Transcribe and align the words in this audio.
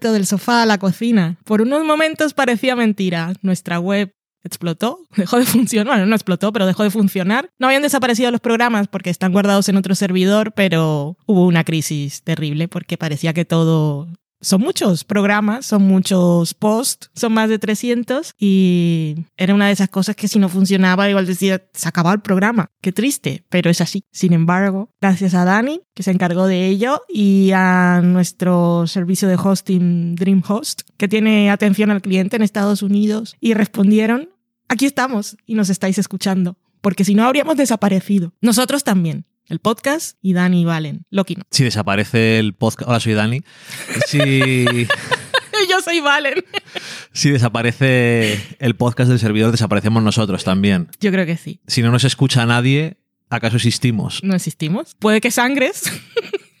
Del 0.00 0.26
sofá 0.26 0.62
a 0.62 0.66
la 0.66 0.78
cocina. 0.78 1.38
Por 1.44 1.62
unos 1.62 1.84
momentos 1.84 2.34
parecía 2.34 2.74
mentira. 2.76 3.32
Nuestra 3.42 3.78
web 3.78 4.12
explotó, 4.44 4.98
dejó 5.16 5.38
de 5.38 5.44
funcionar, 5.44 5.94
bueno, 5.94 6.06
no 6.06 6.14
explotó, 6.14 6.52
pero 6.52 6.66
dejó 6.66 6.82
de 6.82 6.90
funcionar. 6.90 7.50
No 7.58 7.66
habían 7.66 7.82
desaparecido 7.82 8.30
los 8.30 8.40
programas 8.40 8.88
porque 8.88 9.10
están 9.10 9.32
guardados 9.32 9.68
en 9.68 9.76
otro 9.76 9.94
servidor, 9.94 10.52
pero 10.52 11.16
hubo 11.26 11.46
una 11.46 11.64
crisis 11.64 12.22
terrible 12.22 12.68
porque 12.68 12.98
parecía 12.98 13.32
que 13.32 13.44
todo 13.44 14.08
son 14.42 14.60
muchos 14.60 15.04
programas, 15.04 15.64
son 15.64 15.82
muchos 15.84 16.52
posts, 16.52 17.10
son 17.14 17.32
más 17.32 17.48
de 17.48 17.58
300 17.58 18.34
y 18.38 19.24
era 19.36 19.54
una 19.54 19.68
de 19.68 19.72
esas 19.72 19.88
cosas 19.88 20.16
que 20.16 20.28
si 20.28 20.38
no 20.38 20.48
funcionaba 20.48 21.08
igual 21.08 21.26
decía, 21.26 21.62
se 21.72 21.88
acababa 21.88 22.14
el 22.14 22.20
programa. 22.20 22.70
Qué 22.80 22.92
triste, 22.92 23.44
pero 23.48 23.70
es 23.70 23.80
así. 23.80 24.04
Sin 24.10 24.32
embargo, 24.32 24.90
gracias 25.00 25.34
a 25.34 25.44
Dani, 25.44 25.82
que 25.94 26.02
se 26.02 26.10
encargó 26.10 26.46
de 26.46 26.66
ello, 26.66 27.02
y 27.08 27.52
a 27.54 28.00
nuestro 28.02 28.86
servicio 28.86 29.28
de 29.28 29.36
hosting 29.36 30.16
DreamHost, 30.16 30.82
que 30.96 31.08
tiene 31.08 31.50
atención 31.50 31.90
al 31.90 32.02
cliente 32.02 32.36
en 32.36 32.42
Estados 32.42 32.82
Unidos, 32.82 33.36
y 33.40 33.54
respondieron, 33.54 34.30
aquí 34.68 34.86
estamos 34.86 35.36
y 35.46 35.54
nos 35.54 35.70
estáis 35.70 35.98
escuchando, 35.98 36.58
porque 36.80 37.04
si 37.04 37.14
no 37.14 37.24
habríamos 37.24 37.56
desaparecido. 37.56 38.34
Nosotros 38.40 38.82
también 38.82 39.24
el 39.48 39.58
podcast 39.58 40.16
y 40.22 40.32
Dani 40.32 40.64
Valen. 40.64 41.06
Loki 41.10 41.36
no. 41.36 41.44
Si 41.50 41.64
desaparece 41.64 42.38
el 42.38 42.54
podcast. 42.54 42.88
Hola, 42.88 43.00
soy 43.00 43.14
Dani. 43.14 43.42
Si. 44.06 44.18
Yo 45.70 45.80
soy 45.84 46.00
Valen. 46.00 46.44
Si 47.12 47.30
desaparece 47.30 48.56
el 48.58 48.74
podcast 48.74 49.10
del 49.10 49.18
servidor, 49.18 49.52
desaparecemos 49.52 50.02
nosotros 50.02 50.44
también. 50.44 50.88
Yo 51.00 51.12
creo 51.12 51.26
que 51.26 51.36
sí. 51.36 51.60
Si 51.66 51.82
no 51.82 51.90
nos 51.90 52.04
escucha 52.04 52.44
nadie, 52.46 52.96
¿acaso 53.30 53.56
existimos? 53.56 54.20
No 54.24 54.34
existimos. 54.34 54.96
Puede 54.98 55.20
que 55.20 55.30
sangres. 55.30 55.84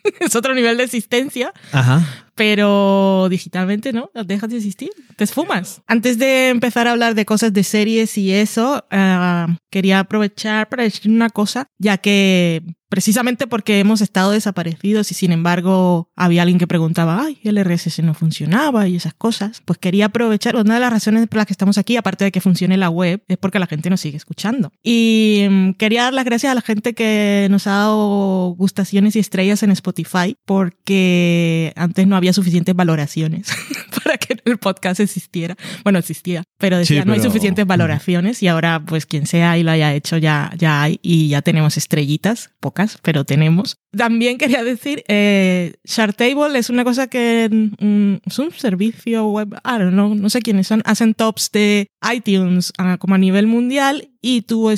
es 0.20 0.36
otro 0.36 0.54
nivel 0.54 0.76
de 0.76 0.84
existencia. 0.84 1.52
Ajá. 1.72 2.26
Pero 2.34 3.28
digitalmente 3.28 3.92
no, 3.92 4.10
dejas 4.26 4.50
de 4.50 4.56
existir, 4.56 4.90
te 5.16 5.24
esfumas. 5.24 5.82
Antes 5.86 6.18
de 6.18 6.48
empezar 6.48 6.88
a 6.88 6.92
hablar 6.92 7.14
de 7.14 7.24
cosas 7.24 7.52
de 7.52 7.62
series 7.62 8.16
y 8.16 8.32
eso, 8.32 8.84
uh, 8.90 9.54
quería 9.70 10.00
aprovechar 10.00 10.68
para 10.68 10.84
decir 10.84 11.10
una 11.10 11.30
cosa, 11.30 11.66
ya 11.78 11.98
que 11.98 12.62
precisamente 12.92 13.46
porque 13.46 13.80
hemos 13.80 14.02
estado 14.02 14.32
desaparecidos 14.32 15.10
y 15.10 15.14
sin 15.14 15.32
embargo 15.32 16.10
había 16.14 16.42
alguien 16.42 16.58
que 16.58 16.66
preguntaba, 16.66 17.24
ay, 17.24 17.38
el 17.42 17.56
RSS 17.56 18.02
no 18.02 18.12
funcionaba 18.12 18.86
y 18.86 18.96
esas 18.96 19.14
cosas, 19.14 19.62
pues 19.64 19.78
quería 19.78 20.04
aprovechar, 20.04 20.56
una 20.56 20.74
de 20.74 20.80
las 20.80 20.92
razones 20.92 21.26
por 21.26 21.38
las 21.38 21.46
que 21.46 21.54
estamos 21.54 21.78
aquí, 21.78 21.96
aparte 21.96 22.26
de 22.26 22.32
que 22.32 22.42
funcione 22.42 22.76
la 22.76 22.90
web, 22.90 23.24
es 23.28 23.38
porque 23.38 23.58
la 23.58 23.66
gente 23.66 23.88
nos 23.88 24.02
sigue 24.02 24.18
escuchando. 24.18 24.72
Y 24.82 25.46
um, 25.48 25.72
quería 25.72 26.02
dar 26.02 26.12
las 26.12 26.26
gracias 26.26 26.52
a 26.52 26.54
la 26.54 26.60
gente 26.60 26.92
que 26.92 27.48
nos 27.50 27.66
ha 27.66 27.70
dado 27.70 28.48
gustaciones 28.58 29.16
y 29.16 29.20
estrellas 29.20 29.62
en 29.62 29.70
Spotify, 29.70 30.36
porque 30.44 31.72
antes 31.76 32.06
no 32.06 32.14
había 32.14 32.21
suficientes 32.32 32.74
valoraciones 32.74 33.48
para 34.04 34.18
que 34.18 34.36
el 34.44 34.58
podcast 34.58 35.00
existiera. 35.00 35.56
Bueno, 35.82 35.98
existía, 35.98 36.44
pero 36.58 36.78
decía, 36.78 36.96
sí, 36.96 37.00
pero... 37.00 37.06
no 37.06 37.12
hay 37.14 37.20
suficientes 37.20 37.66
valoraciones 37.66 38.42
y 38.42 38.48
ahora 38.48 38.82
pues 38.84 39.06
quien 39.06 39.26
sea 39.26 39.58
y 39.58 39.62
lo 39.62 39.70
haya 39.70 39.92
hecho 39.94 40.18
ya, 40.18 40.52
ya 40.56 40.82
hay 40.82 41.00
y 41.02 41.28
ya 41.28 41.42
tenemos 41.42 41.76
estrellitas, 41.76 42.50
pocas, 42.60 42.98
pero 43.02 43.24
tenemos. 43.24 43.78
También 43.96 44.38
quería 44.38 44.64
decir, 44.64 45.04
eh, 45.08 45.74
Chartable 45.86 46.58
es 46.58 46.70
una 46.70 46.84
cosa 46.84 47.08
que 47.08 47.48
mm, 47.50 48.14
es 48.26 48.38
un 48.38 48.50
servicio 48.52 49.28
web, 49.28 49.54
I 49.64 49.78
don't 49.78 49.92
know, 49.92 50.14
no 50.14 50.30
sé 50.30 50.40
quiénes 50.40 50.66
son, 50.66 50.82
hacen 50.84 51.14
tops 51.14 51.50
de 51.52 51.88
iTunes 52.14 52.72
uh, 52.78 52.96
como 52.98 53.14
a 53.14 53.18
nivel 53.18 53.46
mundial 53.46 54.12
y 54.22 54.42
tú 54.42 54.70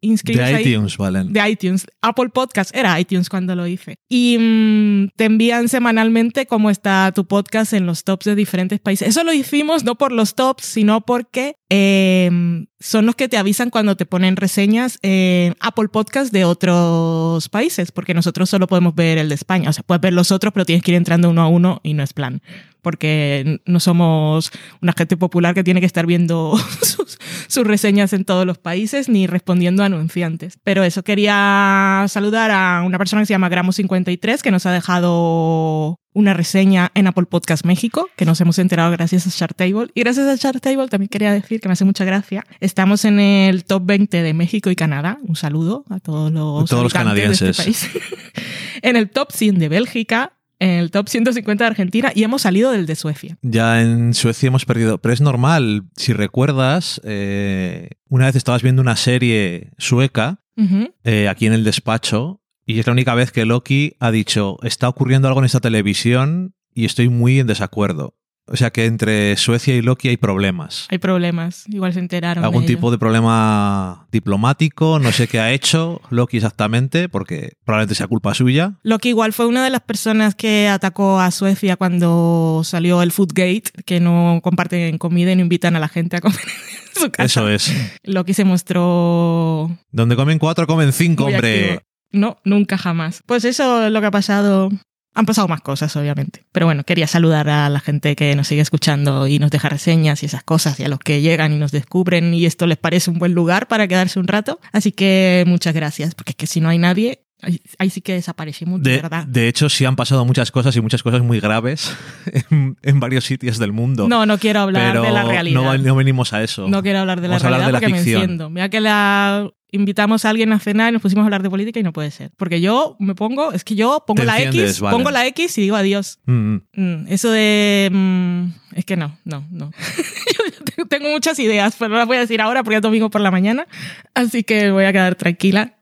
inscribes 0.00 0.50
de 0.50 0.62
iTunes, 0.62 0.92
ahí, 0.92 0.96
Valen. 0.98 1.32
De 1.32 1.48
iTunes. 1.50 1.86
Apple 2.00 2.30
Podcast 2.30 2.74
era 2.74 2.98
iTunes 2.98 3.28
cuando 3.28 3.54
lo 3.54 3.66
hice. 3.66 3.96
Y 4.08 4.38
mmm, 4.38 5.08
te 5.16 5.26
envían 5.26 5.68
semanalmente 5.68 6.46
cómo 6.46 6.70
está 6.70 7.12
tu 7.14 7.26
podcast 7.26 7.74
en 7.74 7.84
los 7.84 8.04
tops 8.04 8.24
de 8.24 8.34
diferentes 8.34 8.80
países. 8.80 9.08
Eso 9.08 9.22
lo 9.22 9.34
hicimos 9.34 9.84
no 9.84 9.96
por 9.96 10.12
los 10.12 10.34
tops, 10.34 10.64
sino 10.64 11.02
porque 11.02 11.56
eh, 11.68 12.30
son 12.78 13.06
los 13.06 13.16
que 13.16 13.28
te 13.28 13.36
avisan 13.36 13.70
cuando 13.70 13.96
te 13.96 14.06
ponen 14.06 14.36
reseñas 14.36 14.98
en 15.02 15.56
Apple 15.60 15.88
Podcast 15.88 16.32
de 16.32 16.44
otros 16.44 17.48
países, 17.48 17.90
porque 17.92 18.14
nosotros 18.14 18.48
solo 18.48 18.66
podemos 18.66 18.94
ver 18.94 19.18
el 19.18 19.28
de 19.28 19.34
España. 19.34 19.70
O 19.70 19.72
sea, 19.72 19.82
puedes 19.82 20.00
ver 20.00 20.12
los 20.12 20.30
otros, 20.30 20.52
pero 20.52 20.64
tienes 20.64 20.82
que 20.82 20.92
ir 20.92 20.96
entrando 20.96 21.30
uno 21.30 21.42
a 21.42 21.48
uno 21.48 21.80
y 21.82 21.94
no 21.94 22.02
es 22.02 22.12
plan 22.12 22.42
porque 22.86 23.58
no 23.66 23.80
somos 23.80 24.52
una 24.80 24.92
gente 24.96 25.16
popular 25.16 25.56
que 25.56 25.64
tiene 25.64 25.80
que 25.80 25.86
estar 25.86 26.06
viendo 26.06 26.56
sus, 26.82 27.18
sus, 27.48 27.66
reseñas 27.66 28.12
en 28.12 28.24
todos 28.24 28.46
los 28.46 28.58
países 28.58 29.08
ni 29.08 29.26
respondiendo 29.26 29.82
a 29.82 29.86
anunciantes. 29.86 30.60
Pero 30.62 30.84
eso, 30.84 31.02
quería 31.02 32.04
saludar 32.06 32.52
a 32.52 32.84
una 32.86 32.96
persona 32.96 33.22
que 33.22 33.26
se 33.26 33.34
llama 33.34 33.50
Gramo53 33.50 34.40
que 34.40 34.52
nos 34.52 34.66
ha 34.66 34.70
dejado 34.70 35.98
una 36.16 36.32
reseña 36.32 36.90
en 36.94 37.06
Apple 37.06 37.26
Podcast 37.26 37.66
México, 37.66 38.08
que 38.16 38.24
nos 38.24 38.40
hemos 38.40 38.58
enterado 38.58 38.90
gracias 38.90 39.26
a 39.26 39.30
Chartable. 39.30 39.88
Y 39.92 40.00
gracias 40.00 40.26
a 40.26 40.38
Chartable 40.38 40.88
también 40.88 41.10
quería 41.10 41.30
decir 41.30 41.60
que 41.60 41.68
me 41.68 41.74
hace 41.74 41.84
mucha 41.84 42.06
gracia. 42.06 42.46
Estamos 42.58 43.04
en 43.04 43.20
el 43.20 43.66
top 43.66 43.84
20 43.84 44.22
de 44.22 44.32
México 44.32 44.70
y 44.70 44.76
Canadá. 44.76 45.18
Un 45.20 45.36
saludo 45.36 45.84
a 45.90 46.00
todos 46.00 46.32
los, 46.32 46.70
todos 46.70 46.84
los 46.84 46.92
canadienses. 46.94 47.40
De 47.40 47.50
este 47.50 47.62
país. 47.64 47.90
en 48.82 48.96
el 48.96 49.10
top 49.10 49.30
100 49.30 49.58
de 49.58 49.68
Bélgica, 49.68 50.32
en 50.58 50.78
el 50.78 50.90
top 50.90 51.06
150 51.10 51.64
de 51.64 51.68
Argentina 51.68 52.12
y 52.14 52.22
hemos 52.24 52.40
salido 52.40 52.72
del 52.72 52.86
de 52.86 52.96
Suecia. 52.96 53.36
Ya 53.42 53.82
en 53.82 54.14
Suecia 54.14 54.46
hemos 54.46 54.64
perdido, 54.64 54.96
pero 54.96 55.12
es 55.12 55.20
normal. 55.20 55.84
Si 55.96 56.14
recuerdas, 56.14 56.98
eh, 57.04 57.90
una 58.08 58.24
vez 58.24 58.36
estabas 58.36 58.62
viendo 58.62 58.80
una 58.80 58.96
serie 58.96 59.72
sueca 59.76 60.40
uh 60.56 60.62
-huh. 60.62 60.94
eh, 61.04 61.28
aquí 61.28 61.44
en 61.44 61.52
el 61.52 61.62
despacho 61.62 62.40
y 62.66 62.80
es 62.80 62.86
la 62.86 62.92
única 62.92 63.14
vez 63.14 63.30
que 63.30 63.46
Loki 63.46 63.94
ha 64.00 64.10
dicho, 64.10 64.58
está 64.62 64.88
ocurriendo 64.88 65.28
algo 65.28 65.40
en 65.40 65.46
esta 65.46 65.60
televisión 65.60 66.54
y 66.74 66.84
estoy 66.84 67.08
muy 67.08 67.38
en 67.38 67.46
desacuerdo. 67.46 68.16
O 68.48 68.56
sea 68.56 68.70
que 68.70 68.84
entre 68.84 69.36
Suecia 69.36 69.74
y 69.74 69.82
Loki 69.82 70.08
hay 70.08 70.16
problemas. 70.16 70.86
Hay 70.90 70.98
problemas, 70.98 71.64
igual 71.68 71.92
se 71.92 71.98
enteraron. 71.98 72.44
Algún 72.44 72.62
de 72.62 72.68
tipo 72.68 72.92
de 72.92 72.98
problema 72.98 74.06
diplomático, 74.12 75.00
no 75.00 75.10
sé 75.10 75.26
qué 75.26 75.40
ha 75.40 75.52
hecho 75.52 76.00
Loki 76.10 76.36
exactamente, 76.36 77.08
porque 77.08 77.54
probablemente 77.64 77.96
sea 77.96 78.06
culpa 78.06 78.34
suya. 78.34 78.78
Loki 78.84 79.08
igual 79.08 79.32
fue 79.32 79.46
una 79.46 79.64
de 79.64 79.70
las 79.70 79.80
personas 79.80 80.36
que 80.36 80.68
atacó 80.68 81.18
a 81.18 81.32
Suecia 81.32 81.76
cuando 81.76 82.62
salió 82.62 83.02
el 83.02 83.10
Foodgate, 83.10 83.64
que 83.84 83.98
no 83.98 84.40
comparten 84.44 84.98
comida 84.98 85.32
y 85.32 85.36
no 85.36 85.42
invitan 85.42 85.74
a 85.74 85.80
la 85.80 85.88
gente 85.88 86.16
a 86.16 86.20
comer 86.20 86.38
en 86.94 87.02
su 87.02 87.10
casa. 87.10 87.24
Eso 87.24 87.48
es. 87.48 87.74
Loki 88.04 88.32
se 88.32 88.44
mostró... 88.44 89.76
Donde 89.90 90.14
comen 90.14 90.38
cuatro, 90.38 90.68
comen 90.68 90.92
cinco, 90.92 91.24
hombre. 91.24 91.64
Activo. 91.64 91.95
No, 92.12 92.38
nunca 92.44 92.78
jamás. 92.78 93.22
Pues 93.26 93.44
eso 93.44 93.86
es 93.86 93.92
lo 93.92 94.00
que 94.00 94.06
ha 94.06 94.10
pasado 94.10 94.70
han 95.16 95.24
pasado 95.24 95.48
más 95.48 95.62
cosas, 95.62 95.96
obviamente. 95.96 96.44
Pero 96.52 96.66
bueno, 96.66 96.84
quería 96.84 97.06
saludar 97.06 97.48
a 97.48 97.70
la 97.70 97.80
gente 97.80 98.14
que 98.14 98.36
nos 98.36 98.48
sigue 98.48 98.60
escuchando 98.60 99.26
y 99.26 99.38
nos 99.38 99.50
deja 99.50 99.70
reseñas 99.70 100.22
y 100.22 100.26
esas 100.26 100.44
cosas, 100.44 100.78
y 100.78 100.84
a 100.84 100.88
los 100.88 100.98
que 100.98 101.22
llegan 101.22 101.54
y 101.54 101.58
nos 101.58 101.72
descubren 101.72 102.34
y 102.34 102.44
esto 102.44 102.66
les 102.66 102.76
parece 102.76 103.10
un 103.10 103.18
buen 103.18 103.32
lugar 103.32 103.66
para 103.66 103.88
quedarse 103.88 104.20
un 104.20 104.28
rato. 104.28 104.60
Así 104.72 104.92
que 104.92 105.42
muchas 105.46 105.74
gracias, 105.74 106.14
porque 106.14 106.32
es 106.32 106.36
que 106.36 106.46
si 106.46 106.60
no 106.60 106.68
hay 106.68 106.76
nadie, 106.76 107.22
ahí, 107.40 107.62
ahí 107.78 107.88
sí 107.88 108.02
que 108.02 108.12
desaparecemos, 108.12 108.82
de, 108.82 108.96
verdad. 108.96 109.26
De 109.26 109.48
hecho, 109.48 109.70
sí 109.70 109.86
han 109.86 109.96
pasado 109.96 110.26
muchas 110.26 110.50
cosas 110.50 110.76
y 110.76 110.82
muchas 110.82 111.02
cosas 111.02 111.22
muy 111.22 111.40
graves 111.40 111.96
en, 112.50 112.76
en 112.82 113.00
varios 113.00 113.24
sitios 113.24 113.56
del 113.56 113.72
mundo. 113.72 114.08
No, 114.08 114.26
no 114.26 114.36
quiero 114.36 114.60
hablar 114.60 114.92
Pero 114.92 115.02
de 115.02 115.12
la 115.12 115.22
realidad. 115.22 115.62
No, 115.62 115.78
no, 115.78 115.96
venimos 115.96 116.34
a 116.34 116.42
eso. 116.42 116.68
No 116.68 116.82
quiero 116.82 116.98
hablar 116.98 117.22
de 117.22 117.28
la 117.28 117.38
Vamos 117.38 117.42
realidad 117.42 117.62
a 117.62 117.66
hablar 117.68 117.80
de 117.80 117.86
porque 117.86 117.90
la 117.90 117.96
me 117.96 118.02
ficción. 118.04 118.22
enciendo. 118.22 118.50
Mira 118.50 118.68
que 118.68 118.80
la 118.82 119.50
invitamos 119.70 120.24
a 120.24 120.30
alguien 120.30 120.52
a 120.52 120.58
cenar 120.58 120.90
y 120.90 120.92
nos 120.92 121.02
pusimos 121.02 121.22
a 121.22 121.26
hablar 121.26 121.42
de 121.42 121.50
política 121.50 121.80
y 121.80 121.82
no 121.82 121.92
puede 121.92 122.10
ser. 122.10 122.30
Porque 122.36 122.60
yo 122.60 122.96
me 122.98 123.14
pongo, 123.14 123.52
es 123.52 123.64
que 123.64 123.74
yo 123.74 124.04
pongo 124.06 124.20
Te 124.20 124.26
la 124.26 124.40
X, 124.42 124.80
vale. 124.80 124.96
pongo 124.96 125.10
la 125.10 125.26
X 125.26 125.58
y 125.58 125.62
digo 125.62 125.76
adiós. 125.76 126.18
Mm, 126.26 126.56
Mm, 126.72 127.06
eso 127.08 127.30
de... 127.30 127.90
mm, 127.92 128.76
es 128.76 128.84
que 128.84 128.96
no, 128.96 129.18
no, 129.24 129.44
no. 129.50 129.70
Yo 130.76 130.84
tengo 130.86 131.08
muchas 131.08 131.38
ideas, 131.38 131.74
pero 131.78 131.88
no 131.90 131.96
las 131.96 132.06
voy 132.06 132.18
a 132.18 132.20
decir 132.20 132.40
ahora 132.40 132.62
porque 132.62 132.76
es 132.76 132.82
domingo 132.82 133.08
por 133.08 133.20
la 133.22 133.30
mañana. 133.30 133.66
Así 134.14 134.44
que 134.44 134.70
voy 134.70 134.84
a 134.84 134.92
quedar 134.92 135.14
tranquila. 135.14 135.78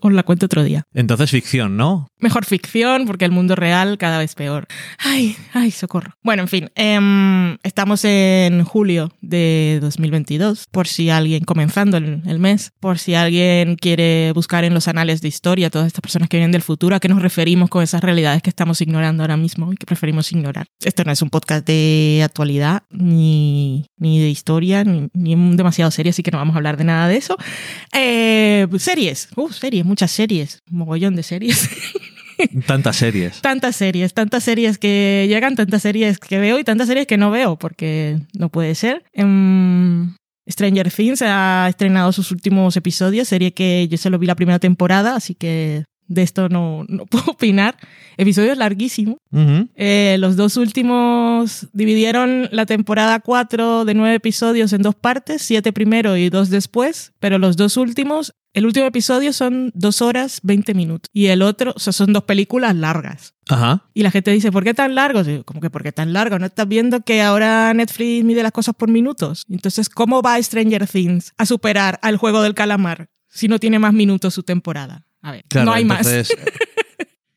Os 0.00 0.12
la 0.12 0.22
cuento 0.22 0.46
otro 0.46 0.64
día. 0.64 0.84
Entonces, 0.94 1.30
ficción, 1.30 1.76
¿no? 1.76 2.07
Mejor 2.20 2.44
ficción, 2.44 3.06
porque 3.06 3.24
el 3.24 3.30
mundo 3.30 3.54
real 3.54 3.96
cada 3.96 4.18
vez 4.18 4.34
peor. 4.34 4.66
Ay, 4.98 5.36
ay, 5.52 5.70
socorro. 5.70 6.14
Bueno, 6.22 6.42
en 6.42 6.48
fin, 6.48 6.70
eh, 6.74 7.56
estamos 7.62 8.04
en 8.04 8.64
julio 8.64 9.12
de 9.20 9.78
2022, 9.80 10.66
por 10.70 10.88
si 10.88 11.10
alguien, 11.10 11.44
comenzando 11.44 11.96
el, 11.96 12.22
el, 12.26 12.38
mes, 12.38 12.72
por 12.80 12.98
si 12.98 13.14
alguien 13.14 13.76
quiere 13.76 14.32
buscar 14.32 14.64
en 14.64 14.74
los 14.74 14.88
anales 14.88 15.20
de 15.20 15.28
historia 15.28 15.70
todas 15.70 15.86
estas 15.86 16.00
personas 16.00 16.28
que 16.28 16.38
vienen 16.38 16.50
del 16.50 16.62
futuro, 16.62 16.96
a 16.96 17.00
qué 17.00 17.08
nos 17.08 17.22
referimos 17.22 17.70
con 17.70 17.82
esas 17.82 18.02
realidades 18.02 18.42
que 18.42 18.50
estamos 18.50 18.80
ignorando 18.80 19.22
ahora 19.22 19.36
mismo 19.36 19.72
y 19.72 19.76
que 19.76 19.86
preferimos 19.86 20.32
ignorar. 20.32 20.66
Esto 20.84 21.04
no 21.04 21.12
es 21.12 21.22
un 21.22 21.30
podcast 21.30 21.66
de 21.66 22.22
actualidad, 22.24 22.82
ni, 22.90 23.86
ni 23.96 24.18
de 24.20 24.28
historia, 24.28 24.82
ni, 24.82 25.08
ni 25.12 25.56
demasiado 25.56 25.90
serio, 25.90 26.10
así 26.10 26.22
que 26.22 26.30
no 26.30 26.38
vamos 26.38 26.54
a 26.54 26.58
hablar 26.58 26.76
de 26.76 26.84
nada 26.84 27.06
de 27.06 27.16
eso. 27.16 27.36
Eh, 27.92 28.66
series, 28.78 29.28
uh, 29.36 29.50
series, 29.50 29.84
muchas 29.84 30.10
series, 30.10 30.62
mogollón 30.68 31.14
de 31.14 31.22
series. 31.22 31.68
Tantas 32.66 32.96
series. 32.96 33.40
Tantas 33.40 33.76
series, 33.76 34.14
tantas 34.14 34.44
series 34.44 34.78
que 34.78 35.26
llegan, 35.28 35.56
tantas 35.56 35.82
series 35.82 36.18
que 36.18 36.38
veo 36.38 36.58
y 36.58 36.64
tantas 36.64 36.88
series 36.88 37.06
que 37.06 37.16
no 37.16 37.30
veo, 37.30 37.56
porque 37.56 38.18
no 38.38 38.48
puede 38.48 38.74
ser. 38.74 39.04
Um, 39.16 40.14
Stranger 40.48 40.90
Things 40.90 41.22
ha 41.22 41.66
estrenado 41.68 42.12
sus 42.12 42.30
últimos 42.30 42.76
episodios, 42.76 43.28
serie 43.28 43.52
que 43.52 43.86
yo 43.88 43.98
solo 43.98 44.18
vi 44.18 44.26
la 44.26 44.34
primera 44.34 44.58
temporada, 44.58 45.14
así 45.16 45.34
que 45.34 45.84
de 46.08 46.22
esto 46.22 46.48
no, 46.48 46.84
no 46.88 47.06
puedo 47.10 47.32
opinar. 47.32 47.76
Episodio 48.16 48.54
larguísimo. 48.54 49.18
Ujú. 49.30 49.68
Eh, 49.76 50.16
los 50.18 50.36
dos 50.36 50.56
últimos 50.56 51.68
dividieron 51.72 52.48
la 52.50 52.66
temporada 52.66 53.20
4 53.20 53.84
de 53.84 53.94
nueve 53.94 54.16
episodios 54.16 54.72
en 54.72 54.82
dos 54.82 54.94
partes, 54.94 55.42
siete 55.42 55.72
primero 55.72 56.16
y 56.16 56.30
dos 56.30 56.50
después, 56.50 57.12
pero 57.20 57.38
los 57.38 57.56
dos 57.56 57.76
últimos, 57.76 58.32
el 58.54 58.66
último 58.66 58.86
episodio 58.86 59.32
son 59.32 59.70
dos 59.74 60.02
horas 60.02 60.40
20 60.42 60.74
minutos 60.74 61.10
y 61.12 61.26
el 61.26 61.42
otro, 61.42 61.72
o 61.76 61.78
sea, 61.78 61.92
son 61.92 62.12
dos 62.12 62.24
películas 62.24 62.74
largas. 62.74 63.34
Ajá. 63.48 63.84
Y 63.94 64.02
la 64.02 64.10
gente 64.10 64.30
dice, 64.30 64.50
¿por 64.50 64.64
qué 64.64 64.74
tan 64.74 64.94
largo? 64.94 65.22
Digo, 65.22 65.44
¿Cómo 65.44 65.60
que 65.60 65.70
por 65.70 65.82
qué 65.82 65.92
tan 65.92 66.12
largo? 66.12 66.38
¿No 66.38 66.46
estás 66.46 66.66
viendo 66.66 67.00
que 67.02 67.22
ahora 67.22 67.72
Netflix 67.74 68.24
mide 68.24 68.42
las 68.42 68.52
cosas 68.52 68.74
por 68.74 68.90
minutos? 68.90 69.44
Entonces, 69.48 69.88
¿cómo 69.88 70.22
va 70.22 70.42
Stranger 70.42 70.86
Things 70.86 71.32
a 71.36 71.46
superar 71.46 71.98
al 72.02 72.16
juego 72.16 72.42
del 72.42 72.54
calamar 72.54 73.10
si 73.28 73.48
no 73.48 73.58
tiene 73.58 73.78
más 73.78 73.92
minutos 73.92 74.34
su 74.34 74.42
temporada? 74.42 75.06
A 75.22 75.32
ver, 75.32 75.44
Claro, 75.48 75.66
no 75.66 75.72
hay 75.72 75.84
más. 75.84 76.06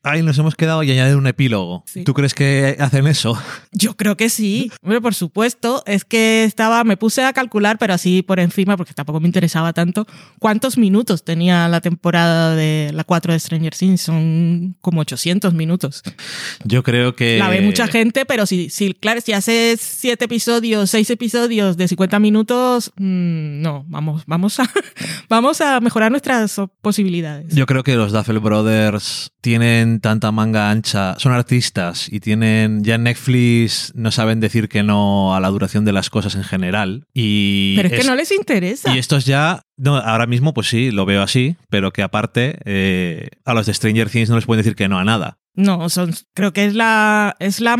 Ahí 0.03 0.23
nos 0.23 0.37
hemos 0.39 0.55
quedado 0.55 0.81
y 0.81 0.91
añadir 0.91 1.15
un 1.15 1.27
epílogo. 1.27 1.83
Sí. 1.85 2.03
¿Tú 2.03 2.15
crees 2.15 2.33
que 2.33 2.75
hacen 2.79 3.05
eso? 3.05 3.39
Yo 3.71 3.95
creo 3.95 4.17
que 4.17 4.29
sí. 4.29 4.71
Hombre, 4.81 4.99
por 4.99 5.13
supuesto. 5.13 5.83
Es 5.85 6.05
que 6.05 6.43
estaba, 6.43 6.83
me 6.83 6.97
puse 6.97 7.23
a 7.23 7.33
calcular, 7.33 7.77
pero 7.77 7.93
así 7.93 8.23
por 8.23 8.39
encima, 8.39 8.77
porque 8.77 8.93
tampoco 8.93 9.19
me 9.19 9.27
interesaba 9.27 9.73
tanto, 9.73 10.07
cuántos 10.39 10.77
minutos 10.77 11.23
tenía 11.23 11.67
la 11.67 11.81
temporada 11.81 12.55
de 12.55 12.89
la 12.93 13.03
4 13.03 13.33
de 13.33 13.39
Stranger 13.39 13.75
Things. 13.75 14.01
Son 14.01 14.75
como 14.81 15.01
800 15.01 15.53
minutos. 15.53 16.01
Yo 16.63 16.81
creo 16.81 17.15
que. 17.15 17.37
La 17.37 17.49
ve 17.49 17.61
mucha 17.61 17.87
gente, 17.87 18.25
pero 18.25 18.47
si, 18.47 18.71
si 18.71 18.95
claro, 18.95 19.21
si 19.21 19.33
haces 19.33 19.79
7 19.81 20.25
episodios, 20.25 20.89
6 20.89 21.11
episodios 21.11 21.77
de 21.77 21.87
50 21.87 22.17
minutos, 22.19 22.91
mmm, 22.97 23.61
no, 23.61 23.85
vamos, 23.87 24.23
vamos 24.25 24.59
a, 24.59 24.67
vamos 25.29 25.61
a 25.61 25.79
mejorar 25.79 26.09
nuestras 26.09 26.59
posibilidades. 26.81 27.53
Yo 27.53 27.67
creo 27.67 27.83
que 27.83 27.95
los 27.95 28.11
Duffel 28.11 28.39
Brothers 28.39 29.31
tienen 29.41 29.90
tanta 29.99 30.31
manga 30.31 30.69
ancha, 30.69 31.15
son 31.19 31.33
artistas 31.33 32.07
y 32.11 32.19
tienen 32.19 32.83
ya 32.83 32.95
en 32.95 33.03
Netflix 33.03 33.91
no 33.95 34.11
saben 34.11 34.39
decir 34.39 34.69
que 34.69 34.83
no 34.83 35.35
a 35.35 35.39
la 35.39 35.49
duración 35.49 35.85
de 35.85 35.91
las 35.91 36.09
cosas 36.09 36.35
en 36.35 36.43
general 36.43 37.05
y 37.13 37.75
pero 37.75 37.89
es, 37.89 38.01
que 38.01 38.07
no 38.07 38.15
les 38.15 38.31
interesa. 38.31 38.93
y 38.93 38.97
estos 38.97 39.25
ya 39.25 39.63
no 39.77 39.97
ahora 39.97 40.27
mismo 40.27 40.53
pues 40.53 40.67
sí 40.67 40.91
lo 40.91 41.05
veo 41.05 41.21
así 41.21 41.55
pero 41.69 41.91
que 41.91 42.03
aparte 42.03 42.57
eh, 42.65 43.29
a 43.45 43.53
los 43.53 43.65
de 43.65 43.73
Stranger 43.73 44.09
Things 44.09 44.29
no 44.29 44.35
les 44.35 44.45
pueden 44.45 44.63
decir 44.63 44.75
que 44.75 44.87
no 44.87 44.97
a 44.97 45.03
nada 45.03 45.37
No, 45.53 45.89
son, 45.89 46.13
creo 46.33 46.53
que 46.53 46.65
es 46.65 46.73
la, 46.75 47.35
es 47.39 47.59
la 47.59 47.75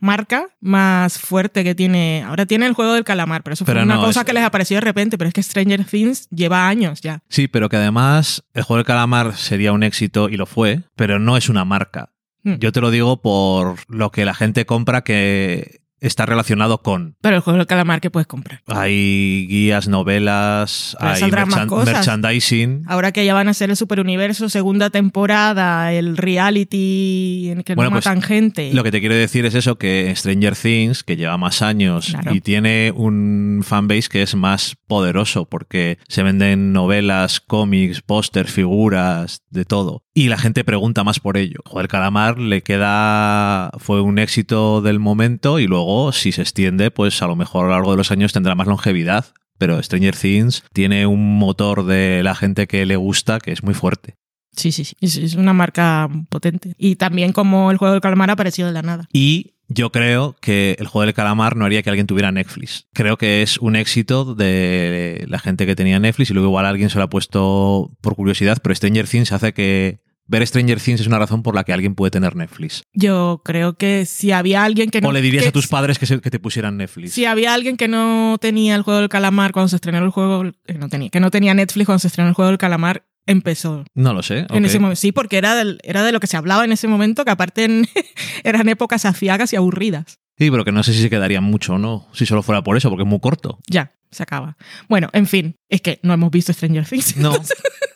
marca 0.00 0.46
más 0.60 1.18
fuerte 1.18 1.62
que 1.64 1.74
tiene. 1.74 2.24
Ahora 2.26 2.46
tiene 2.46 2.66
el 2.66 2.72
juego 2.72 2.94
del 2.94 3.04
calamar, 3.04 3.42
pero 3.42 3.54
eso 3.54 3.64
Pero 3.64 3.80
fue 3.80 3.84
una 3.84 3.96
cosa 3.98 4.20
es- 4.20 4.26
que 4.26 4.32
les 4.32 4.42
apareció 4.44 4.76
de 4.76 4.80
repente. 4.82 5.16
Pero 5.18 5.28
es 5.28 5.34
que 5.34 5.42
Stranger 5.42 5.84
Things 5.84 6.28
lleva 6.30 6.68
años 6.68 7.00
ya. 7.00 7.22
sí 7.28 7.48
pero 7.48 7.68
que 7.68 7.76
además 7.76 8.44
el 8.54 8.62
juego 8.64 8.78
del 8.78 8.86
calamar 8.86 9.36
sería 9.36 9.72
un 9.72 9.82
éxito 9.82 10.28
y 10.28 10.36
lo 10.36 10.46
fue 10.46 10.82
pero 10.96 11.18
no 11.18 11.36
es 11.36 11.48
una 11.48 11.64
marca 11.64 12.10
Hmm. 12.42 12.54
yo 12.58 12.72
te 12.72 12.80
lo 12.80 12.90
digo 12.90 13.20
por 13.20 13.76
lo 13.88 14.10
que 14.10 14.24
la 14.24 14.32
gente 14.32 14.64
compra 14.64 15.02
que 15.04 15.82
está 16.00 16.26
relacionado 16.26 16.82
con 16.82 17.16
Pero 17.20 17.36
el 17.36 17.42
juego 17.42 17.58
del 17.58 17.66
calamar 17.66 18.00
que 18.00 18.10
puedes 18.10 18.26
comprar. 18.26 18.62
Hay 18.66 19.46
guías, 19.48 19.88
novelas, 19.88 20.96
Pero 20.98 21.12
hay 21.12 21.22
merchan- 21.30 21.66
cosas. 21.68 21.94
merchandising. 21.94 22.84
Ahora 22.86 23.12
que 23.12 23.24
ya 23.24 23.34
van 23.34 23.48
a 23.48 23.54
ser 23.54 23.70
el 23.70 23.76
superuniverso, 23.76 24.48
segunda 24.48 24.90
temporada, 24.90 25.92
el 25.92 26.16
reality 26.16 27.50
en 27.50 27.58
el 27.58 27.64
que 27.64 27.74
Bueno, 27.74 27.90
no 27.90 27.94
pues, 27.96 28.06
matan 28.06 28.22
gente. 28.22 28.72
Lo 28.74 28.82
que 28.82 28.90
te 28.90 29.00
quiero 29.00 29.14
decir 29.14 29.44
es 29.46 29.54
eso, 29.54 29.76
que 29.78 30.12
Stranger 30.16 30.56
Things, 30.56 31.02
que 31.04 31.16
lleva 31.16 31.36
más 31.36 31.62
años 31.62 32.08
Claro. 32.10 32.34
y 32.34 32.40
tiene 32.40 32.92
un 32.94 33.62
fanbase 33.64 34.08
que 34.08 34.22
es 34.22 34.34
más 34.34 34.76
poderoso 34.86 35.46
porque 35.46 35.98
se 36.08 36.22
venden 36.22 36.72
novelas, 36.72 37.40
cómics, 37.40 38.00
pósters, 38.02 38.50
figuras, 38.52 39.42
de 39.50 39.64
todo. 39.64 40.04
Y 40.20 40.28
la 40.28 40.36
gente 40.36 40.64
pregunta 40.64 41.02
más 41.02 41.18
por 41.18 41.38
ello. 41.38 41.60
Joder, 41.64 41.88
Calamar 41.88 42.38
le 42.38 42.62
queda... 42.62 43.70
fue 43.78 44.02
un 44.02 44.18
éxito 44.18 44.82
del 44.82 44.98
momento 44.98 45.58
y 45.58 45.66
luego 45.66 46.12
si 46.12 46.30
se 46.30 46.42
extiende, 46.42 46.90
pues 46.90 47.22
a 47.22 47.26
lo 47.26 47.36
mejor 47.36 47.64
a 47.64 47.68
lo 47.68 47.74
largo 47.74 47.92
de 47.92 47.96
los 47.96 48.10
años 48.10 48.34
tendrá 48.34 48.54
más 48.54 48.66
longevidad. 48.66 49.32
Pero 49.56 49.82
Stranger 49.82 50.14
Things 50.14 50.62
tiene 50.74 51.06
un 51.06 51.38
motor 51.38 51.86
de 51.86 52.22
la 52.22 52.34
gente 52.34 52.66
que 52.66 52.84
le 52.84 52.96
gusta 52.96 53.38
que 53.38 53.50
es 53.50 53.62
muy 53.62 53.72
fuerte. 53.72 54.16
Sí, 54.54 54.72
sí, 54.72 54.84
sí. 54.84 54.94
Es, 55.00 55.36
una 55.36 55.54
marca 55.54 56.10
potente. 56.28 56.74
Y 56.76 56.96
también 56.96 57.32
como 57.32 57.70
el 57.70 57.78
juego 57.78 57.92
del 57.94 58.02
calamar 58.02 58.30
apareció 58.30 58.66
de 58.66 58.72
la 58.72 58.82
nada. 58.82 59.08
Y 59.14 59.54
yo 59.68 59.90
creo 59.90 60.36
que 60.42 60.76
el 60.78 60.86
juego 60.86 61.06
del 61.06 61.14
calamar 61.14 61.56
no 61.56 61.64
haría 61.64 61.82
que 61.82 61.88
alguien 61.88 62.06
tuviera 62.06 62.30
Netflix. 62.30 62.88
Creo 62.92 63.16
que 63.16 63.40
es 63.40 63.56
un 63.56 63.74
éxito 63.74 64.34
de 64.34 65.24
la 65.28 65.38
gente 65.38 65.64
que 65.64 65.76
tenía 65.76 65.98
Netflix 65.98 66.28
y 66.28 66.34
luego 66.34 66.50
igual 66.50 66.66
alguien 66.66 66.90
se 66.90 66.98
lo 66.98 67.04
ha 67.04 67.08
puesto 67.08 67.96
por 68.02 68.16
curiosidad, 68.16 68.58
pero 68.62 68.74
Stranger 68.74 69.08
Things 69.08 69.32
hace 69.32 69.54
que 69.54 70.09
ver 70.30 70.46
Stranger 70.46 70.80
Things 70.80 71.00
es 71.00 71.06
una 71.06 71.18
razón 71.18 71.42
por 71.42 71.54
la 71.54 71.64
que 71.64 71.72
alguien 71.72 71.94
puede 71.94 72.10
tener 72.12 72.36
Netflix. 72.36 72.82
Yo 72.94 73.42
creo 73.44 73.74
que 73.74 74.06
si 74.06 74.30
había 74.32 74.62
alguien 74.64 74.90
que 74.90 75.00
no. 75.00 75.08
o 75.08 75.12
le 75.12 75.20
dirías 75.22 75.42
que- 75.42 75.48
a 75.48 75.52
tus 75.52 75.66
padres 75.66 75.98
que, 75.98 76.06
se- 76.06 76.20
que 76.20 76.30
te 76.30 76.38
pusieran 76.38 76.76
Netflix. 76.76 77.12
Si 77.12 77.24
había 77.24 77.52
alguien 77.52 77.76
que 77.76 77.88
no 77.88 78.36
tenía 78.40 78.74
el 78.76 78.82
juego 78.82 79.00
del 79.00 79.08
calamar 79.08 79.52
cuando 79.52 79.68
se 79.68 79.76
estrenó 79.76 79.98
el 79.98 80.10
juego, 80.10 80.44
que 80.64 80.74
no 80.74 80.88
tenía, 80.88 81.10
que 81.10 81.20
no 81.20 81.30
tenía 81.30 81.52
Netflix 81.54 81.86
cuando 81.86 81.98
se 81.98 82.06
estrenó 82.08 82.28
el 82.28 82.34
juego 82.34 82.48
del 82.50 82.58
calamar, 82.58 83.04
empezó 83.26 83.84
No 83.94 84.14
lo 84.14 84.22
sé. 84.22 84.46
en 84.50 84.64
ese 84.64 84.78
momento. 84.78 85.00
Sí, 85.00 85.12
porque 85.12 85.36
era, 85.36 85.54
del- 85.54 85.78
era 85.82 86.02
de 86.04 86.12
lo 86.12 86.20
que 86.20 86.26
se 86.26 86.36
hablaba 86.36 86.64
en 86.64 86.72
ese 86.72 86.86
momento, 86.88 87.24
que 87.24 87.30
aparte 87.32 87.64
en- 87.64 87.86
eran 88.44 88.68
épocas 88.68 89.04
aciagas 89.04 89.52
y 89.52 89.56
aburridas. 89.56 90.18
Sí, 90.38 90.50
pero 90.50 90.64
que 90.64 90.72
no 90.72 90.82
sé 90.82 90.92
si 90.94 91.02
se 91.02 91.10
quedaría 91.10 91.40
mucho 91.40 91.74
o 91.74 91.78
no, 91.78 92.06
si 92.12 92.24
solo 92.24 92.42
fuera 92.42 92.62
por 92.62 92.76
eso, 92.76 92.88
porque 92.88 93.02
es 93.02 93.08
muy 93.08 93.20
corto. 93.20 93.58
Ya, 93.68 93.92
se 94.10 94.22
acaba. 94.22 94.56
Bueno, 94.88 95.10
en 95.12 95.26
fin, 95.26 95.56
es 95.68 95.82
que 95.82 96.00
no 96.02 96.14
hemos 96.14 96.30
visto 96.30 96.52
Stranger 96.52 96.86
Things. 96.86 97.16
No, 97.18 97.32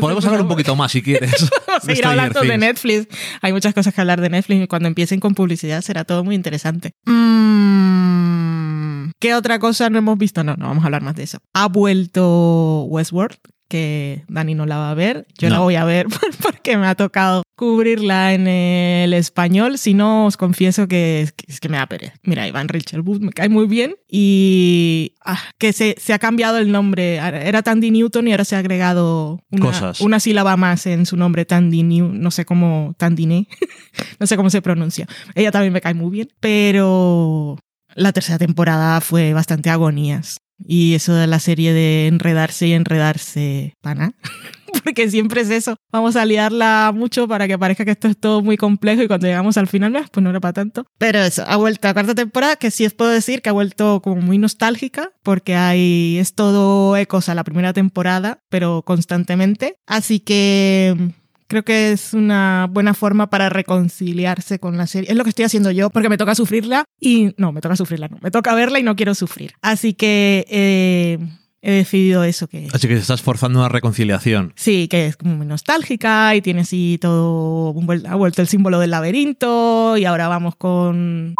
podemos 0.00 0.24
hablar 0.26 0.42
un 0.42 0.48
poquito 0.48 0.76
más 0.76 0.92
si 0.92 1.02
quieres. 1.02 1.32
Vamos 1.66 1.84
a 1.84 1.86
de 1.86 1.94
seguir 1.94 2.06
hablando 2.06 2.40
de. 2.40 2.58
Netflix. 2.58 3.06
Hay 3.40 3.52
muchas 3.52 3.74
cosas 3.74 3.94
que 3.94 4.00
hablar 4.00 4.20
de 4.20 4.30
Netflix 4.30 4.64
y 4.64 4.66
cuando 4.66 4.88
empiecen 4.88 5.20
con 5.20 5.34
publicidad 5.34 5.80
será 5.82 6.04
todo 6.04 6.24
muy 6.24 6.34
interesante. 6.34 6.92
Mm, 7.04 9.10
¿Qué 9.20 9.34
otra 9.34 9.58
cosa 9.58 9.90
no 9.90 9.98
hemos 9.98 10.18
visto? 10.18 10.44
No, 10.44 10.56
no 10.56 10.68
vamos 10.68 10.84
a 10.84 10.86
hablar 10.86 11.02
más 11.02 11.16
de 11.16 11.24
eso. 11.24 11.38
Ha 11.54 11.68
vuelto 11.68 12.84
Westworld, 12.84 13.38
que 13.68 14.24
Dani 14.28 14.54
no 14.54 14.66
la 14.66 14.78
va 14.78 14.90
a 14.90 14.94
ver. 14.94 15.26
Yo 15.38 15.48
la 15.50 15.60
voy 15.60 15.76
a 15.76 15.84
ver 15.84 16.06
porque 16.42 16.76
me 16.76 16.86
ha 16.86 16.94
tocado 16.94 17.42
cubrirla 17.56 18.34
en 18.34 18.46
el 18.46 19.12
español. 19.12 19.78
Si 19.78 19.92
no, 19.92 20.26
os 20.26 20.36
confieso 20.36 20.88
que 20.88 21.22
es 21.22 21.32
que, 21.32 21.44
es 21.48 21.60
que 21.60 21.68
me 21.68 21.76
da 21.76 21.86
pereza. 21.86 22.14
Mira, 22.22 22.46
Iván 22.46 22.68
Richard 22.68 23.02
Booth 23.02 23.20
me 23.20 23.32
cae 23.32 23.48
muy 23.48 23.66
bien 23.66 23.96
y 24.08 25.14
ah, 25.24 25.40
que 25.58 25.72
se, 25.72 25.96
se 25.98 26.12
ha 26.12 26.18
cambiado 26.18 26.58
el 26.58 26.72
nombre. 26.72 27.16
Era 27.16 27.62
Tandy 27.62 27.90
Newton 27.90 28.28
y 28.28 28.30
ahora 28.30 28.44
se 28.44 28.56
ha 28.56 28.60
agregado 28.60 29.40
una, 29.50 29.66
Cosas. 29.66 30.00
una 30.00 30.20
sílaba 30.20 30.56
más 30.56 30.86
en 30.86 31.04
su 31.04 31.16
nombre, 31.16 31.44
Tandy 31.44 31.82
New, 31.82 32.12
no 32.12 32.30
sé 32.30 32.44
cómo, 32.44 32.94
Tandiné, 32.96 33.48
no 34.20 34.26
sé 34.26 34.36
cómo 34.36 34.50
se 34.50 34.62
pronuncia. 34.62 35.06
Ella 35.34 35.50
también 35.50 35.72
me 35.72 35.80
cae 35.80 35.94
muy 35.94 36.10
bien, 36.10 36.28
pero 36.40 37.58
la 37.94 38.12
tercera 38.12 38.38
temporada 38.38 39.00
fue 39.00 39.32
bastante 39.32 39.70
agonías. 39.70 40.38
Y 40.58 40.94
eso 40.94 41.14
de 41.14 41.26
la 41.26 41.38
serie 41.38 41.72
de 41.72 42.08
enredarse 42.08 42.66
y 42.66 42.72
enredarse, 42.72 43.76
pana. 43.80 44.14
Porque 44.84 45.10
siempre 45.10 45.40
es 45.40 45.50
eso. 45.50 45.76
Vamos 45.90 46.16
a 46.16 46.24
liarla 46.24 46.92
mucho 46.94 47.26
para 47.26 47.46
que 47.48 47.58
parezca 47.58 47.84
que 47.84 47.92
esto 47.92 48.08
es 48.08 48.18
todo 48.18 48.42
muy 48.42 48.56
complejo 48.56 49.02
y 49.02 49.08
cuando 49.08 49.26
llegamos 49.26 49.56
al 49.56 49.66
final, 49.66 49.92
pues 49.92 50.22
no 50.22 50.30
era 50.30 50.40
para 50.40 50.52
tanto. 50.52 50.86
Pero 50.98 51.20
eso, 51.20 51.44
ha 51.46 51.56
vuelto 51.56 51.88
a 51.88 51.94
cuarta 51.94 52.14
temporada, 52.14 52.56
que 52.56 52.70
sí 52.70 52.84
os 52.84 52.94
puedo 52.94 53.10
decir 53.10 53.40
que 53.40 53.48
ha 53.48 53.52
vuelto 53.52 54.00
como 54.02 54.20
muy 54.20 54.38
nostálgica, 54.38 55.10
porque 55.22 55.54
hay, 55.54 56.18
es 56.18 56.34
todo 56.34 56.96
ecos 56.96 57.28
a 57.28 57.34
la 57.34 57.44
primera 57.44 57.72
temporada, 57.72 58.42
pero 58.48 58.82
constantemente. 58.82 59.76
Así 59.86 60.20
que 60.20 61.12
creo 61.48 61.64
que 61.64 61.92
es 61.92 62.14
una 62.14 62.68
buena 62.70 62.94
forma 62.94 63.28
para 63.30 63.48
reconciliarse 63.48 64.58
con 64.58 64.76
la 64.76 64.86
serie. 64.86 65.10
Es 65.10 65.16
lo 65.16 65.24
que 65.24 65.30
estoy 65.30 65.46
haciendo 65.46 65.70
yo, 65.70 65.90
porque 65.90 66.08
me 66.08 66.18
toca 66.18 66.34
sufrirla 66.34 66.84
y 67.00 67.34
no, 67.36 67.52
me 67.52 67.60
toca 67.60 67.74
sufrirla, 67.74 68.08
no, 68.08 68.18
me 68.22 68.30
toca 68.30 68.54
verla 68.54 68.78
y 68.78 68.82
no 68.82 68.94
quiero 68.94 69.14
sufrir. 69.14 69.54
Así 69.62 69.94
que 69.94 70.46
eh, 70.48 71.18
he 71.62 71.72
decidido 71.72 72.22
eso 72.22 72.46
que... 72.46 72.68
Así 72.72 72.86
que 72.86 72.94
te 72.94 73.00
estás 73.00 73.22
forzando 73.22 73.58
una 73.58 73.68
reconciliación. 73.68 74.52
Sí, 74.56 74.88
que 74.88 75.06
es 75.06 75.16
como 75.16 75.36
muy 75.36 75.46
nostálgica 75.46 76.36
y 76.36 76.42
tiene 76.42 76.60
así 76.60 76.98
todo, 77.00 77.74
ha 78.06 78.14
vuelto 78.14 78.42
el 78.42 78.48
símbolo 78.48 78.78
del 78.78 78.90
laberinto 78.90 79.96
y 79.96 80.04
ahora 80.04 80.28
vamos 80.28 80.54
con... 80.54 81.34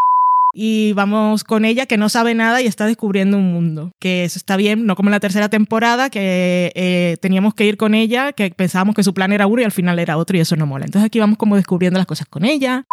Y 0.60 0.92
vamos 0.94 1.44
con 1.44 1.64
ella 1.64 1.86
que 1.86 1.96
no 1.96 2.08
sabe 2.08 2.34
nada 2.34 2.60
y 2.60 2.66
está 2.66 2.86
descubriendo 2.86 3.36
un 3.36 3.52
mundo. 3.52 3.92
Que 4.00 4.24
eso 4.24 4.38
está 4.40 4.56
bien, 4.56 4.86
no 4.86 4.96
como 4.96 5.08
en 5.08 5.12
la 5.12 5.20
tercera 5.20 5.48
temporada, 5.48 6.10
que 6.10 6.72
eh, 6.74 7.16
teníamos 7.20 7.54
que 7.54 7.64
ir 7.64 7.76
con 7.76 7.94
ella, 7.94 8.32
que 8.32 8.50
pensábamos 8.50 8.96
que 8.96 9.04
su 9.04 9.14
plan 9.14 9.30
era 9.32 9.46
uno 9.46 9.62
y 9.62 9.64
al 9.64 9.70
final 9.70 10.00
era 10.00 10.16
otro 10.16 10.36
y 10.36 10.40
eso 10.40 10.56
no 10.56 10.66
mola. 10.66 10.84
Entonces 10.86 11.06
aquí 11.06 11.20
vamos 11.20 11.38
como 11.38 11.54
descubriendo 11.54 11.98
las 12.00 12.06
cosas 12.08 12.26
con 12.26 12.44
ella. 12.44 12.86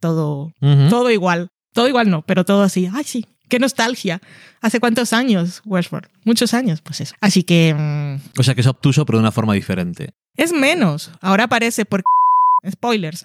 Todo, 0.00 0.54
todo 0.88 1.10
igual. 1.10 1.50
Todo 1.74 1.86
igual 1.86 2.08
no, 2.08 2.22
pero 2.22 2.44
todo 2.46 2.62
así. 2.62 2.88
Ay, 2.92 3.04
sí, 3.04 3.26
qué 3.50 3.58
nostalgia. 3.58 4.22
¿Hace 4.62 4.80
cuántos 4.80 5.12
años, 5.12 5.60
Westworld? 5.66 6.08
Muchos 6.24 6.54
años, 6.54 6.80
pues 6.80 7.02
eso. 7.02 7.14
Así 7.20 7.42
que... 7.42 7.74
mm, 7.76 8.40
O 8.40 8.42
sea 8.42 8.54
que 8.54 8.62
es 8.62 8.66
obtuso, 8.66 9.04
pero 9.04 9.18
de 9.18 9.22
una 9.24 9.32
forma 9.32 9.52
diferente. 9.52 10.10
es 10.38 10.50
menos. 10.52 11.10
Ahora 11.20 11.44
aparece 11.44 11.84
por 11.84 12.02
spoilers. 12.70 13.22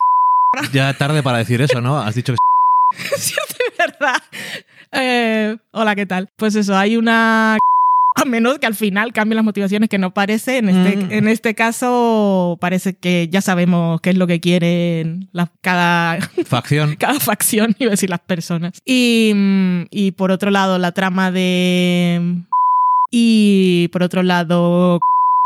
Ya 0.74 0.94
tarde 0.94 1.24
para 1.24 1.38
decir 1.38 1.62
eso, 1.62 1.80
¿no? 1.80 2.00
Has 2.00 2.16
dicho 2.16 2.34
que 2.34 2.38
verdad. 4.00 4.22
Eh, 4.92 5.58
hola, 5.72 5.96
¿qué 5.96 6.06
tal? 6.06 6.30
Pues 6.38 6.56
eso, 6.56 6.76
hay 6.78 6.98
una 6.98 7.58
a 8.16 8.26
menos 8.26 8.58
que 8.58 8.66
al 8.66 8.74
final 8.76 9.14
cambien 9.14 9.36
las 9.36 9.46
motivaciones 9.46 9.90
que 9.90 9.98
no 10.00 10.14
parece. 10.14 10.58
En 10.58 10.70
este, 10.70 10.98
Mm. 10.98 11.12
en 11.12 11.28
este 11.28 11.54
caso 11.56 12.58
parece 12.60 12.94
que 12.96 13.28
ya 13.30 13.42
sabemos 13.42 14.02
qué 14.02 14.10
es 14.12 14.18
lo 14.18 14.26
que 14.28 14.40
quieren 14.40 15.30
la- 15.34 15.52
cada, 15.62 16.18
Facción. 16.46 16.96
cada 16.96 17.20
facción, 17.20 17.76
iba 17.80 17.90
a 17.90 17.92
decir 17.92 18.10
las 18.10 18.22
personas. 18.22 18.82
Y, 18.86 19.32
mm, 19.36 19.82
y 19.92 20.12
por 20.12 20.32
otro 20.32 20.50
lado, 20.52 20.78
la 20.80 20.92
trama 20.94 21.32
de... 21.32 22.44
Y 23.12 23.88
por 23.90 24.04
otro 24.04 24.24
lado... 24.24 25.00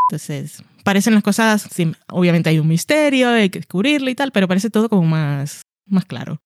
Entonces, 0.10 0.64
parecen 0.84 1.14
las 1.14 1.24
cosas... 1.24 1.68
sí, 1.72 1.92
obviamente 2.10 2.50
hay 2.50 2.60
un 2.60 2.68
misterio, 2.68 3.30
hay 3.30 3.50
que 3.50 3.60
descubrirlo 3.60 4.10
y 4.10 4.16
tal, 4.16 4.32
pero 4.32 4.48
parece 4.48 4.70
todo 4.70 4.90
como 4.90 5.04
más, 5.04 5.62
más 5.88 6.06
claro 6.06 6.42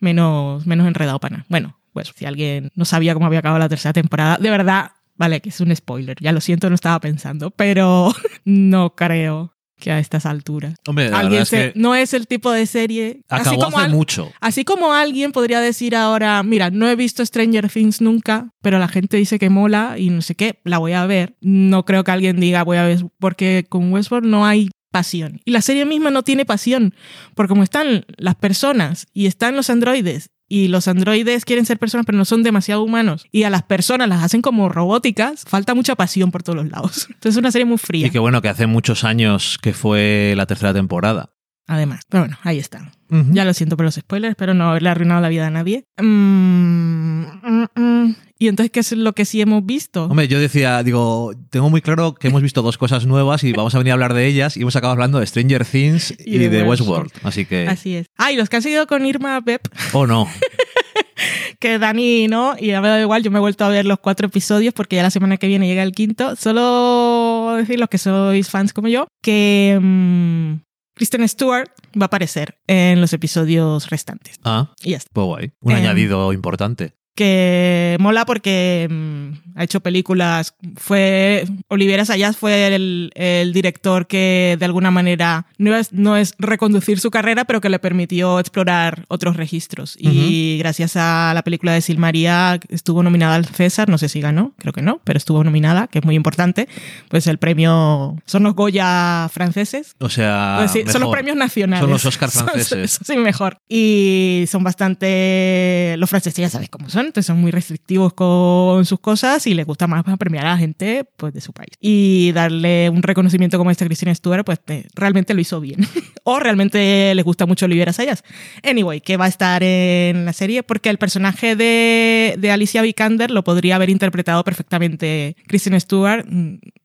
Menos, 0.00 0.66
menos 0.66 0.86
enredado 0.86 1.18
para 1.20 1.36
nada. 1.38 1.46
Bueno, 1.48 1.78
pues 1.92 2.12
si 2.14 2.26
alguien 2.26 2.70
no 2.74 2.84
sabía 2.84 3.14
cómo 3.14 3.26
había 3.26 3.38
acabado 3.38 3.58
la 3.58 3.68
tercera 3.68 3.92
temporada, 3.92 4.36
de 4.38 4.50
verdad, 4.50 4.92
vale, 5.16 5.40
que 5.40 5.48
es 5.50 5.60
un 5.60 5.74
spoiler, 5.74 6.16
ya 6.20 6.32
lo 6.32 6.40
siento, 6.40 6.68
no 6.68 6.74
estaba 6.74 7.00
pensando, 7.00 7.50
pero 7.50 8.12
no 8.44 8.94
creo 8.94 9.52
que 9.76 9.90
a 9.90 9.98
estas 9.98 10.24
alturas. 10.24 10.76
Hombre, 10.86 11.10
la 11.10 11.18
Alguien 11.18 11.42
es 11.42 11.48
se- 11.48 11.72
que 11.72 11.78
no 11.78 11.94
es 11.94 12.14
el 12.14 12.26
tipo 12.26 12.50
de 12.52 12.64
serie. 12.66 13.22
Así 13.28 13.48
acabó 13.50 13.64
como, 13.64 13.76
hace 13.78 13.86
al- 13.86 13.92
mucho. 13.92 14.32
así 14.40 14.64
como 14.64 14.92
alguien 14.94 15.32
podría 15.32 15.60
decir 15.60 15.94
ahora, 15.96 16.42
mira, 16.42 16.70
no 16.70 16.88
he 16.88 16.96
visto 16.96 17.24
Stranger 17.26 17.68
Things 17.68 18.00
nunca, 18.00 18.50
pero 18.62 18.78
la 18.78 18.88
gente 18.88 19.16
dice 19.16 19.38
que 19.38 19.50
mola 19.50 19.96
y 19.98 20.10
no 20.10 20.22
sé 20.22 20.36
qué, 20.36 20.60
la 20.64 20.78
voy 20.78 20.92
a 20.92 21.06
ver. 21.06 21.36
No 21.40 21.84
creo 21.84 22.02
que 22.04 22.12
alguien 22.12 22.38
diga 22.40 22.62
voy 22.62 22.76
a 22.78 22.84
ver, 22.84 23.04
porque 23.18 23.66
con 23.68 23.92
Westworld 23.92 24.26
no 24.28 24.46
hay 24.46 24.70
pasión. 24.94 25.40
Y 25.44 25.50
la 25.50 25.60
serie 25.60 25.84
misma 25.84 26.10
no 26.10 26.22
tiene 26.22 26.46
pasión, 26.46 26.94
porque 27.34 27.48
como 27.48 27.64
están 27.64 28.06
las 28.16 28.36
personas 28.36 29.08
y 29.12 29.26
están 29.26 29.56
los 29.56 29.68
androides, 29.70 30.30
y 30.48 30.68
los 30.68 30.86
androides 30.88 31.44
quieren 31.44 31.66
ser 31.66 31.78
personas 31.78 32.06
pero 32.06 32.16
no 32.16 32.24
son 32.24 32.44
demasiado 32.44 32.82
humanos, 32.84 33.26
y 33.32 33.42
a 33.42 33.50
las 33.50 33.64
personas 33.64 34.08
las 34.08 34.22
hacen 34.22 34.40
como 34.40 34.68
robóticas, 34.68 35.44
falta 35.48 35.74
mucha 35.74 35.96
pasión 35.96 36.30
por 36.30 36.44
todos 36.44 36.56
los 36.56 36.70
lados. 36.70 37.06
Entonces 37.08 37.32
es 37.32 37.36
una 37.36 37.50
serie 37.50 37.64
muy 37.64 37.78
fría, 37.78 38.06
Y 38.06 38.10
que 38.10 38.20
bueno, 38.20 38.40
que 38.40 38.48
hace 38.48 38.66
muchos 38.68 39.02
años 39.02 39.58
que 39.60 39.72
fue 39.72 40.34
la 40.36 40.46
tercera 40.46 40.72
temporada. 40.72 41.30
además. 41.66 42.02
Pero 42.08 42.22
bueno, 42.24 42.38
ahí 42.44 42.58
está. 42.60 42.92
Ya 43.32 43.44
lo 43.44 43.52
siento 43.54 43.76
por 43.76 43.84
los 43.84 43.94
spoilers, 43.96 44.30
espero 44.32 44.54
no 44.54 44.70
haberle 44.70 44.90
arruinado 44.90 45.20
la 45.20 45.28
vida 45.28 45.46
a 45.46 45.50
nadie. 45.50 45.86
Mm, 46.00 47.24
mm, 47.42 47.66
mm. 47.74 48.16
Y 48.44 48.48
entonces, 48.48 48.70
¿qué 48.70 48.80
es 48.80 48.92
lo 48.92 49.14
que 49.14 49.24
sí 49.24 49.40
hemos 49.40 49.64
visto? 49.64 50.04
Hombre, 50.04 50.28
yo 50.28 50.38
decía, 50.38 50.82
digo, 50.82 51.32
tengo 51.48 51.70
muy 51.70 51.80
claro 51.80 52.14
que 52.14 52.28
hemos 52.28 52.42
visto 52.42 52.60
dos 52.60 52.76
cosas 52.76 53.06
nuevas 53.06 53.42
y 53.42 53.52
vamos 53.52 53.74
a 53.74 53.78
venir 53.78 53.92
a 53.92 53.94
hablar 53.94 54.12
de 54.12 54.26
ellas 54.26 54.56
y 54.58 54.60
hemos 54.60 54.76
acabado 54.76 54.92
hablando 54.92 55.18
de 55.18 55.26
Stranger 55.26 55.64
Things 55.64 56.12
y, 56.26 56.34
Y 56.34 56.38
de 56.38 56.48
de 56.50 56.62
Westworld. 56.62 57.04
Westworld. 57.04 57.26
Así 57.26 57.46
que, 57.46 57.66
Así 57.66 57.96
es. 57.96 58.06
Ah, 58.18 58.32
y 58.32 58.36
los 58.36 58.50
que 58.50 58.56
han 58.56 58.62
seguido 58.62 58.86
con 58.86 59.06
Irma 59.06 59.40
Pep, 59.40 59.66
oh 59.94 60.06
no. 60.06 60.28
que 61.58 61.78
Dani 61.78 62.28
no, 62.28 62.54
y 62.58 62.72
a 62.72 62.80
mí 62.80 62.82
me 62.82 62.88
da 62.88 63.00
igual, 63.00 63.22
yo 63.22 63.30
me 63.30 63.38
he 63.38 63.40
vuelto 63.40 63.64
a 63.64 63.68
ver 63.68 63.86
los 63.86 63.98
cuatro 63.98 64.26
episodios 64.26 64.74
porque 64.74 64.96
ya 64.96 65.02
la 65.02 65.10
semana 65.10 65.36
que 65.38 65.46
viene 65.46 65.66
llega 65.66 65.82
el 65.82 65.92
quinto. 65.92 66.36
Solo 66.36 67.54
decir 67.56 67.78
los 67.78 67.88
que 67.88 67.98
sois 67.98 68.48
fans 68.50 68.72
como 68.72 68.88
yo, 68.88 69.06
que 69.22 69.78
mm, 69.80 70.60
Kristen 70.94 71.26
Stewart 71.28 71.70
va 71.98 72.04
a 72.04 72.06
aparecer 72.06 72.58
en 72.66 73.00
los 73.00 73.12
episodios 73.12 73.88
restantes. 73.90 74.36
Ah, 74.44 74.72
Y 74.82 74.90
ya 74.90 74.98
está. 74.98 75.10
pues 75.12 75.24
guay. 75.26 75.52
Un 75.60 75.72
Em, 75.72 75.78
añadido 75.78 76.32
importante. 76.32 76.92
Que 77.14 77.96
mola 78.00 78.26
porque 78.26 78.88
mm, 78.90 79.58
ha 79.58 79.64
hecho 79.64 79.80
películas. 79.80 80.54
Fue 80.76 81.44
Olivera 81.68 82.04
Sayas 82.04 82.36
fue 82.36 82.74
el, 82.74 83.10
el 83.14 83.52
director 83.52 84.06
que 84.06 84.56
de 84.58 84.64
alguna 84.64 84.90
manera 84.90 85.46
no 85.58 85.76
es, 85.76 85.92
no 85.92 86.16
es 86.16 86.34
reconducir 86.38 86.98
su 87.00 87.10
carrera, 87.10 87.44
pero 87.44 87.60
que 87.60 87.68
le 87.68 87.78
permitió 87.78 88.38
explorar 88.40 89.04
otros 89.08 89.36
registros. 89.36 89.96
Y 89.98 90.58
gracias 90.58 90.96
a 90.96 91.32
la 91.34 91.42
película 91.42 91.72
de 91.72 91.80
Silmaría 91.80 92.58
estuvo 92.68 93.02
nominada 93.02 93.36
al 93.36 93.44
César, 93.46 93.88
no 93.88 93.98
sé 93.98 94.08
si 94.08 94.20
ganó, 94.20 94.52
creo 94.58 94.72
que 94.72 94.82
no, 94.82 95.00
pero 95.04 95.16
estuvo 95.16 95.44
nominada, 95.44 95.86
que 95.86 96.00
es 96.00 96.04
muy 96.04 96.14
importante. 96.16 96.68
Pues 97.08 97.26
el 97.26 97.38
premio 97.38 98.16
son 98.26 98.42
los 98.42 98.54
Goya 98.54 99.28
franceses. 99.32 99.94
O 100.00 100.08
sea, 100.08 100.56
Pues 100.58 100.70
sí, 100.72 100.82
son 100.90 101.02
los 101.02 101.10
premios 101.10 101.36
nacionales. 101.36 101.80
Son 101.82 101.90
los 101.90 102.04
Oscar 102.06 102.30
Son- 102.32 102.44
franceses. 102.46 102.92
son- 102.92 103.04
sí, 103.06 103.16
mejor. 103.16 103.58
Y 103.68 104.44
son 104.48 104.64
bastante. 104.64 105.94
Los 105.98 106.10
franceses 106.10 106.36
ya 106.42 106.50
sabes 106.50 106.68
cómo 106.68 106.88
son, 106.90 107.03
entonces 107.06 107.26
son 107.26 107.40
muy 107.40 107.50
restrictivos 107.50 108.12
con 108.14 108.84
sus 108.84 109.00
cosas 109.00 109.46
y 109.46 109.54
les 109.54 109.66
gusta 109.66 109.86
más 109.86 110.04
premiar 110.18 110.46
a 110.46 110.50
la 110.50 110.58
gente 110.58 111.04
pues, 111.16 111.32
de 111.34 111.40
su 111.40 111.52
país. 111.52 111.70
Y 111.80 112.32
darle 112.32 112.90
un 112.90 113.02
reconocimiento 113.02 113.58
como 113.58 113.70
este 113.70 113.84
a 113.84 113.86
Christine 113.86 114.14
Stewart, 114.14 114.44
pues 114.44 114.60
te- 114.64 114.86
realmente 114.94 115.34
lo 115.34 115.40
hizo 115.40 115.60
bien. 115.60 115.80
o 116.24 116.38
realmente 116.40 117.14
les 117.14 117.24
gusta 117.24 117.46
mucho 117.46 117.66
Olivera 117.66 117.92
Sayas. 117.92 118.22
Anyway, 118.62 119.00
que 119.00 119.16
va 119.16 119.26
a 119.26 119.28
estar 119.28 119.62
en 119.62 120.24
la 120.24 120.32
serie 120.32 120.62
porque 120.62 120.90
el 120.90 120.98
personaje 120.98 121.56
de, 121.56 122.36
de 122.38 122.50
Alicia 122.50 122.82
Vikander 122.82 123.30
lo 123.30 123.44
podría 123.44 123.76
haber 123.76 123.90
interpretado 123.90 124.44
perfectamente 124.44 125.36
Kristen 125.46 125.78
Stewart. 125.80 126.26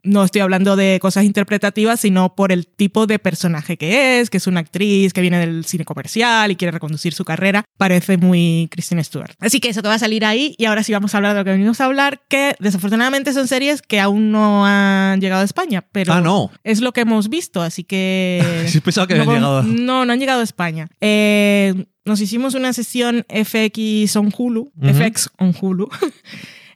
No 0.09 0.23
estoy 0.23 0.41
hablando 0.41 0.75
de 0.75 0.97
cosas 0.99 1.23
interpretativas, 1.23 1.99
sino 1.99 2.33
por 2.35 2.51
el 2.51 2.65
tipo 2.65 3.05
de 3.05 3.19
personaje 3.19 3.77
que 3.77 4.19
es, 4.19 4.31
que 4.31 4.37
es 4.37 4.47
una 4.47 4.59
actriz 4.61 5.13
que 5.13 5.21
viene 5.21 5.37
del 5.39 5.65
cine 5.65 5.85
comercial 5.85 6.49
y 6.49 6.55
quiere 6.55 6.71
reconducir 6.71 7.13
su 7.13 7.23
carrera. 7.25 7.63
Parece 7.77 8.17
muy 8.17 8.67
Kristen 8.71 9.03
Stewart. 9.03 9.33
Así 9.39 9.59
que 9.59 9.69
eso 9.69 9.83
que 9.83 9.87
va 9.87 9.93
a 9.93 9.99
salir 9.99 10.25
ahí 10.25 10.55
y 10.57 10.65
ahora 10.65 10.81
sí 10.83 10.93
vamos 10.93 11.13
a 11.13 11.17
hablar 11.17 11.33
de 11.33 11.39
lo 11.41 11.45
que 11.45 11.51
venimos 11.51 11.79
a 11.79 11.85
hablar, 11.85 12.21
que 12.27 12.55
desafortunadamente 12.59 13.33
son 13.33 13.47
series 13.47 13.83
que 13.83 13.99
aún 13.99 14.31
no 14.31 14.65
han 14.65 15.21
llegado 15.21 15.43
a 15.43 15.45
España, 15.45 15.85
pero 15.91 16.11
Ah, 16.13 16.21
no. 16.21 16.49
es 16.63 16.81
lo 16.81 16.91
que 16.91 17.01
hemos 17.01 17.29
visto, 17.29 17.61
así 17.61 17.83
que... 17.83 18.43
Sí, 18.67 18.79
pensaba 18.79 19.05
que 19.05 19.13
no, 19.15 19.21
habían 19.23 19.35
llegado. 19.35 19.63
No, 19.63 20.05
no 20.05 20.13
han 20.13 20.19
llegado 20.19 20.41
a 20.41 20.43
España. 20.43 20.87
Eh, 21.01 21.85
nos 22.03 22.19
hicimos 22.19 22.55
una 22.55 22.73
sesión 22.73 23.25
FX 23.29 24.15
on 24.15 24.33
Hulu. 24.35 24.71
FX 24.81 25.29
on 25.37 25.53
Hulu. 25.59 25.87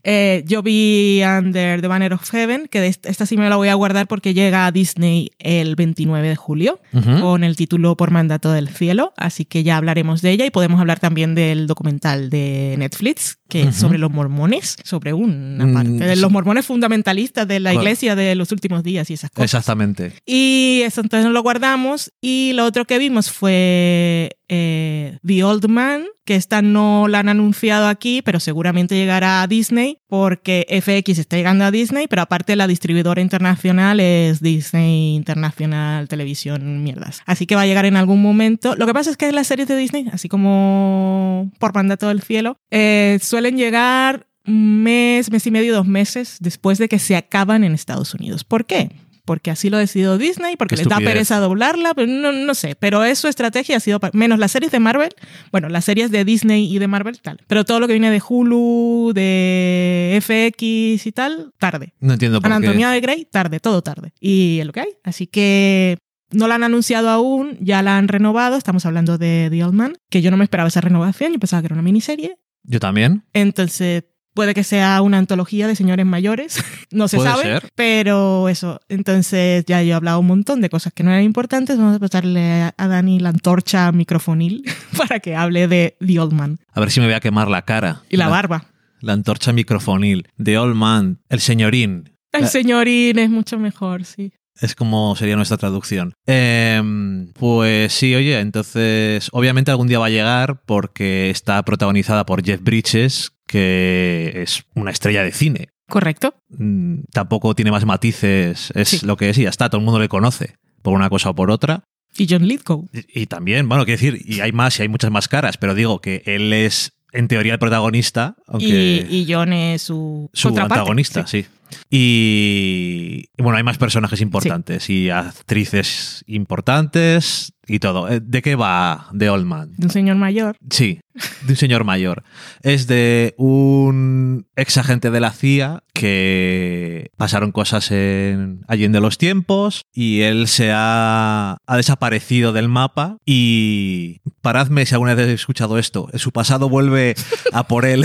Eh, 0.03 0.43
yo 0.45 0.61
vi 0.61 1.21
Under 1.23 1.81
the 1.81 1.87
Banner 1.87 2.13
of 2.13 2.29
Heaven, 2.29 2.67
que 2.69 2.85
esta, 2.87 3.25
sí 3.25 3.37
me 3.37 3.49
la 3.49 3.55
voy 3.55 3.69
a 3.69 3.73
guardar 3.75 4.07
porque 4.07 4.33
llega 4.33 4.65
a 4.65 4.71
Disney 4.71 5.31
el 5.39 5.75
29 5.75 6.27
de 6.27 6.35
julio 6.35 6.79
con 7.21 7.43
el 7.43 7.55
título 7.55 7.95
Por 7.95 8.11
mandato 8.11 8.51
del 8.51 8.67
cielo, 8.69 9.13
así 9.17 9.45
que 9.45 9.63
ya 9.63 9.77
hablaremos 9.77 10.21
de 10.21 10.31
ella 10.31 10.45
y 10.45 10.51
podemos 10.51 10.79
hablar 10.79 10.99
también 10.99 11.35
del 11.35 11.67
documental 11.67 12.29
de 12.29 12.75
Netflix 12.77 13.37
que 13.47 13.61
es 13.63 13.75
sobre 13.75 13.99
los 13.99 14.09
mormones, 14.11 14.77
sobre 14.83 15.13
una 15.13 15.67
Mm, 15.67 15.73
parte 15.75 15.89
de 15.91 16.15
sí. 16.15 16.21
los 16.21 16.31
mormones 16.31 16.65
fundamentalistas 16.65 17.47
de 17.47 17.59
la 17.59 17.71
iglesia 17.71 18.15
de 18.15 18.33
los 18.33 18.51
últimos 18.51 18.81
días 18.83 19.09
y 19.11 19.13
esas 19.13 19.29
cosas. 19.29 19.43
Exactamente. 19.45 20.11
Y 20.25 20.81
eso 20.83 21.01
entonces 21.01 21.29
lo 21.31 21.41
guardamos. 21.43 22.11
Y 22.19 22.53
lo 22.55 22.65
otro 22.65 22.85
que 22.85 22.97
vimos 22.97 23.29
fue 23.31 24.37
eh, 24.55 25.17
The 25.25 25.43
Old 25.43 25.67
Man, 25.67 26.05
que 26.25 26.35
esta 26.35 26.61
no 26.61 27.07
la 27.07 27.19
han 27.19 27.29
anunciado 27.29 27.87
aquí, 27.87 28.21
pero 28.21 28.39
seguramente 28.39 28.95
llegará 28.95 29.41
a 29.41 29.47
Disney, 29.47 29.97
porque 30.07 30.67
FX 30.69 31.17
está 31.17 31.37
llegando 31.37 31.65
a 31.65 31.71
Disney, 31.71 32.07
pero 32.07 32.21
aparte 32.21 32.55
la 32.55 32.67
distribuidora 32.67 33.19
internacional 33.19 33.99
es 33.99 34.41
Disney 34.41 35.15
International 35.15 36.07
Televisión 36.07 36.83
Mierdas. 36.83 37.23
Así 37.25 37.47
que 37.47 37.55
va 37.55 37.61
a 37.61 37.65
llegar 37.65 37.85
en 37.85 37.97
algún 37.97 38.21
momento. 38.21 38.75
Lo 38.75 38.85
que 38.85 38.93
pasa 38.93 39.09
es 39.09 39.17
que 39.17 39.31
las 39.31 39.47
series 39.47 39.67
de 39.67 39.75
Disney, 39.75 40.07
así 40.11 40.29
como 40.29 41.51
por 41.57 41.73
mandato 41.73 42.07
del 42.09 42.21
cielo, 42.21 42.57
eh, 42.69 43.17
suelen 43.23 43.57
llegar 43.57 44.27
mes, 44.45 45.31
mes 45.31 45.47
y 45.47 45.51
medio, 45.51 45.73
dos 45.73 45.87
meses 45.87 46.37
después 46.41 46.77
de 46.77 46.87
que 46.87 46.99
se 46.99 47.15
acaban 47.15 47.63
en 47.63 47.73
Estados 47.73 48.13
Unidos. 48.13 48.43
¿Por 48.43 48.65
qué? 48.65 48.91
Porque 49.25 49.51
así 49.51 49.69
lo 49.69 49.77
ha 49.77 49.79
decidido 49.79 50.17
Disney, 50.17 50.57
porque 50.57 50.75
les 50.75 50.87
da 50.87 50.97
pereza 50.97 51.39
doblarla, 51.39 51.93
pero 51.93 52.07
no, 52.07 52.31
no 52.31 52.53
sé. 52.53 52.75
Pero 52.75 53.03
es 53.05 53.19
su 53.19 53.27
estrategia, 53.27 53.77
ha 53.77 53.79
sido 53.79 53.99
menos 54.11 54.37
las 54.37 54.51
series 54.51 54.71
de 54.71 54.79
Marvel, 54.79 55.11
bueno, 55.51 55.69
las 55.69 55.85
series 55.85 56.11
de 56.11 56.25
Disney 56.25 56.73
y 56.73 56.79
de 56.79 56.87
Marvel, 56.87 57.21
tal. 57.21 57.39
Pero 57.47 57.63
todo 57.63 57.79
lo 57.79 57.87
que 57.87 57.93
viene 57.93 58.11
de 58.11 58.21
Hulu, 58.27 59.13
de 59.13 60.19
FX 60.21 61.07
y 61.07 61.11
tal, 61.13 61.53
tarde. 61.57 61.93
No 61.99 62.13
entiendo 62.13 62.41
por 62.41 62.51
Anatomía 62.51 62.89
qué. 62.89 62.93
de 62.95 63.01
Grey, 63.01 63.25
tarde, 63.25 63.59
todo 63.59 63.81
tarde. 63.81 64.13
Y 64.19 64.59
es 64.59 64.65
lo 64.65 64.73
que 64.73 64.81
hay. 64.81 64.89
Así 65.03 65.27
que 65.27 65.97
no 66.31 66.47
la 66.47 66.55
han 66.55 66.63
anunciado 66.63 67.09
aún, 67.09 67.57
ya 67.61 67.81
la 67.81 67.97
han 67.97 68.07
renovado. 68.07 68.57
Estamos 68.57 68.85
hablando 68.85 69.17
de 69.17 69.47
The 69.49 69.63
Old 69.63 69.73
Man, 69.73 69.95
que 70.09 70.21
yo 70.21 70.31
no 70.31 70.37
me 70.37 70.43
esperaba 70.43 70.67
esa 70.67 70.81
renovación, 70.81 71.31
yo 71.31 71.39
pensaba 71.39 71.61
que 71.61 71.67
era 71.67 71.75
una 71.75 71.83
miniserie. 71.83 72.37
Yo 72.63 72.79
también. 72.79 73.23
Entonces, 73.33 74.03
puede 74.33 74.53
que 74.53 74.63
sea 74.63 75.01
una 75.01 75.17
antología 75.17 75.67
de 75.67 75.75
señores 75.75 76.05
mayores, 76.05 76.63
no 76.91 77.07
se 77.07 77.19
sabe, 77.19 77.43
ser. 77.43 77.71
pero 77.75 78.49
eso. 78.49 78.79
Entonces, 78.89 79.63
ya 79.65 79.81
yo 79.83 79.89
he 79.91 79.93
hablado 79.93 80.19
un 80.19 80.27
montón 80.27 80.61
de 80.61 80.69
cosas 80.69 80.93
que 80.93 81.03
no 81.03 81.11
eran 81.11 81.23
importantes. 81.23 81.77
Vamos 81.77 81.95
a 81.95 81.99
pasarle 81.99 82.71
a 82.77 82.87
Dani 82.87 83.19
la 83.19 83.29
antorcha 83.29 83.91
microfonil 83.91 84.63
para 84.97 85.19
que 85.19 85.35
hable 85.35 85.67
de 85.67 85.95
The 86.05 86.19
Old 86.19 86.33
Man 86.33 86.59
A 86.73 86.79
ver 86.79 86.91
si 86.91 86.99
me 86.99 87.05
voy 87.07 87.15
a 87.15 87.19
quemar 87.19 87.47
la 87.49 87.63
cara. 87.63 88.01
y 88.09 88.17
la 88.17 88.27
barba. 88.29 88.65
La 89.01 89.13
antorcha 89.13 89.51
microfonil. 89.51 90.27
The 90.41 90.57
Old 90.57 90.75
Man. 90.75 91.19
El 91.29 91.41
señorín. 91.41 92.09
El 92.31 92.41
La- 92.43 92.47
señorín 92.47 93.19
es 93.19 93.29
mucho 93.29 93.59
mejor, 93.59 94.05
sí. 94.05 94.31
Es 94.61 94.75
como 94.75 95.15
sería 95.15 95.35
nuestra 95.35 95.57
traducción. 95.57 96.13
Em, 96.25 97.31
pues 97.33 97.91
sí, 97.93 98.13
oye, 98.15 98.39
entonces 98.39 99.29
obviamente 99.31 99.71
algún 99.71 99.87
día 99.87 99.99
va 99.99 100.05
a 100.07 100.09
llegar 100.11 100.61
porque 100.65 101.29
está 101.29 101.61
protagonizada 101.63 102.25
por 102.25 102.43
Jeff 102.43 102.61
Bridges, 102.61 103.31
que 103.47 104.31
es 104.43 104.63
una 104.75 104.91
estrella 104.91 105.23
de 105.23 105.31
cine. 105.31 105.67
Correcto. 105.89 106.35
Mm, 106.49 107.01
Tampoco 107.11 107.55
tiene 107.55 107.71
más 107.71 107.85
matices, 107.85 108.71
es 108.75 108.87
Sí. 108.89 109.05
lo 109.05 109.17
que 109.17 109.29
es 109.29 109.37
y 109.37 109.43
ya 109.43 109.49
está, 109.49 109.69
todo 109.69 109.79
el 109.79 109.85
mundo 109.85 109.99
le 109.99 110.07
conoce 110.09 110.55
por 110.81 110.93
una 110.93 111.09
cosa 111.09 111.31
o 111.31 111.35
por 111.35 111.51
otra. 111.51 111.83
Y 112.15 112.27
John 112.29 112.47
Lithgow. 112.47 112.87
Y, 112.93 113.21
y 113.23 113.25
también, 113.25 113.67
bueno, 113.67 113.85
quiero 113.85 113.99
decir, 113.99 114.21
y 114.23 114.39
hay 114.41 114.51
más 114.51 114.77
y 114.79 114.83
hay 114.83 114.87
muchas 114.87 115.09
más 115.11 115.27
caras, 115.27 115.57
pero 115.57 115.73
digo 115.75 115.99
que 115.99 116.21
él 116.25 116.53
es 116.53 116.93
en 117.11 117.27
teoría 117.27 117.53
el 117.53 117.59
protagonista, 117.59 118.35
aunque 118.47 119.05
Y, 119.09 119.17
y 119.17 119.31
John 119.33 119.51
es 119.53 119.81
su, 119.83 120.29
su 120.33 120.49
contraparte. 120.49 120.79
antagonista, 120.79 121.27
Sí. 121.27 121.43
sí. 121.43 121.49
Y, 121.89 123.29
bueno, 123.37 123.57
hay 123.57 123.63
más 123.63 123.77
personajes 123.77 124.21
importantes 124.21 124.89
y 124.89 125.09
actrices 125.09 126.23
importantes 126.27 127.53
y 127.67 127.79
todo. 127.79 128.09
Eh, 128.09 128.19
¿De 128.21 128.41
qué 128.41 128.55
va 128.55 129.07
The 129.17 129.29
Old 129.29 129.45
Man? 129.45 129.71
De 129.77 129.85
un 129.87 129.91
señor 129.91 130.15
mayor. 130.15 130.57
Sí, 130.69 130.99
de 131.43 131.53
un 131.53 131.57
señor 131.57 131.83
mayor. 131.83 132.23
Es 132.61 132.87
de 132.87 133.33
un 133.37 134.45
ex 134.55 134.77
agente 134.77 135.11
de 135.11 135.19
la 135.19 135.31
CIA 135.31 135.83
que 135.93 137.11
pasaron 137.17 137.51
cosas 137.51 137.91
en 137.91 138.61
Allende 138.67 138.99
los 138.99 139.17
tiempos 139.17 139.83
y 139.93 140.21
él 140.21 140.47
se 140.47 140.71
ha, 140.73 141.57
ha 141.65 141.77
desaparecido 141.77 142.51
del 142.51 142.67
mapa 142.67 143.17
y 143.25 144.21
paradme 144.41 144.85
si 144.85 144.95
alguna 144.95 145.13
vez 145.13 145.27
he 145.27 145.33
escuchado 145.33 145.77
esto. 145.77 146.09
Su 146.15 146.31
pasado 146.31 146.67
vuelve 146.67 147.15
a 147.53 147.67
por 147.67 147.85
él 147.85 148.03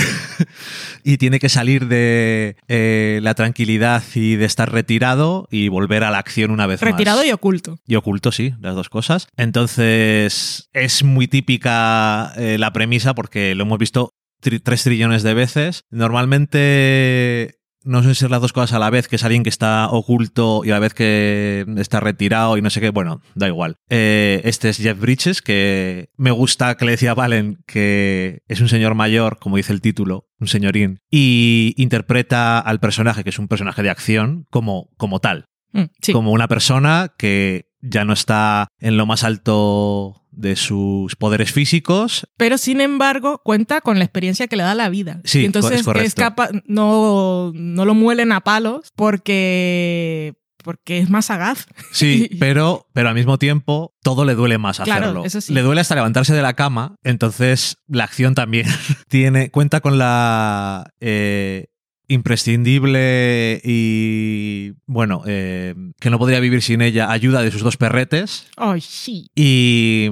y 1.04 1.16
tiene 1.16 1.38
que 1.40 1.48
salir 1.48 1.88
de 1.88 2.56
eh, 2.68 3.20
la 3.22 3.34
tranquilidad 3.34 4.02
y 4.14 4.36
de 4.36 4.44
estar 4.44 4.70
retirado 4.70 5.48
y 5.50 5.68
volver 5.68 6.04
a 6.04 6.10
la 6.10 6.18
acción 6.18 6.50
una 6.50 6.66
vez 6.66 6.80
Retirado 6.80 7.18
más. 7.18 7.26
y 7.26 7.32
oculto. 7.32 7.78
Y 7.86 7.94
oculto, 7.96 8.32
sí, 8.32 8.54
las 8.60 8.74
dos 8.74 8.88
cosas. 8.88 9.28
Entonces, 9.48 10.68
es 10.74 11.02
muy 11.04 11.26
típica 11.26 12.32
eh, 12.36 12.58
la 12.58 12.72
premisa 12.72 13.14
porque 13.14 13.54
lo 13.54 13.62
hemos 13.64 13.78
visto 13.78 14.10
tri- 14.42 14.60
tres 14.62 14.82
trillones 14.84 15.22
de 15.22 15.32
veces. 15.34 15.84
Normalmente 15.90 17.54
no 17.84 18.02
sé 18.02 18.14
si 18.14 18.24
es 18.26 18.30
las 18.30 18.42
dos 18.42 18.52
cosas 18.52 18.74
a 18.74 18.78
la 18.78 18.90
vez, 18.90 19.08
que 19.08 19.16
es 19.16 19.24
alguien 19.24 19.42
que 19.42 19.48
está 19.48 19.88
oculto 19.90 20.62
y 20.64 20.70
a 20.70 20.74
la 20.74 20.80
vez 20.80 20.92
que 20.92 21.64
está 21.78 22.00
retirado 22.00 22.58
y 22.58 22.62
no 22.62 22.68
sé 22.68 22.80
qué, 22.80 22.90
bueno, 22.90 23.22
da 23.34 23.46
igual. 23.48 23.76
Eh, 23.88 24.42
este 24.44 24.68
es 24.68 24.76
Jeff 24.76 24.98
Bridges, 25.00 25.40
que 25.40 26.10
me 26.18 26.30
gusta 26.30 26.76
que 26.76 26.84
le 26.84 26.90
decía 26.92 27.12
a 27.12 27.14
Valen 27.14 27.58
que 27.66 28.42
es 28.48 28.60
un 28.60 28.68
señor 28.68 28.94
mayor, 28.94 29.38
como 29.38 29.56
dice 29.56 29.72
el 29.72 29.80
título, 29.80 30.26
un 30.38 30.48
señorín, 30.48 30.98
y 31.10 31.72
interpreta 31.78 32.58
al 32.58 32.80
personaje, 32.80 33.24
que 33.24 33.30
es 33.30 33.38
un 33.38 33.48
personaje 33.48 33.82
de 33.82 33.90
acción, 33.90 34.44
como, 34.50 34.90
como 34.98 35.20
tal 35.20 35.46
Mm, 35.70 35.82
sí. 36.00 36.12
como 36.14 36.32
una 36.32 36.48
persona 36.48 37.12
que 37.18 37.67
ya 37.80 38.04
no 38.04 38.12
está 38.12 38.68
en 38.80 38.96
lo 38.96 39.06
más 39.06 39.24
alto 39.24 40.22
de 40.30 40.54
sus 40.56 41.16
poderes 41.16 41.52
físicos. 41.52 42.26
Pero 42.36 42.58
sin 42.58 42.80
embargo, 42.80 43.40
cuenta 43.44 43.80
con 43.80 43.98
la 43.98 44.04
experiencia 44.04 44.46
que 44.46 44.56
le 44.56 44.62
da 44.62 44.74
la 44.74 44.88
vida. 44.88 45.20
Sí, 45.24 45.40
Y 45.40 45.44
entonces 45.46 45.80
es 45.86 45.86
es 45.96 46.14
capa- 46.14 46.50
no, 46.66 47.50
no 47.54 47.84
lo 47.84 47.94
muelen 47.94 48.30
a 48.32 48.40
palos 48.40 48.92
porque, 48.94 50.34
porque 50.62 50.98
es 50.98 51.10
más 51.10 51.26
sagaz. 51.26 51.66
Sí, 51.92 52.30
pero, 52.40 52.86
pero 52.92 53.08
al 53.08 53.14
mismo 53.14 53.38
tiempo 53.38 53.94
todo 54.02 54.24
le 54.24 54.34
duele 54.34 54.58
más 54.58 54.78
Claro, 54.80 55.04
hacerlo. 55.06 55.24
eso 55.24 55.40
sí. 55.40 55.52
Le 55.52 55.62
duele 55.62 55.80
hasta 55.80 55.94
levantarse 55.96 56.34
de 56.34 56.42
la 56.42 56.54
cama, 56.54 56.96
entonces 57.02 57.78
la 57.88 58.04
acción 58.04 58.34
también 58.34 58.66
tiene 59.08 59.50
cuenta 59.50 59.80
con 59.80 59.98
la 59.98 60.92
eh, 61.00 61.66
imprescindible 62.08 63.60
y 63.64 64.72
bueno 64.86 65.22
eh, 65.26 65.74
que 66.00 66.10
no 66.10 66.18
podría 66.18 66.40
vivir 66.40 66.62
sin 66.62 66.80
ella 66.82 67.10
ayuda 67.10 67.42
de 67.42 67.50
sus 67.50 67.62
dos 67.62 67.76
perretes 67.76 68.46
Ay, 68.56 68.80
sí. 68.80 69.26
Y, 69.34 70.06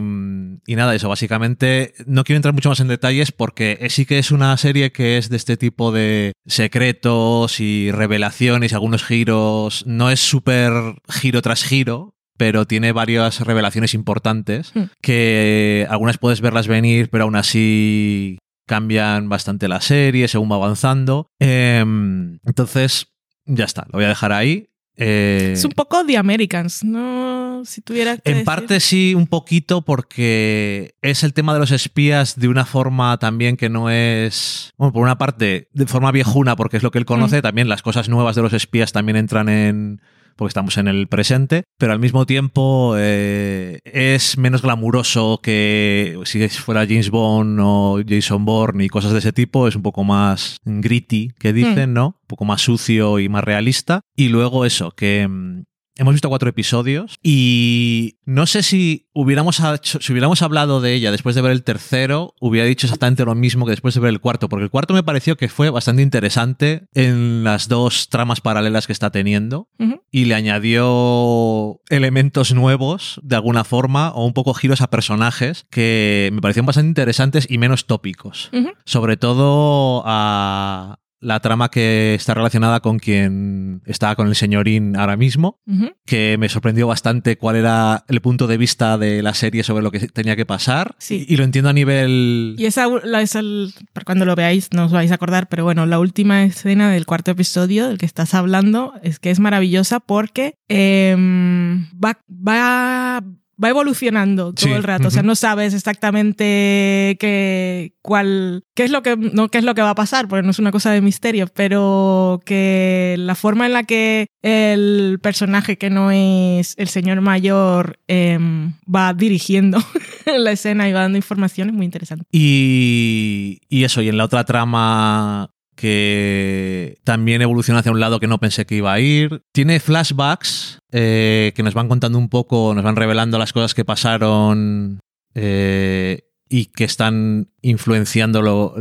y 0.67 0.77
nada, 0.77 0.95
eso, 0.95 1.09
básicamente 1.09 1.95
no 2.07 2.25
quiero 2.25 2.37
entrar 2.37 2.55
mucho 2.55 2.69
más 2.69 2.81
en 2.81 2.89
detalles 2.89 3.33
porque 3.33 3.87
sí 3.91 4.07
que 4.07 4.19
es 4.19 4.31
una 4.31 4.57
serie 4.57 4.93
que 4.93 5.19
es 5.19 5.29
de 5.29 5.37
este 5.37 5.57
tipo 5.57 5.93
de 5.93 6.33
secretos 6.47 7.61
y 7.61 7.91
revelaciones 7.91 8.73
y 8.73 8.75
algunos 8.75 9.05
giros. 9.05 9.85
No 9.87 10.11
es 10.11 10.21
súper 10.21 10.73
giro 11.09 11.43
tras 11.43 11.65
giro, 11.65 12.15
pero 12.37 12.67
tiene 12.67 12.93
varias 12.93 13.41
revelaciones 13.41 13.95
importantes 13.95 14.73
Hmm. 14.75 14.85
que 15.01 15.87
algunas 15.91 16.19
puedes 16.19 16.41
verlas 16.41 16.69
venir, 16.69 17.09
pero 17.11 17.25
aún 17.25 17.37
así 17.37 18.39
cambian 18.67 19.29
bastante 19.29 19.69
la 19.69 19.81
serie 19.81 20.29
según 20.29 20.51
va 20.51 20.57
avanzando. 20.57 21.29
Em, 21.39 22.39
entonces, 22.45 23.09
ya 23.45 23.65
está, 23.65 23.87
lo 23.93 23.99
voy 23.99 24.05
a 24.05 24.09
dejar 24.09 24.33
ahí. 24.33 24.69
Eh, 24.99 25.51
Es 25.53 25.65
un 25.65 25.73
poco 25.73 26.05
The 26.07 26.17
Americans, 26.17 26.83
¿no? 26.83 27.63
Si 27.65 27.83
tuviera 27.83 28.17
que 28.17 28.31
en 28.31 28.39
decir. 28.39 28.45
parte 28.47 28.81
sí, 28.81 29.15
un 29.15 29.27
poquito, 29.27 29.83
porque 29.83 30.95
es 31.03 31.23
el 31.23 31.35
tema 31.35 31.53
de 31.53 31.61
los 31.61 31.71
espías 31.71 32.39
de 32.39 32.49
una 32.49 32.65
forma 32.65 33.19
también 33.19 33.57
que 33.57 33.69
no 33.69 33.91
es. 33.91 34.73
Bueno, 34.79 34.93
por 34.93 35.03
una 35.03 35.19
parte, 35.19 35.69
de 35.73 35.87
forma 35.87 36.13
viejuna, 36.13 36.57
porque 36.57 36.79
es 36.79 36.83
lo 36.83 36.91
que 36.91 36.99
él 36.99 37.05
conoce, 37.05 37.43
también 37.43 37.69
las 37.69 37.83
cosas 37.83 38.09
nuevas 38.09 38.37
de 38.37 38.43
los 38.43 38.53
espías 38.53 38.93
también 38.93 39.17
entran 39.17 39.49
en. 39.49 40.01
Porque 40.37 40.51
estamos 40.51 40.77
en 40.79 40.89
el 40.89 41.09
presente, 41.09 41.65
pero 41.79 41.93
al 41.93 41.99
mismo 41.99 42.27
tiempo 42.27 42.95
eh, 42.97 43.81
es 43.85 44.39
menos 44.39 44.63
glamuroso 44.63 45.41
que 45.43 46.19
si 46.25 46.49
fuera 46.49 46.87
James 46.87 47.11
Bond 47.11 47.59
o 47.63 48.01
Jason 48.07 48.45
Bourne 48.45 48.85
y 48.85 48.89
cosas 48.89 49.13
de 49.13 49.19
ese 49.19 49.33
tipo, 49.33 49.67
es 49.67 49.77
un 49.77 49.83
poco 49.83 50.05
más 50.05 50.59
gritty, 50.65 51.33
que 51.39 51.53
dicen, 51.53 51.95
¿no? 51.95 52.07
Un 52.07 52.27
poco 52.27 52.45
más 52.45 52.61
sucio 52.61 53.19
y 53.19 53.29
más 53.29 53.45
realista. 53.45 54.03
Y 54.15 54.29
luego 54.29 54.65
eso, 54.65 54.91
que 54.93 55.27
mm, 55.27 55.65
Hemos 55.99 56.13
visto 56.15 56.29
cuatro 56.29 56.49
episodios 56.51 57.17
y 57.23 58.17
no 58.27 58.47
sé 58.47 58.63
si 58.63 59.07
hubiéramos, 59.15 59.61
hecho- 59.61 59.99
si 60.01 60.13
hubiéramos 60.13 60.43
hablado 60.43 60.81
de 60.81 60.93
ella 60.95 61.11
después 61.11 61.35
de 61.35 61.41
ver 61.43 61.53
el 61.53 61.63
tercero, 61.63 62.35
hubiera 62.41 62.67
dicho 62.67 62.87
exactamente 62.87 63.25
lo 63.25 63.35
mismo 63.35 63.65
que 63.65 63.71
después 63.71 63.95
de 63.95 64.01
ver 64.01 64.11
el 64.11 64.21
cuarto, 64.21 64.49
porque 64.49 64.65
el 64.65 64.71
cuarto 64.71 64.93
me 64.95 65.03
pareció 65.03 65.37
que 65.37 65.49
fue 65.49 65.71
bastante 65.71 66.03
interesante 66.03 66.87
en 66.95 67.45
las 67.45 67.69
dos 67.69 68.09
tramas 68.11 68.41
paralelas 68.43 68.87
que 68.87 68.93
está 68.93 69.11
teniendo 69.11 69.69
y 70.13 70.27
le 70.27 70.35
añadió 70.35 71.81
elementos 71.89 72.53
nuevos 72.55 73.21
de 73.23 73.37
alguna 73.37 73.65
forma 73.65 74.11
o 74.11 74.25
un 74.27 74.33
poco 74.35 74.55
giros 74.55 74.81
a 74.81 74.91
personajes 74.91 75.67
que 75.71 76.31
me 76.33 76.41
parecieron 76.41 76.67
bastante 76.67 76.89
interesantes 76.89 77.47
y 77.49 77.59
menos 77.59 77.87
tópicos. 77.87 78.51
Sobre 78.85 79.17
todo 79.17 80.03
a 80.07 80.99
la 81.21 81.41
trama 81.41 81.71
que 81.71 82.15
está 82.15 82.35
relacionada 82.35 82.81
con 82.81 82.99
quien 82.99 83.83
está 83.87 84.15
con 84.17 84.29
el 84.29 84.35
señorín 84.35 84.97
ahora 84.97 85.17
mismo, 85.17 85.61
que 86.05 86.37
me 86.39 86.49
sorprendió 86.49 86.87
bastante 86.87 87.37
cuál 87.37 87.57
era 87.57 88.05
el 88.09 88.21
punto 88.21 88.47
de 88.47 88.59
vista 88.59 88.99
de 88.99 89.23
la 89.23 89.35
serie 89.35 89.63
sobre 89.63 89.83
lo 89.83 89.91
que 89.91 90.09
tenía 90.09 90.37
que 90.37 90.47
pasar. 90.47 90.95
Sí. 90.99 91.27
Y, 91.29 91.35
y 91.35 91.37
lo 91.37 91.45
entiendo 91.45 91.71
a 91.71 91.73
nivel... 91.73 92.55
Y 92.59 92.67
esa 92.67 92.87
es 93.21 93.35
el, 93.35 93.73
para 93.93 94.05
cuando 94.05 94.25
lo 94.25 94.35
veáis 94.35 94.69
no 94.73 94.85
os 94.85 94.93
vais 94.93 95.11
a 95.11 95.15
acordar, 95.15 95.49
pero 95.49 95.65
bueno, 95.65 95.87
la 95.87 95.99
última 95.99 96.45
escena 96.45 96.91
del 96.91 97.07
cuarto 97.07 97.31
episodio 97.31 97.89
del 97.89 97.99
que 97.99 98.07
estás 98.07 98.35
hablando 98.35 98.95
es 99.03 99.19
que 99.19 99.31
es 99.31 99.41
maravillosa 99.41 100.01
porque 100.01 100.59
em, 100.69 101.87
va, 101.93 102.19
va, 102.29 103.23
va 103.63 103.71
evolucionando 103.71 104.53
todo 104.53 104.67
Sí, 104.67 104.73
el 104.73 104.83
rato. 104.83 105.09
O 105.09 105.11
sea, 105.11 105.23
no 105.23 105.35
sabes 105.35 105.75
exactamente 105.75 107.17
qué, 107.19 107.95
cuál, 108.03 108.65
qué 108.75 108.85
es 108.85 108.91
lo 108.91 109.03
que, 109.03 109.17
no 109.17 109.49
qué 109.49 109.59
es 109.59 109.65
lo 109.65 109.75
que 109.75 109.83
va 109.83 109.91
a 109.91 109.95
pasar, 109.95 110.29
porque 110.29 110.43
no 110.43 110.51
es 110.51 110.59
una 110.59 110.73
cosa 110.73 110.91
de 110.91 111.01
misterio, 111.01 111.47
pero 111.55 112.41
que 112.45 113.17
la 113.19 113.35
forma 113.35 113.67
en 113.67 113.73
la 113.73 113.85
que 113.85 114.27
el 114.43 115.19
personaje 115.23 115.79
que 115.79 115.91
no 115.91 116.11
es 116.11 116.75
el 116.77 116.89
señor 116.89 117.21
mayor 117.21 117.99
em, 118.09 118.75
va 118.93 119.15
dirigiendo 119.15 119.79
la 120.39 120.53
escena 120.53 120.89
y 120.89 120.93
va 120.93 121.01
dando 121.01 121.19
información 121.19 121.69
es 121.69 121.75
muy 121.75 121.85
interesante. 121.87 122.25
Y, 122.33 123.61
y 123.69 123.85
eso, 123.85 124.03
y 124.03 124.09
en 124.09 124.17
la 124.17 124.25
otra 124.25 124.45
trama 124.45 125.51
que 125.77 126.99
también 127.05 127.43
evoluciona 127.43 127.81
hacia 127.81 127.93
un 127.93 128.01
lado 128.01 128.19
que 128.19 128.27
no 128.27 128.39
pensé 128.39 128.67
que 128.67 128.77
iba 128.77 128.93
a 128.93 129.01
ir. 129.01 129.43
Tiene 129.53 129.79
flashbacks 129.79 130.79
eh, 130.91 131.53
que 131.55 131.63
nos 131.63 131.75
van 131.75 131.89
contando 131.89 132.19
un 132.19 132.29
poco, 132.29 132.75
nos 132.75 132.83
van 132.83 132.97
revelando 132.97 133.39
las 133.39 133.53
cosas 133.53 133.75
que 133.75 133.85
pasaron 133.85 135.01
eh, 135.35 136.23
y 136.49 136.67
que 136.67 136.85
están 136.85 137.51
influenciándolo. 137.61 138.75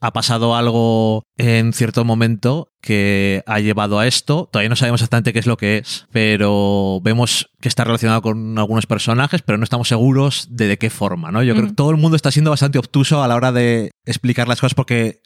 Ha 0.00 0.12
pasado 0.12 0.54
algo 0.54 1.24
en 1.36 1.72
cierto 1.72 2.04
momento 2.04 2.72
que 2.80 3.42
ha 3.46 3.58
llevado 3.58 3.98
a 3.98 4.06
esto. 4.06 4.48
Todavía 4.52 4.68
no 4.68 4.76
sabemos 4.76 5.00
exactamente 5.00 5.32
qué 5.32 5.40
es 5.40 5.46
lo 5.46 5.56
que 5.56 5.78
es, 5.78 6.06
pero 6.12 7.00
vemos 7.02 7.50
que 7.60 7.68
está 7.68 7.84
relacionado 7.84 8.22
con 8.22 8.58
algunos 8.58 8.86
personajes, 8.86 9.42
pero 9.42 9.58
no 9.58 9.64
estamos 9.64 9.88
seguros 9.88 10.46
de 10.50 10.68
de 10.68 10.78
qué 10.78 10.90
forma, 10.90 11.32
¿no? 11.32 11.42
Yo 11.42 11.54
creo 11.54 11.66
que 11.66 11.74
todo 11.74 11.90
el 11.90 11.96
mundo 11.96 12.14
está 12.16 12.30
siendo 12.30 12.50
bastante 12.50 12.78
obtuso 12.78 13.22
a 13.22 13.28
la 13.28 13.34
hora 13.34 13.50
de 13.50 13.90
explicar 14.04 14.46
las 14.46 14.60
cosas 14.60 14.74
porque, 14.74 15.20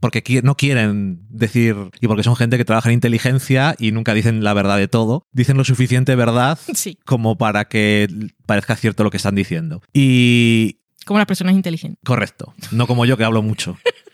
porque 0.00 0.40
no 0.42 0.56
quieren 0.56 1.20
decir, 1.28 1.76
y 2.00 2.08
porque 2.08 2.24
son 2.24 2.34
gente 2.34 2.56
que 2.56 2.64
trabaja 2.64 2.88
en 2.88 2.94
inteligencia 2.94 3.76
y 3.78 3.92
nunca 3.92 4.14
dicen 4.14 4.42
la 4.42 4.54
verdad 4.54 4.78
de 4.78 4.88
todo. 4.88 5.22
Dicen 5.32 5.56
lo 5.56 5.64
suficiente 5.64 6.16
verdad 6.16 6.58
Sí, 6.74 6.98
como 7.04 7.38
para 7.38 7.66
que 7.66 8.08
parezca 8.46 8.74
cierto 8.76 9.04
lo 9.04 9.10
que 9.10 9.18
están 9.18 9.34
diciendo. 9.34 9.82
Y 9.92 10.80
como 11.04 11.18
las 11.18 11.26
personas 11.26 11.54
inteligentes. 11.54 12.00
Correcto. 12.04 12.52
No 12.72 12.88
como 12.88 13.06
yo 13.06 13.16
que 13.16 13.24
hablo 13.24 13.42
mucho. 13.42 13.78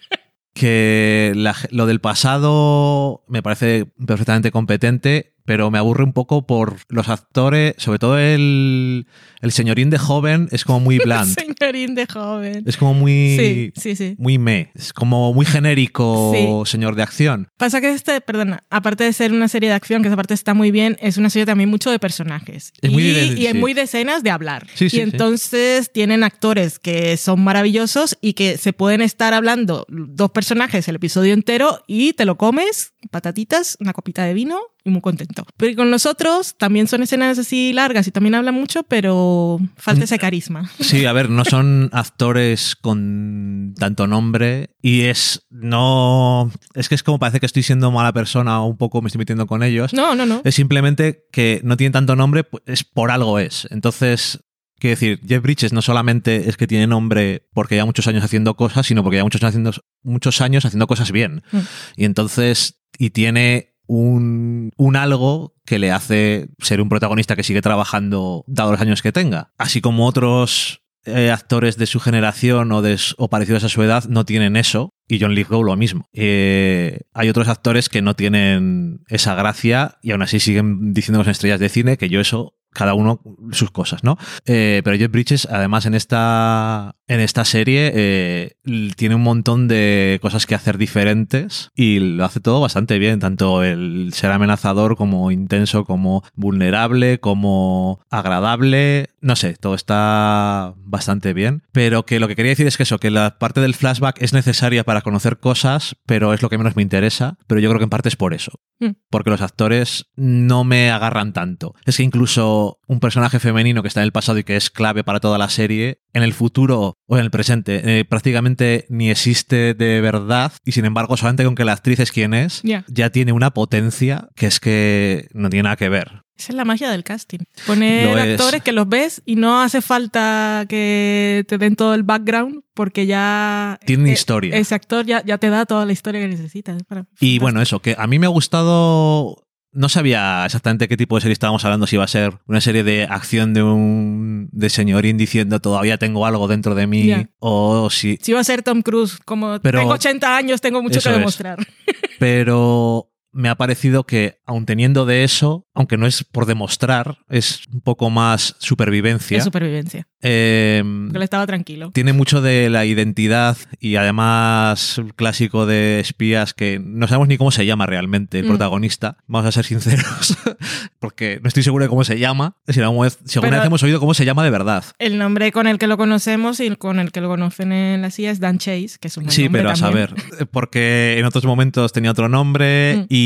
Que 0.53 1.33
la 1.35 1.57
lo 1.71 1.87
del 1.87 2.01
pasado 2.01 3.25
me 3.27 3.43
parece 3.43 3.87
perfectamente 4.07 4.51
competente. 4.51 5.35
Pero 5.45 5.71
me 5.71 5.79
aburre 5.79 6.05
un 6.05 6.13
poco 6.13 6.47
por 6.47 6.77
los 6.89 7.09
actores, 7.09 7.75
sobre 7.79 7.99
todo 7.99 8.19
el, 8.19 9.07
el 9.41 9.53
señorín 9.53 9.91
de 9.91 9.99
joven 9.99 10.49
es 10.53 10.65
como 10.65 10.81
muy 10.81 10.99
bland. 11.05 11.35
señorín 11.35 11.95
de 11.95 12.07
joven. 12.07 12.65
Es 12.67 12.77
como 12.77 12.95
muy. 12.95 13.37
Sí, 13.39 13.73
sí, 13.77 13.97
sí. 13.97 14.15
Muy 14.19 14.39
me. 14.39 14.71
Es 14.75 14.93
como 14.93 15.33
muy 15.35 15.47
genérico 15.47 16.63
señor 16.67 16.95
de 16.95 17.03
acción. 17.03 17.49
Pasa 17.57 17.81
que 17.81 17.93
este, 17.93 18.21
perdona, 18.21 18.65
aparte 18.71 19.05
de 19.05 19.13
ser 19.13 19.33
una 19.33 19.49
serie 19.49 19.69
de 19.69 19.75
acción, 19.75 20.03
que 20.03 20.09
esa 20.09 20.17
parte 20.17 20.35
está 20.35 20.55
muy 20.55 20.71
bien, 20.71 20.97
es 21.01 21.17
una 21.17 21.31
serie 21.31 21.47
también 21.47 21.69
mucho 21.69 21.91
de 21.91 21.99
personajes. 21.99 22.73
y, 22.81 22.89
muy 22.89 23.03
de, 23.03 23.27
y 23.27 23.55
muy 23.55 23.75
de 23.75 23.83
escenas 23.83 24.23
de 24.23 24.31
hablar. 24.31 24.67
Sí, 24.75 24.89
y 24.91 25.01
entonces 25.01 25.91
tienen 25.93 26.25
actores 26.25 26.79
que 26.79 27.17
son 27.17 27.43
maravillosos 27.43 28.17
y 28.21 28.35
que 28.35 28.57
se 28.59 28.73
pueden 28.73 29.01
estar 29.01 29.35
hablando 29.35 29.87
dos 29.89 30.31
personajes 30.31 30.89
el 30.89 30.97
episodio 30.97 31.35
entero 31.35 31.83
y 31.87 32.13
te 32.13 32.25
lo 32.25 32.37
comes, 32.37 32.93
patatitas, 33.11 33.77
una 33.81 33.93
copita 33.93 34.25
de 34.25 34.35
vino 34.35 34.61
y 34.85 34.91
muy 34.91 35.01
contento. 35.01 35.45
Pero 35.57 35.77
con 35.77 35.91
los 35.91 36.07
otros 36.07 36.57
también 36.57 36.87
son 36.87 37.03
escenas 37.03 37.39
así 37.39 37.73
largas 37.73 38.07
y 38.07 38.11
también 38.11 38.35
hablan 38.35 38.55
mucho, 38.55 38.83
pero 38.85 39.59
falta 39.77 40.05
ese 40.05 40.19
carisma. 40.19 40.71
Sí, 40.81 41.07
a 41.07 41.13
ver, 41.13 41.31
no 41.31 41.45
son 41.49 41.91
actores 41.93 42.77
con 42.77 43.75
tanto 43.79 44.07
nombre 44.07 44.71
y 44.81 45.03
es 45.03 45.47
no 45.51 46.51
es 46.75 46.89
que 46.89 46.95
es 46.95 47.03
como 47.03 47.19
parece 47.19 47.41
que 47.41 47.47
estoy 47.47 47.63
siendo 47.63 47.91
mala 47.91 48.13
persona 48.13 48.61
o 48.63 48.67
un 48.67 48.77
poco 48.77 49.03
me 49.03 49.09
estoy 49.09 49.19
metiendo 49.21 49.47
con 49.47 49.63
ellos. 49.63 49.93
No, 49.93 50.15
no, 50.15 50.27
no. 50.27 50.41
Es 50.45 50.55
simplemente 50.55 51.27
que 51.33 51.61
no 51.65 51.77
tienen 51.77 51.93
tanto 51.93 52.17
nombre, 52.17 52.45
pues 52.45 52.63
es 52.67 52.85
por 52.85 53.11
algo 53.11 53.39
es. 53.39 53.69
Entonces, 53.71 54.41
Quiero 54.83 54.97
decir, 54.97 55.21
Jeff 55.25 55.41
Bridges 55.41 55.73
no 55.73 55.81
solamente 55.81 56.49
es 56.49 56.57
que 56.57 56.67
tiene 56.67 56.89
nombre 56.89 57.47
porque 57.55 57.77
lleva 57.77 57.87
muchos 57.87 58.09
años 58.09 58.25
haciendo 58.25 58.57
cosas, 58.57 58.85
sino 58.85 59.05
porque 59.05 59.15
lleva 59.15 59.27
muchos 59.27 59.41
años 59.41 59.51
haciendo, 59.51 59.73
muchos 60.03 60.41
años 60.41 60.65
haciendo 60.65 60.89
cosas 60.89 61.13
bien. 61.13 61.45
Mm. 61.53 61.59
Y 61.99 62.05
entonces, 62.05 62.83
y 62.99 63.11
tiene 63.11 63.72
un, 63.87 64.71
un, 64.77 64.97
algo 64.97 65.55
que 65.65 65.79
le 65.79 65.91
hace 65.91 66.49
ser 66.59 66.81
un 66.81 66.89
protagonista 66.89 67.37
que 67.37 67.43
sigue 67.43 67.63
trabajando 67.63 68.45
dado 68.47 68.73
los 68.73 68.81
años 68.81 69.03
que 69.03 69.13
tenga. 69.13 69.53
Así 69.59 69.81
como 69.81 70.07
otros 70.07 70.83
eh, 71.05 71.33
actores 71.33 71.77
de 71.77 71.87
su 71.87 71.99
generación 71.99 72.71
o, 72.71 72.81
de, 72.81 72.99
o, 73.19 73.29
parecidos 73.29 73.65
a 73.65 73.69
su 73.69 73.83
edad 73.83 74.05
no 74.09 74.25
tienen 74.25 74.57
eso. 74.57 74.95
Y 75.09 75.21
John 75.21 75.35
Lithgow 75.35 75.65
lo 75.65 75.77
mismo. 75.77 76.09
Eh, 76.13 77.01
hay 77.13 77.29
otros 77.29 77.49
actores 77.49 77.89
que 77.89 78.03
no 78.03 78.15
tienen 78.15 79.01
esa 79.09 79.35
gracia 79.35 79.99
y 80.01 80.13
aún 80.13 80.23
así 80.23 80.39
siguen 80.39 80.93
diciendo 80.93 81.19
las 81.19 81.29
estrellas 81.29 81.61
de 81.61 81.69
cine 81.69 81.97
que 81.97 82.09
yo 82.09 82.21
eso 82.21 82.55
cada 82.73 82.95
uno 82.95 83.21
sus 83.53 83.71
cosas, 83.71 84.05
¿no? 84.05 84.19
Eh, 84.47 84.81
pero 84.85 84.97
Jeff 84.97 85.11
Bridges, 85.11 85.47
además, 85.51 85.87
en 85.87 85.95
esta, 85.95 86.97
en 87.07 87.21
esta 87.21 87.45
serie, 87.45 87.93
eh, 87.95 88.53
tiene 88.97 89.15
un 89.15 89.23
montón 89.23 89.69
de 89.69 90.19
cosas 90.23 90.47
que 90.47 90.55
hacer 90.55 90.79
diferentes 90.79 91.71
y 91.75 91.99
lo 91.99 92.25
hace 92.25 92.41
todo 92.41 92.61
bastante 92.61 92.99
bien, 92.99 93.21
tanto 93.21 93.63
el 93.63 94.13
ser 94.15 94.31
amenazador 94.31 94.97
como 94.97 95.31
intenso, 95.31 95.85
como 95.85 96.25
vulnerable, 96.35 97.21
como 97.21 98.01
agradable. 98.11 99.11
No 99.21 99.37
sé, 99.37 99.55
todo 99.55 99.75
está 99.75 100.75
bastante 100.79 101.33
bien. 101.33 101.63
Pero 101.73 102.05
que 102.05 102.21
lo 102.21 102.29
que 102.29 102.37
quería 102.37 102.51
decir 102.51 102.67
es 102.67 102.77
que 102.77 102.83
eso, 102.85 102.99
que 102.99 103.11
la 103.11 103.39
parte 103.39 103.61
del 103.61 103.75
flashback 103.75 104.21
es 104.23 104.33
necesaria 104.33 104.85
para 104.85 105.03
conocer 105.03 105.39
cosas, 105.39 105.97
pero 106.07 106.33
es 106.33 106.43
lo 106.43 106.49
que 106.49 106.59
menos 106.59 106.77
me 106.77 106.83
interesa. 106.83 107.37
Pero 107.47 107.61
yo 107.61 107.69
creo 107.69 107.79
que 107.79 107.85
en 107.85 107.91
parte 107.91 108.09
es 108.09 108.17
por 108.17 108.35
eso. 108.35 108.61
Mm. 108.81 108.91
Porque 109.11 109.31
los 109.31 109.43
actores 109.43 110.07
no 110.17 110.65
me 110.65 110.91
agarran 110.91 111.33
tanto. 111.33 111.75
Es 111.85 111.97
que 111.97 112.03
incluso 112.03 112.62
un 112.87 113.01
personaje 113.01 113.39
femenino 113.39 113.83
que 113.83 113.89
está 113.89 114.01
en 114.01 114.05
el 114.05 114.13
pasado 114.13 114.39
y 114.39 114.45
que 114.45 114.57
es 114.57 114.71
clave 114.71 115.05
para 115.05 115.21
toda 115.21 115.39
la 115.39 115.49
serie, 115.49 116.01
en 116.13 116.23
el 116.23 116.33
futuro 116.33 116.99
o 117.07 117.17
en 117.17 117.23
el 117.23 117.31
presente 117.31 118.01
eh, 118.01 118.05
prácticamente 118.05 118.87
ni 118.89 119.11
existe 119.11 119.75
de 119.75 120.01
verdad 120.01 120.53
y 120.65 120.73
sin 120.73 120.85
embargo 120.85 121.17
solamente 121.17 121.45
con 121.45 121.55
que 121.55 121.65
la 121.65 121.73
actriz 121.73 122.01
es 122.01 122.13
quien 122.13 122.35
es, 122.35 122.63
ya 122.63 123.11
tiene 123.11 123.33
una 123.33 123.53
potencia 123.53 124.29
que 124.35 124.47
es 124.47 124.61
que 124.61 125.29
no 125.33 125.51
tiene 125.51 125.65
nada 125.65 125.77
que 125.77 125.89
ver. 125.89 126.23
Esa 126.43 126.53
es 126.53 126.57
la 126.57 126.65
magia 126.65 126.91
del 126.91 127.05
casting. 127.05 127.39
Poner 127.67 128.19
actores 128.19 128.63
que 128.63 128.73
los 128.73 128.89
ves 128.89 129.23
y 129.25 129.37
no 129.37 129.61
hace 129.63 129.81
falta 129.81 130.65
que 130.69 131.45
te 131.47 131.57
den 131.59 131.77
todo 131.77 131.95
el 131.95 132.03
background 132.03 132.63
porque 132.75 133.07
ya... 133.07 133.79
Tiene 133.87 134.11
eh, 134.11 134.13
historia. 134.13 134.57
Ese 134.57 134.75
actor 134.75 135.07
ya, 135.07 135.23
ya 135.25 135.39
te 135.39 135.51
da 135.51 135.67
toda 135.67 135.87
la 135.87 135.93
historia 135.93 136.21
que 136.21 136.29
necesitas. 136.29 136.83
y 137.21 137.39
bueno, 137.39 137.63
eso, 137.63 137.81
que 137.81 137.95
a 137.97 138.07
mí 138.07 138.19
me 138.19 138.27
ha 138.27 138.31
gustado 138.31 139.47
no 139.73 139.89
sabía 139.89 140.45
exactamente 140.45 140.87
qué 140.89 140.97
tipo 140.97 141.17
de 141.17 141.23
serie 141.23 141.33
estábamos 141.33 141.65
hablando, 141.65 141.87
si 141.87 141.97
iba 141.97 142.05
a 142.05 142.09
ser 142.09 142.39
una 142.47 142.61
serie 142.61 142.85
de 142.85 143.05
acción 143.05 143.55
de 143.55 143.63
un 143.63 144.49
de 144.53 144.71
señorín 144.71 145.17
diciendo 145.17 145.61
todavía 145.61 145.99
tengo 145.99 146.27
algo 146.27 146.47
dentro 146.47 146.75
de 146.75 146.87
mí 146.87 147.13
o 147.39 147.89
si... 147.91 148.19
Si 148.21 148.33
iba 148.33 148.41
a 148.41 148.45
ser 148.45 148.63
Tom 148.63 148.83
Cruise, 148.83 149.19
como 149.25 149.61
tengo 149.61 149.93
80 149.93 150.37
años, 150.37 150.61
tengo 150.61 150.83
mucho 150.83 151.01
que 151.01 151.11
demostrar. 151.11 151.59
Pero 152.19 153.12
me 153.33 153.49
ha 153.49 153.57
parecido 153.57 154.05
que, 154.05 154.41
aun 154.47 154.67
teniendo 154.67 155.07
de 155.07 155.25
eso, 155.25 155.67
aunque 155.75 155.97
no 155.97 156.07
es 156.07 156.23
por 156.25 156.47
demostrar, 156.47 157.19
es 157.29 157.63
un 157.73 157.81
poco 157.81 158.11
más 158.11 158.57
supervivencia. 158.59 159.39
Es 159.39 159.45
supervivencia. 159.45 160.07
Eh, 160.21 160.83
Porque 161.11 161.25
estaba 161.25 161.47
tranquilo. 161.47 161.91
Tiene 161.93 162.13
mucho 162.13 162.41
de 162.43 162.71
la 162.71 162.85
identidad 162.85 163.57
y 163.81 163.97
además 163.97 165.01
clásico 165.17 165.67
de 165.67 165.99
espías 166.01 166.55
que 166.55 166.79
no 166.79 167.09
sabemos 167.09 167.29
ni 167.29 167.39
cómo 167.39 167.51
se 167.51 167.67
llama 167.67 167.87
realmente 167.87 168.39
el 168.39 168.45
mm. 168.45 168.49
protagonista. 168.49 169.17
Vamos 169.27 169.49
a 169.49 169.53
ser 169.53 169.65
sinceros, 169.65 170.37
porque 171.01 171.41
no 171.43 171.49
estoy 171.49 171.63
seguro 171.63 171.85
de 171.85 171.89
cómo 171.89 172.05
se 172.05 172.19
llama. 172.19 172.57
Si 172.69 172.81
alguna 172.81 173.05
vez, 173.05 173.67
hemos 173.67 173.83
oído 173.83 173.99
cómo 173.99 174.15
se 174.15 174.25
llama 174.25 174.45
de 174.45 174.51
verdad. 174.51 174.85
El 174.99 175.19
nombre 175.19 175.51
con 175.53 175.67
el 175.67 175.79
que 175.79 175.87
lo 175.87 175.97
conocemos 175.97 176.61
y 176.61 176.77
con 176.77 176.99
el 177.01 177.11
que 177.13 177.21
lo 177.21 177.29
conocen 177.29 177.73
en 177.73 178.03
la 178.03 178.11
CIA 178.11 178.31
es 178.31 178.41
Dan 178.41 178.59
Chase, 178.59 178.99
que 179.01 179.09
es 179.09 179.17
un 179.17 179.31
Sí, 179.31 179.49
pero 179.49 179.71
a 179.71 179.77
saber, 179.77 180.15
porque 180.51 181.17
en 181.19 181.25
otros 181.25 181.45
momentos 181.45 181.93
tenía 181.93 182.11
otro 182.11 182.29
nombre 182.29 182.99
mm. 182.99 183.07
y 183.09 183.22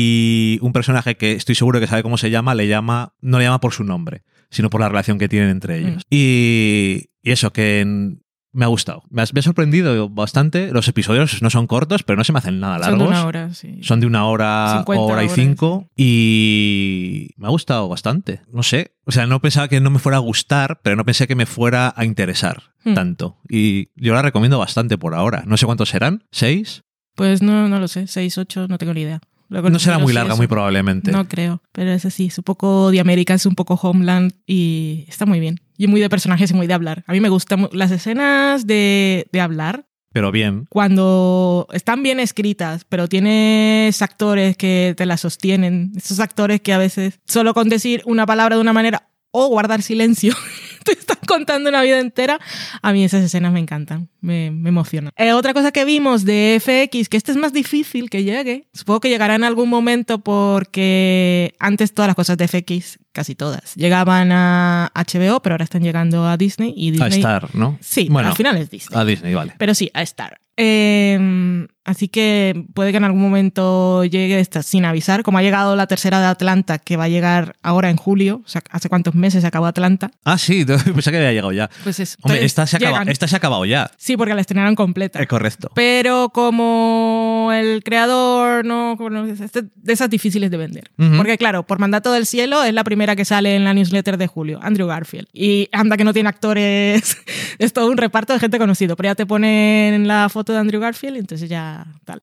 un 0.61 0.73
personaje 0.73 1.15
que 1.15 1.33
estoy 1.33 1.55
seguro 1.55 1.79
que 1.79 1.87
sabe 1.87 2.03
cómo 2.03 2.17
se 2.17 2.29
llama, 2.29 2.55
le 2.55 2.67
llama, 2.67 3.13
no 3.21 3.39
le 3.39 3.45
llama 3.45 3.59
por 3.59 3.73
su 3.73 3.83
nombre 3.83 4.23
sino 4.49 4.69
por 4.69 4.81
la 4.81 4.89
relación 4.89 5.17
que 5.17 5.29
tienen 5.29 5.49
entre 5.49 5.79
ellos. 5.79 5.97
Mm. 5.97 6.07
Y, 6.09 7.09
eso, 7.23 7.51
que 7.51 8.15
me 8.53 8.65
ha 8.65 8.69
gustado. 8.69 9.03
Me 9.09 9.21
ha, 9.21 9.25
sorprendido 9.25 10.09
bastante. 10.09 10.71
Los 10.71 10.87
episodios 10.87 11.41
no 11.41 11.49
son 11.49 11.67
cortos, 11.67 12.03
pero 12.03 12.15
no 12.15 12.23
se 12.23 12.31
me 12.31 12.39
hacen 12.39 12.59
nada 12.59 12.79
largos. 12.79 12.99
Son 12.99 12.99
de 12.99 13.05
una 13.05 13.25
hora, 13.25 13.53
sí. 13.53 13.79
Son 13.81 13.99
de 13.99 14.07
una 14.07 14.25
hora, 14.25 14.83
hora 14.87 15.23
y 15.23 15.29
cinco. 15.29 15.89
Y 15.95 17.31
me 17.35 17.47
ha 17.47 17.49
gustado 17.49 17.89
bastante. 17.89 18.41
No 18.51 18.63
sé. 18.63 18.95
O 19.05 19.11
sea, 19.11 19.27
no 19.27 19.41
pensaba 19.41 19.67
que 19.67 19.81
no 19.81 19.89
me 19.89 19.99
fuera 19.99 20.17
a 20.17 20.21
gustar, 20.21 20.79
pero 20.83 20.95
no 20.95 21.05
pensé 21.05 21.27
que 21.27 21.35
me 21.35 21.45
fuera 21.45 21.93
a 21.95 22.05
interesar 22.05 22.63
mm. 22.85 22.93
tanto. 22.93 23.37
Y 23.49 23.89
yo 23.95 24.13
la 24.13 24.21
recomiendo 24.21 24.57
bastante 24.57 24.97
por 24.97 25.13
ahora. 25.13 25.43
No 25.45 25.57
sé 25.57 25.65
cuántos 25.65 25.89
serán. 25.89 26.23
¿Seis? 26.31 26.83
Pues 27.15 27.41
no, 27.41 27.67
no 27.67 27.79
lo 27.79 27.89
sé. 27.89 28.07
Seis, 28.07 28.37
ocho, 28.37 28.67
no 28.67 28.77
tengo 28.77 28.93
ni 28.93 29.01
idea. 29.01 29.19
No 29.49 29.79
será 29.79 29.97
muy 29.97 30.13
larga, 30.13 30.35
muy 30.35 30.47
probablemente. 30.47 31.11
No 31.11 31.27
creo, 31.27 31.61
pero 31.71 31.91
es 31.91 32.05
así, 32.05 32.27
es 32.27 32.37
un 32.37 32.43
poco 32.43 32.91
de 32.91 32.99
América, 32.99 33.33
es 33.33 33.45
un 33.45 33.55
poco 33.55 33.75
Homeland 33.75 34.33
y 34.45 35.05
está 35.07 35.25
muy 35.25 35.39
bien. 35.39 35.61
Y 35.77 35.87
muy 35.87 36.01
de 36.01 36.09
personajes 36.09 36.51
y 36.51 36.53
muy 36.53 36.67
de 36.67 36.73
hablar. 36.73 37.03
A 37.07 37.13
mí 37.13 37.19
me 37.19 37.29
gustan 37.29 37.69
las 37.71 37.91
escenas 37.91 38.65
de, 38.67 39.27
de 39.31 39.41
hablar. 39.41 39.85
Pero 40.11 40.31
bien. 40.31 40.65
Cuando 40.69 41.67
están 41.71 42.01
bien 42.01 42.19
escritas, 42.19 42.85
pero 42.85 43.07
tienes 43.07 44.01
actores 44.01 44.57
que 44.57 44.95
te 44.97 45.05
las 45.05 45.21
sostienen. 45.21 45.91
Esos 45.95 46.19
actores 46.19 46.61
que 46.61 46.73
a 46.73 46.77
veces 46.77 47.19
solo 47.25 47.53
con 47.53 47.69
decir 47.69 48.01
una 48.05 48.25
palabra 48.25 48.55
de 48.55 48.61
una 48.61 48.73
manera 48.73 49.09
o 49.31 49.47
guardar 49.47 49.81
silencio 49.81 50.33
te 50.93 50.99
están 50.99 51.17
contando 51.27 51.69
una 51.69 51.81
vida 51.81 51.99
entera. 51.99 52.39
A 52.81 52.93
mí 52.93 53.03
esas 53.03 53.23
escenas 53.23 53.51
me 53.51 53.59
encantan, 53.59 54.09
me, 54.21 54.51
me 54.51 54.69
emocionan. 54.69 55.11
Eh, 55.17 55.33
otra 55.33 55.53
cosa 55.53 55.71
que 55.71 55.85
vimos 55.85 56.25
de 56.25 56.59
FX, 56.59 57.09
que 57.09 57.17
este 57.17 57.31
es 57.31 57.37
más 57.37 57.53
difícil 57.53 58.09
que 58.09 58.23
llegue, 58.23 58.67
supongo 58.73 59.01
que 59.01 59.09
llegará 59.09 59.35
en 59.35 59.43
algún 59.43 59.69
momento 59.69 60.19
porque 60.19 61.55
antes 61.59 61.93
todas 61.93 62.07
las 62.07 62.15
cosas 62.15 62.37
de 62.37 62.47
FX, 62.47 62.99
casi 63.11 63.35
todas, 63.35 63.75
llegaban 63.75 64.31
a 64.31 64.91
HBO, 64.95 65.41
pero 65.41 65.53
ahora 65.53 65.63
están 65.63 65.83
llegando 65.83 66.27
a 66.27 66.37
Disney. 66.37 66.73
Y 66.75 66.91
Disney 66.91 67.13
a 67.13 67.15
Star, 67.15 67.55
¿no? 67.55 67.77
Sí, 67.81 68.07
bueno, 68.09 68.29
al 68.29 68.35
final 68.35 68.57
es 68.57 68.69
Disney. 68.69 68.99
A 68.99 69.05
Disney, 69.05 69.33
vale. 69.33 69.53
Pero 69.57 69.73
sí, 69.73 69.89
a 69.93 70.01
Star. 70.01 70.39
Eh, 70.55 71.67
Así 71.87 72.09
que 72.09 72.65
puede 72.73 72.91
que 72.91 72.97
en 72.97 73.05
algún 73.05 73.21
momento 73.21 74.03
llegue 74.03 74.41
esta 74.41 74.61
sin 74.61 74.83
avisar, 74.83 75.23
como 75.23 75.37
ha 75.37 75.41
llegado 75.41 75.77
la 75.77 75.87
tercera 75.87 76.19
de 76.19 76.25
Atlanta, 76.25 76.79
que 76.79 76.97
va 76.97 77.05
a 77.05 77.07
llegar 77.07 77.55
ahora 77.63 77.89
en 77.89 77.95
julio. 77.95 78.41
O 78.43 78.49
sea, 78.49 78.61
¿hace 78.71 78.89
cuántos 78.89 79.15
meses 79.15 79.39
se 79.39 79.47
acabó 79.47 79.67
Atlanta? 79.67 80.11
Ah, 80.25 80.37
sí, 80.37 80.65
pensé 80.65 81.11
que 81.11 81.17
había 81.17 81.31
llegado 81.31 81.53
ya. 81.53 81.69
Pues 81.85 82.01
es. 82.01 82.17
Hombre, 82.23 82.43
esta 82.43 82.67
se, 82.67 82.75
acaba, 82.75 83.03
esta 83.03 83.29
se 83.29 83.35
ha 83.35 83.37
acabado 83.37 83.63
ya. 83.63 83.89
Sí, 83.95 84.17
porque 84.17 84.33
la 84.33 84.41
estrenaron 84.41 84.75
completa. 84.75 85.21
Es 85.21 85.29
correcto. 85.29 85.71
Pero 85.75 86.29
como 86.33 87.51
el 87.53 87.81
creador 87.85 88.65
no. 88.65 88.97
Este, 89.25 89.61
de 89.73 89.93
esas 89.93 90.09
difíciles 90.09 90.51
de 90.51 90.57
vender. 90.57 90.91
Porque, 90.97 91.37
claro, 91.37 91.63
por 91.63 91.79
mandato 91.79 92.11
del 92.11 92.25
cielo 92.25 92.65
es 92.65 92.73
la 92.73 92.83
primera 92.83 93.15
que 93.15 93.23
sale 93.23 93.55
en 93.55 93.63
la 93.63 93.73
newsletter 93.73 94.17
de 94.17 94.27
julio, 94.27 94.59
Andrew 94.61 94.87
Garfield. 94.87 95.29
Y 95.31 95.69
anda 95.71 95.95
que 95.95 96.03
no 96.03 96.11
tiene 96.11 96.27
actores. 96.27 97.17
es 97.59 97.71
todo 97.71 97.87
un 97.87 97.95
reparto 97.95 98.33
de 98.33 98.39
gente 98.39 98.57
conocido. 98.57 98.97
Pero 98.97 99.07
ya 99.07 99.15
te 99.15 99.25
ponen 99.25 100.05
la 100.05 100.27
foto 100.27 100.51
de 100.51 100.59
Andrew 100.59 100.81
Garfield, 100.81 101.15
entonces 101.15 101.49
ya 101.49 101.76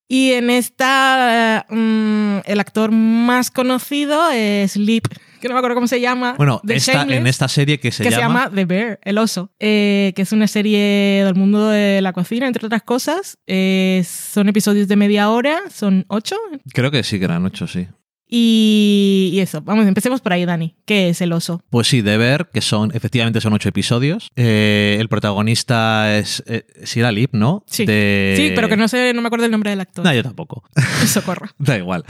y 0.08 0.32
en 0.32 0.50
esta, 0.50 1.66
mm, 1.68 2.38
el 2.44 2.60
actor 2.60 2.90
más 2.90 3.50
conocido 3.50 4.30
es 4.30 4.76
Lip, 4.76 5.06
que 5.40 5.48
no 5.48 5.54
me 5.54 5.58
acuerdo 5.58 5.74
cómo 5.74 5.88
se 5.88 6.00
llama. 6.00 6.34
Bueno, 6.36 6.60
en 6.64 7.26
esta 7.26 7.48
serie 7.48 7.78
que 7.78 7.92
se 7.92 8.02
que 8.02 8.10
llama... 8.10 8.20
se 8.20 8.22
llama 8.22 8.50
The 8.54 8.64
Bear, 8.64 8.98
el 9.02 9.18
oso, 9.18 9.50
eh, 9.58 10.12
que 10.16 10.22
es 10.22 10.32
una 10.32 10.46
serie 10.46 11.22
del 11.24 11.34
mundo 11.34 11.68
de 11.68 12.00
la 12.00 12.12
cocina, 12.12 12.46
entre 12.46 12.66
otras 12.66 12.82
cosas. 12.82 13.38
son 13.46 14.48
episodios 14.48 14.88
de 14.88 14.96
media 14.96 15.30
hora, 15.30 15.62
son 15.70 16.04
ocho. 16.08 16.36
Creo 16.72 16.90
que 16.90 17.02
sí, 17.02 17.18
que 17.18 17.24
eran 17.24 17.44
ocho, 17.44 17.66
sí. 17.66 17.88
Y, 18.26 19.38
eso, 19.40 19.60
vamos, 19.60 19.86
empecemos 19.86 20.20
por 20.20 20.32
ahí, 20.32 20.44
Dani. 20.44 20.74
¿Qué 20.86 21.10
es 21.10 21.20
el 21.20 21.32
oso? 21.32 21.62
Pues 21.70 21.86
sí, 21.86 22.00
de 22.00 22.16
ver 22.16 22.48
que 22.52 22.60
son, 22.60 22.90
efectivamente 22.94 23.40
son 23.40 23.52
ocho 23.52 23.68
episodios. 23.68 24.28
Eh, 24.34 24.96
el 24.98 25.08
protagonista 25.08 26.16
es 26.16 26.42
eh, 26.46 26.66
Sira 26.84 27.12
Lip, 27.12 27.34
¿no? 27.34 27.64
Sí. 27.66 27.84
Sí, 27.84 28.52
pero 28.54 28.68
que 28.68 28.76
no 28.76 28.88
sé, 28.88 29.12
no 29.14 29.20
me 29.20 29.26
acuerdo 29.26 29.44
el 29.44 29.50
nombre 29.50 29.70
del 29.70 29.80
actor. 29.80 30.04
No, 30.04 30.12
yo 30.12 30.22
tampoco. 30.22 30.64
Socorro. 31.06 31.48
da 31.58 31.76
igual. 31.76 32.04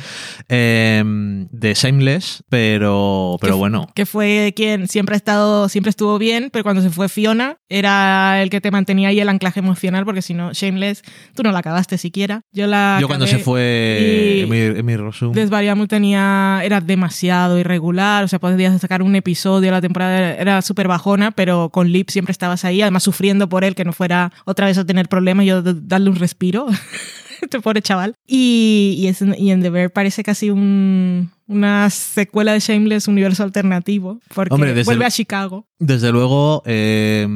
Em, 0.48 1.48
de 1.50 1.74
Shameless, 1.74 2.44
pero, 2.48 3.37
pero 3.40 3.57
bueno. 3.57 3.88
Que 3.94 4.07
fue 4.07 4.53
quien 4.55 4.88
siempre 4.88 5.14
ha 5.14 5.16
estado, 5.16 5.68
siempre 5.68 5.90
estuvo 5.90 6.18
bien, 6.18 6.50
pero 6.53 6.62
cuando 6.62 6.83
se 6.83 6.90
fue 6.90 7.09
Fiona, 7.09 7.59
era 7.68 8.42
el 8.42 8.50
que 8.50 8.61
te 8.61 8.70
mantenía 8.70 9.09
ahí 9.09 9.20
el 9.20 9.29
anclaje 9.29 9.61
emocional, 9.61 10.05
porque 10.05 10.22
si 10.22 10.35
no, 10.35 10.53
Shameless, 10.53 11.03
tú 11.35 11.42
no 11.42 11.53
la 11.53 11.59
acabaste 11.59 11.98
siquiera. 11.98 12.42
Yo 12.53 12.66
la. 12.66 12.98
Yo 13.00 13.09
cuando 13.09 13.27
se 13.27 13.38
fue 13.38 14.46
Emir 14.48 15.00
Rossum. 15.00 15.33
Desvariamos 15.33 15.88
Era 16.12 16.81
demasiado 16.85 17.59
irregular, 17.59 18.25
o 18.25 18.29
sea, 18.29 18.38
podías 18.38 18.81
sacar 18.81 19.03
un 19.03 19.17
episodio, 19.17 19.71
la 19.71 19.81
temporada 19.81 20.35
era 20.35 20.62
súper 20.62 20.88
bajona, 20.88 21.31
pero 21.31 21.71
con 21.71 21.90
Lip 21.90 22.11
siempre 22.11 22.33
estabas 22.33 22.64
ahí, 22.64 22.83
además 22.83 23.03
sufriendo 23.03 23.49
por 23.49 23.64
él, 23.64 23.75
que 23.75 23.85
no 23.85 23.93
fuera 23.93 24.33
otra 24.45 24.67
vez 24.67 24.79
a 24.79 24.85
tener 24.85 25.09
problemas, 25.09 25.47
yo 25.47 25.62
darle 25.62 26.11
un 26.11 26.17
respiro. 26.17 26.67
este 27.44 27.61
pobre 27.62 27.83
chaval. 27.83 28.14
Y, 28.26 28.96
y, 28.98 29.07
es, 29.07 29.22
y 29.22 29.50
en 29.50 29.62
The 29.62 29.70
Bear 29.70 29.90
parece 29.90 30.22
casi 30.22 30.50
un, 30.50 31.30
una 31.46 31.90
secuela 31.90 32.52
de 32.52 32.61
Shameless 32.61 33.09
universo 33.09 33.42
alternativo, 33.42 34.20
porque 34.35 34.83
vuelve 34.85 35.04
a 35.04 35.11
Chicago. 35.11 35.66
Desde 35.78 36.11
luego, 36.11 36.62
eh, 36.64 37.26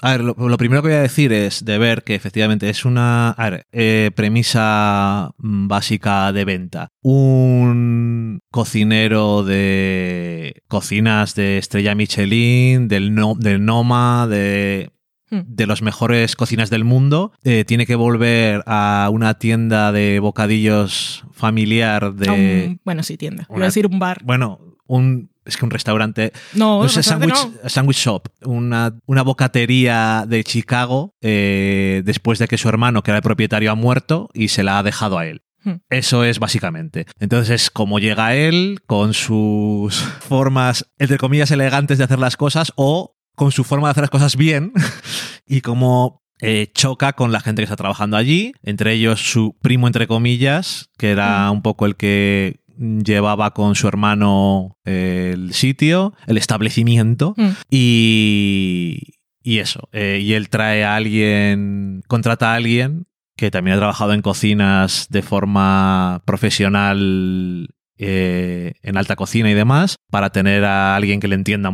a 0.00 0.10
ver, 0.10 0.20
lo, 0.22 0.56
primero 0.58 0.82
que 0.82 0.88
voy 0.88 0.96
a 0.96 1.02
decir 1.02 1.32
es 1.32 1.64
de 1.64 1.78
ver 1.78 2.02
que 2.02 2.14
efectivamente 2.14 2.68
es 2.68 2.84
una 2.84 3.34
eh, 3.72 4.10
premisa 4.14 5.32
básica 5.38 6.32
de 6.32 6.44
venta. 6.44 6.88
Un 7.02 8.40
cocinero 8.50 9.42
de 9.42 10.62
cocinas 10.68 11.34
de 11.34 11.58
estrella 11.58 11.94
Michelin, 11.94 12.88
del, 12.88 13.14
no, 13.14 13.34
del 13.38 13.64
Noma, 13.64 14.26
de. 14.28 14.90
De 15.30 15.66
las 15.66 15.82
mejores 15.82 16.34
cocinas 16.36 16.70
del 16.70 16.84
mundo, 16.84 17.32
eh, 17.44 17.64
tiene 17.64 17.86
que 17.86 17.94
volver 17.94 18.62
a 18.66 19.08
una 19.12 19.34
tienda 19.34 19.92
de 19.92 20.18
bocadillos 20.18 21.24
familiar 21.32 22.14
de... 22.14 22.78
bueno, 22.84 23.02
sí, 23.02 23.16
tienda. 23.16 23.46
Voy 23.48 23.62
a 23.62 23.66
decir 23.66 23.86
un 23.86 23.98
bar. 23.98 24.22
Bueno, 24.24 24.58
un... 24.86 25.30
Es 25.46 25.56
que 25.56 25.64
un 25.64 25.70
restaurante. 25.70 26.32
No, 26.52 26.82
no 26.82 26.88
sé, 26.88 27.02
sandwich, 27.02 27.34
sandwich, 27.66 27.96
shop. 27.96 28.28
Una, 28.44 28.94
una 29.06 29.22
bocatería 29.22 30.24
de 30.28 30.44
Chicago 30.44 31.14
eh, 31.22 32.02
después 32.04 32.38
de 32.38 32.46
que 32.46 32.58
su 32.58 32.68
hermano, 32.68 33.02
que 33.02 33.10
era 33.10 33.18
el 33.18 33.22
propietario, 33.22 33.72
ha 33.72 33.74
muerto 33.74 34.28
y 34.34 34.48
se 34.48 34.62
la 34.62 34.78
ha 34.78 34.82
dejado 34.82 35.18
a 35.18 35.26
él. 35.26 35.42
Hmm. 35.64 35.76
Eso 35.88 36.24
es 36.24 36.38
básicamente. 36.38 37.06
Entonces 37.18 37.62
es 37.62 37.70
como 37.70 37.98
llega 37.98 38.34
él 38.36 38.80
con 38.86 39.14
sus 39.14 39.96
formas, 40.20 40.90
entre 40.98 41.18
comillas, 41.18 41.50
elegantes 41.50 41.98
de 41.98 42.04
hacer 42.04 42.18
las 42.18 42.36
cosas 42.36 42.72
o 42.76 43.16
con 43.34 43.52
su 43.52 43.64
forma 43.64 43.88
de 43.88 43.92
hacer 43.92 44.02
las 44.02 44.10
cosas 44.10 44.36
bien 44.36 44.72
y 45.46 45.60
cómo 45.60 46.22
eh, 46.42 46.70
choca 46.74 47.12
con 47.12 47.32
la 47.32 47.40
gente 47.40 47.60
que 47.60 47.64
está 47.64 47.76
trabajando 47.76 48.16
allí, 48.16 48.52
entre 48.62 48.94
ellos 48.94 49.20
su 49.20 49.56
primo, 49.60 49.86
entre 49.86 50.06
comillas, 50.06 50.90
que 50.96 51.10
era 51.10 51.50
mm. 51.50 51.52
un 51.52 51.62
poco 51.62 51.86
el 51.86 51.96
que 51.96 52.60
llevaba 52.80 53.52
con 53.52 53.74
su 53.74 53.88
hermano 53.88 54.78
el 54.84 55.52
sitio, 55.52 56.14
el 56.26 56.38
establecimiento, 56.38 57.34
mm. 57.36 57.48
y, 57.70 59.00
eso. 59.44 59.88
Eh, 59.92 60.20
y 60.22 60.32
él 60.32 60.48
trae 60.48 60.84
a 60.84 60.96
alguien, 60.96 62.02
contrata 62.08 62.52
a 62.52 62.56
alguien 62.56 63.06
que 63.36 63.50
también 63.50 63.76
ha 63.76 63.80
trabajado 63.80 64.12
en 64.12 64.22
cocinas 64.22 65.08
de 65.10 65.22
forma 65.22 66.22
profesional 66.26 67.68
eh, 68.02 68.72
en 68.82 68.96
alta 68.96 69.14
cocina 69.14 69.50
y 69.50 69.54
demás, 69.54 69.96
para 70.10 70.30
tener 70.30 70.64
a 70.64 70.96
alguien 70.96 71.20
que 71.20 71.28
le 71.28 71.34
entienda. 71.34 71.70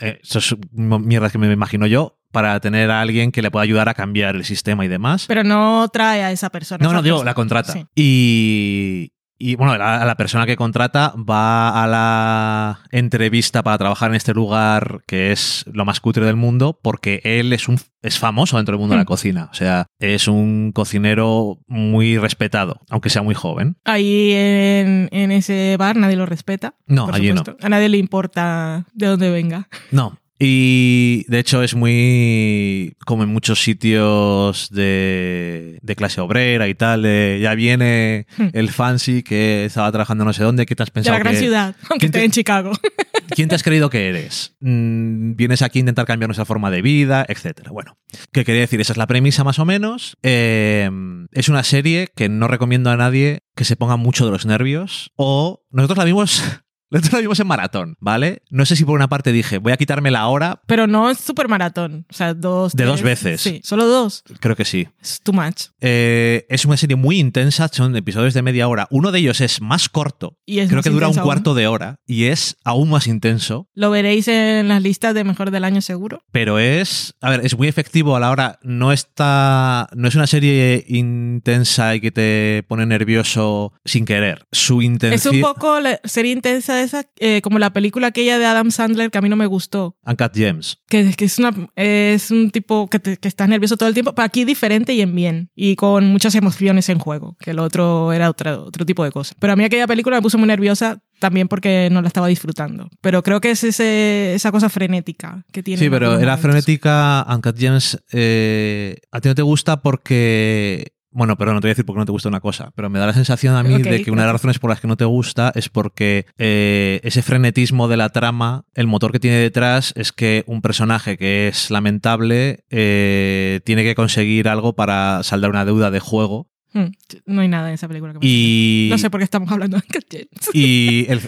Eh, 0.00 0.20
eso 0.22 0.38
es 0.38 0.54
mierda 0.72 1.30
que 1.30 1.38
me 1.38 1.50
imagino 1.50 1.86
yo, 1.86 2.18
para 2.32 2.60
tener 2.60 2.90
a 2.90 3.00
alguien 3.00 3.32
que 3.32 3.40
le 3.40 3.50
pueda 3.50 3.62
ayudar 3.62 3.88
a 3.88 3.94
cambiar 3.94 4.36
el 4.36 4.44
sistema 4.44 4.84
y 4.84 4.88
demás. 4.88 5.24
Pero 5.26 5.42
no 5.42 5.88
trae 5.88 6.22
a 6.22 6.32
esa 6.32 6.50
persona. 6.50 6.84
No, 6.84 6.92
no, 6.92 7.02
digo, 7.02 7.24
la 7.24 7.32
contrata. 7.32 7.88
Y, 7.94 9.12
y 9.42 9.56
bueno, 9.56 9.76
la, 9.78 10.04
la, 10.04 10.14
persona 10.16 10.44
que 10.44 10.54
contrata 10.54 11.14
va 11.16 11.82
a 11.82 11.86
la 11.86 12.80
entrevista 12.90 13.62
para 13.62 13.78
trabajar 13.78 14.10
en 14.10 14.16
este 14.16 14.34
lugar 14.34 15.00
que 15.06 15.32
es 15.32 15.64
lo 15.72 15.86
más 15.86 15.98
cutre 16.00 16.26
del 16.26 16.36
mundo 16.36 16.78
porque 16.82 17.22
él 17.24 17.54
es 17.54 17.66
un 17.66 17.78
es 18.02 18.18
famoso 18.18 18.56
dentro 18.56 18.74
del 18.74 18.80
mundo 18.80 18.94
de 18.94 18.98
la 18.98 19.04
hmm. 19.04 19.06
cocina. 19.06 19.48
O 19.50 19.54
sea, 19.54 19.86
es 19.98 20.28
un 20.28 20.72
cocinero 20.72 21.58
muy 21.66 22.18
respetado, 22.18 22.80
aunque 22.88 23.10
sea 23.10 23.22
muy 23.22 23.34
joven. 23.34 23.76
Ahí 23.84 24.32
en, 24.32 25.08
en 25.12 25.32
ese 25.32 25.76
bar 25.78 25.96
nadie 25.96 26.16
lo 26.16 26.26
respeta. 26.26 26.74
No, 26.86 27.08
allí 27.12 27.32
no. 27.32 27.42
A 27.62 27.68
nadie 27.68 27.88
le 27.88 27.98
importa 27.98 28.86
de 28.92 29.06
dónde 29.06 29.30
venga. 29.30 29.68
No, 29.90 30.19
y 30.42 31.26
de 31.28 31.38
hecho 31.38 31.62
es 31.62 31.74
muy 31.74 32.94
como 33.04 33.24
en 33.24 33.28
muchos 33.28 33.62
sitios 33.62 34.70
de, 34.70 35.78
clase 35.96 36.22
obrera 36.22 36.66
y 36.66 36.74
tal, 36.74 37.02
ya 37.02 37.54
viene 37.54 38.26
hmm. 38.38 38.48
el 38.54 38.70
fancy 38.70 39.22
que 39.22 39.66
estaba 39.66 39.92
trabajando 39.92 40.24
no 40.24 40.32
sé 40.32 40.42
dónde, 40.42 40.64
¿qué 40.64 40.74
te 40.74 40.82
has 40.82 40.90
pensado? 40.90 41.12
De 41.12 41.22
la 41.22 41.30
gran 41.30 41.38
ciudad, 41.38 41.76
aunque 41.90 42.06
esté 42.06 42.24
en 42.24 42.30
Chicago. 42.30 42.72
¿Quién 43.34 43.48
te 43.48 43.54
has 43.54 43.62
creído 43.62 43.90
que 43.90 44.08
eres? 44.08 44.56
Mm, 44.60 45.36
vienes 45.36 45.62
aquí 45.62 45.78
a 45.78 45.80
intentar 45.80 46.06
cambiar 46.06 46.28
nuestra 46.28 46.46
forma 46.46 46.70
de 46.70 46.82
vida, 46.82 47.24
etcétera. 47.28 47.70
Bueno, 47.70 47.98
¿qué 48.32 48.44
quería 48.44 48.62
decir? 48.62 48.80
Esa 48.80 48.94
es 48.94 48.96
la 48.96 49.06
premisa 49.06 49.44
más 49.44 49.58
o 49.58 49.66
menos. 49.66 50.16
Eh, 50.22 50.90
es 51.32 51.48
una 51.48 51.62
serie 51.62 52.08
que 52.16 52.28
no 52.28 52.48
recomiendo 52.48 52.90
a 52.90 52.96
nadie 52.96 53.40
que 53.54 53.64
se 53.64 53.76
ponga 53.76 53.96
mucho 53.96 54.24
de 54.24 54.32
los 54.32 54.46
nervios 54.46 55.12
o 55.16 55.62
nosotros 55.70 55.98
la 55.98 56.04
vimos 56.04 56.42
nosotros 57.00 57.12
lo 57.14 57.20
vimos 57.20 57.40
en 57.40 57.46
maratón, 57.46 57.96
¿vale? 58.00 58.42
No 58.50 58.66
sé 58.66 58.76
si 58.76 58.84
por 58.84 58.96
una 58.96 59.08
parte 59.08 59.32
dije, 59.32 59.58
voy 59.58 59.72
a 59.72 59.76
quitarme 59.76 60.10
la 60.10 60.26
hora. 60.26 60.60
Pero 60.66 60.86
no 60.86 61.08
es 61.10 61.18
súper 61.18 61.48
maratón. 61.48 62.06
O 62.10 62.14
sea, 62.14 62.34
dos. 62.34 62.72
De 62.74 62.84
dos 62.84 63.02
veces. 63.02 63.40
Sí, 63.40 63.60
solo 63.62 63.86
dos. 63.86 64.24
Creo 64.40 64.56
que 64.56 64.64
sí. 64.64 64.88
Es 65.00 65.20
too 65.22 65.32
much. 65.32 65.66
Eh, 65.80 66.46
es 66.48 66.64
una 66.64 66.76
serie 66.76 66.96
muy 66.96 67.18
intensa, 67.18 67.68
son 67.68 67.96
episodios 67.96 68.34
de 68.34 68.42
media 68.42 68.66
hora. 68.68 68.88
Uno 68.90 69.12
de 69.12 69.20
ellos 69.20 69.40
es 69.40 69.60
más 69.60 69.88
corto. 69.88 70.36
Y 70.44 70.66
Creo 70.66 70.82
que 70.82 70.90
dura 70.90 71.08
un 71.08 71.16
cuarto 71.16 71.54
de 71.54 71.66
hora 71.66 72.00
y 72.06 72.24
es 72.24 72.56
aún 72.64 72.90
más 72.90 73.06
intenso. 73.06 73.68
Lo 73.74 73.90
veréis 73.90 74.26
en 74.28 74.68
las 74.68 74.82
listas 74.82 75.14
de 75.14 75.24
mejor 75.24 75.50
del 75.50 75.64
año 75.64 75.80
seguro. 75.82 76.24
Pero 76.32 76.58
es. 76.58 77.14
A 77.20 77.30
ver, 77.30 77.44
es 77.44 77.56
muy 77.56 77.68
efectivo 77.68 78.16
a 78.16 78.20
la 78.20 78.30
hora. 78.30 78.58
No 78.62 78.92
está. 78.92 79.88
No 79.94 80.08
es 80.08 80.14
una 80.16 80.26
serie 80.26 80.84
intensa 80.88 81.94
y 81.94 82.00
que 82.00 82.10
te 82.10 82.64
pone 82.68 82.84
nervioso 82.86 83.72
sin 83.84 84.04
querer. 84.04 84.46
Su 84.50 84.82
intención. 84.82 85.34
Es 85.34 85.40
un 85.40 85.40
poco 85.40 85.78
la 85.80 86.00
serie 86.04 86.32
intensa 86.32 86.79
esa, 86.82 87.06
eh, 87.18 87.40
como 87.42 87.58
la 87.58 87.72
película 87.72 88.08
aquella 88.08 88.38
de 88.38 88.46
Adam 88.46 88.70
Sandler 88.70 89.10
que 89.10 89.18
a 89.18 89.20
mí 89.20 89.28
no 89.28 89.36
me 89.36 89.46
gustó. 89.46 89.96
Uncut 90.04 90.34
Gems. 90.34 90.78
Que, 90.88 91.14
que 91.14 91.24
es, 91.24 91.38
una, 91.38 91.54
es 91.76 92.30
un 92.30 92.50
tipo 92.50 92.88
que, 92.88 93.00
que 93.00 93.28
estás 93.28 93.48
nervioso 93.48 93.76
todo 93.76 93.88
el 93.88 93.94
tiempo, 93.94 94.14
pero 94.14 94.26
aquí 94.26 94.44
diferente 94.44 94.92
y 94.92 95.00
en 95.00 95.14
bien. 95.14 95.50
Y 95.54 95.76
con 95.76 96.06
muchas 96.06 96.34
emociones 96.34 96.88
en 96.88 96.98
juego, 96.98 97.36
que 97.40 97.52
el 97.52 97.58
otro 97.58 98.12
era 98.12 98.30
otro, 98.30 98.64
otro 98.64 98.84
tipo 98.84 99.04
de 99.04 99.10
cosa. 99.10 99.34
Pero 99.38 99.52
a 99.52 99.56
mí 99.56 99.64
aquella 99.64 99.86
película 99.86 100.16
me 100.16 100.22
puso 100.22 100.38
muy 100.38 100.48
nerviosa 100.48 101.02
también 101.18 101.48
porque 101.48 101.88
no 101.92 102.02
la 102.02 102.08
estaba 102.08 102.26
disfrutando. 102.26 102.88
Pero 103.00 103.22
creo 103.22 103.40
que 103.40 103.52
es 103.52 103.62
ese, 103.62 104.34
esa 104.34 104.50
cosa 104.50 104.68
frenética 104.68 105.44
que 105.52 105.62
tiene. 105.62 105.78
Sí, 105.78 105.88
pero 105.90 106.18
era 106.18 106.36
frenética. 106.36 107.26
Uncut 107.28 107.58
Gems 107.58 108.02
eh, 108.12 108.96
a 109.12 109.20
ti 109.20 109.28
no 109.28 109.34
te 109.34 109.42
gusta 109.42 109.82
porque 109.82 110.94
bueno, 111.12 111.36
pero 111.36 111.52
no 111.52 111.60
te 111.60 111.66
voy 111.66 111.70
a 111.70 111.74
decir 111.74 111.84
por 111.84 111.96
qué 111.96 112.00
no 112.00 112.06
te 112.06 112.12
gusta 112.12 112.28
una 112.28 112.40
cosa, 112.40 112.72
pero 112.74 112.88
me 112.88 112.98
da 112.98 113.06
la 113.06 113.12
sensación 113.12 113.56
a 113.56 113.62
mí 113.62 113.82
de 113.82 114.02
que 114.02 114.10
una 114.10 114.22
de 114.22 114.26
las 114.26 114.34
razones 114.34 114.58
por 114.58 114.70
las 114.70 114.80
que 114.80 114.86
no 114.86 114.96
te 114.96 115.04
gusta 115.04 115.52
es 115.54 115.68
porque 115.68 116.26
eh, 116.38 117.00
ese 117.02 117.22
frenetismo 117.22 117.88
de 117.88 117.96
la 117.96 118.10
trama, 118.10 118.64
el 118.74 118.86
motor 118.86 119.10
que 119.10 119.20
tiene 119.20 119.36
detrás 119.38 119.92
es 119.96 120.12
que 120.12 120.44
un 120.46 120.62
personaje 120.62 121.18
que 121.18 121.48
es 121.48 121.70
lamentable 121.70 122.64
eh, 122.70 123.60
tiene 123.64 123.82
que 123.82 123.94
conseguir 123.94 124.48
algo 124.48 124.74
para 124.74 125.22
saldar 125.22 125.50
una 125.50 125.64
deuda 125.64 125.90
de 125.90 126.00
juego. 126.00 126.48
Hmm, 126.72 126.92
no 127.26 127.40
hay 127.40 127.48
nada 127.48 127.68
en 127.68 127.74
esa 127.74 127.88
película 127.88 128.12
que 128.12 128.18
y... 128.22 128.88
No 128.90 128.98
sé 128.98 129.10
por 129.10 129.18
qué 129.18 129.24
estamos 129.24 129.50
hablando 129.50 129.78
de 129.78 130.28
Y 130.52 131.06
el, 131.08 131.20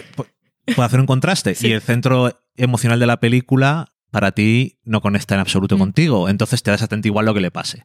puedo 0.65 0.83
hacer 0.83 0.99
un 0.99 1.05
contraste. 1.05 1.55
Y 1.61 1.71
el 1.71 1.81
centro 1.81 2.39
emocional 2.55 2.99
de 2.99 3.07
la 3.07 3.19
película 3.19 3.92
para 4.13 4.31
ti 4.31 4.77
no 4.83 5.01
conecta 5.01 5.33
en 5.33 5.41
absoluto 5.41 5.75
mm. 5.75 5.79
contigo. 5.79 6.29
Entonces 6.29 6.61
te 6.61 6.69
das 6.69 6.83
atento 6.83 7.07
igual 7.07 7.25
lo 7.25 7.33
que 7.33 7.41
le 7.41 7.49
pase. 7.49 7.83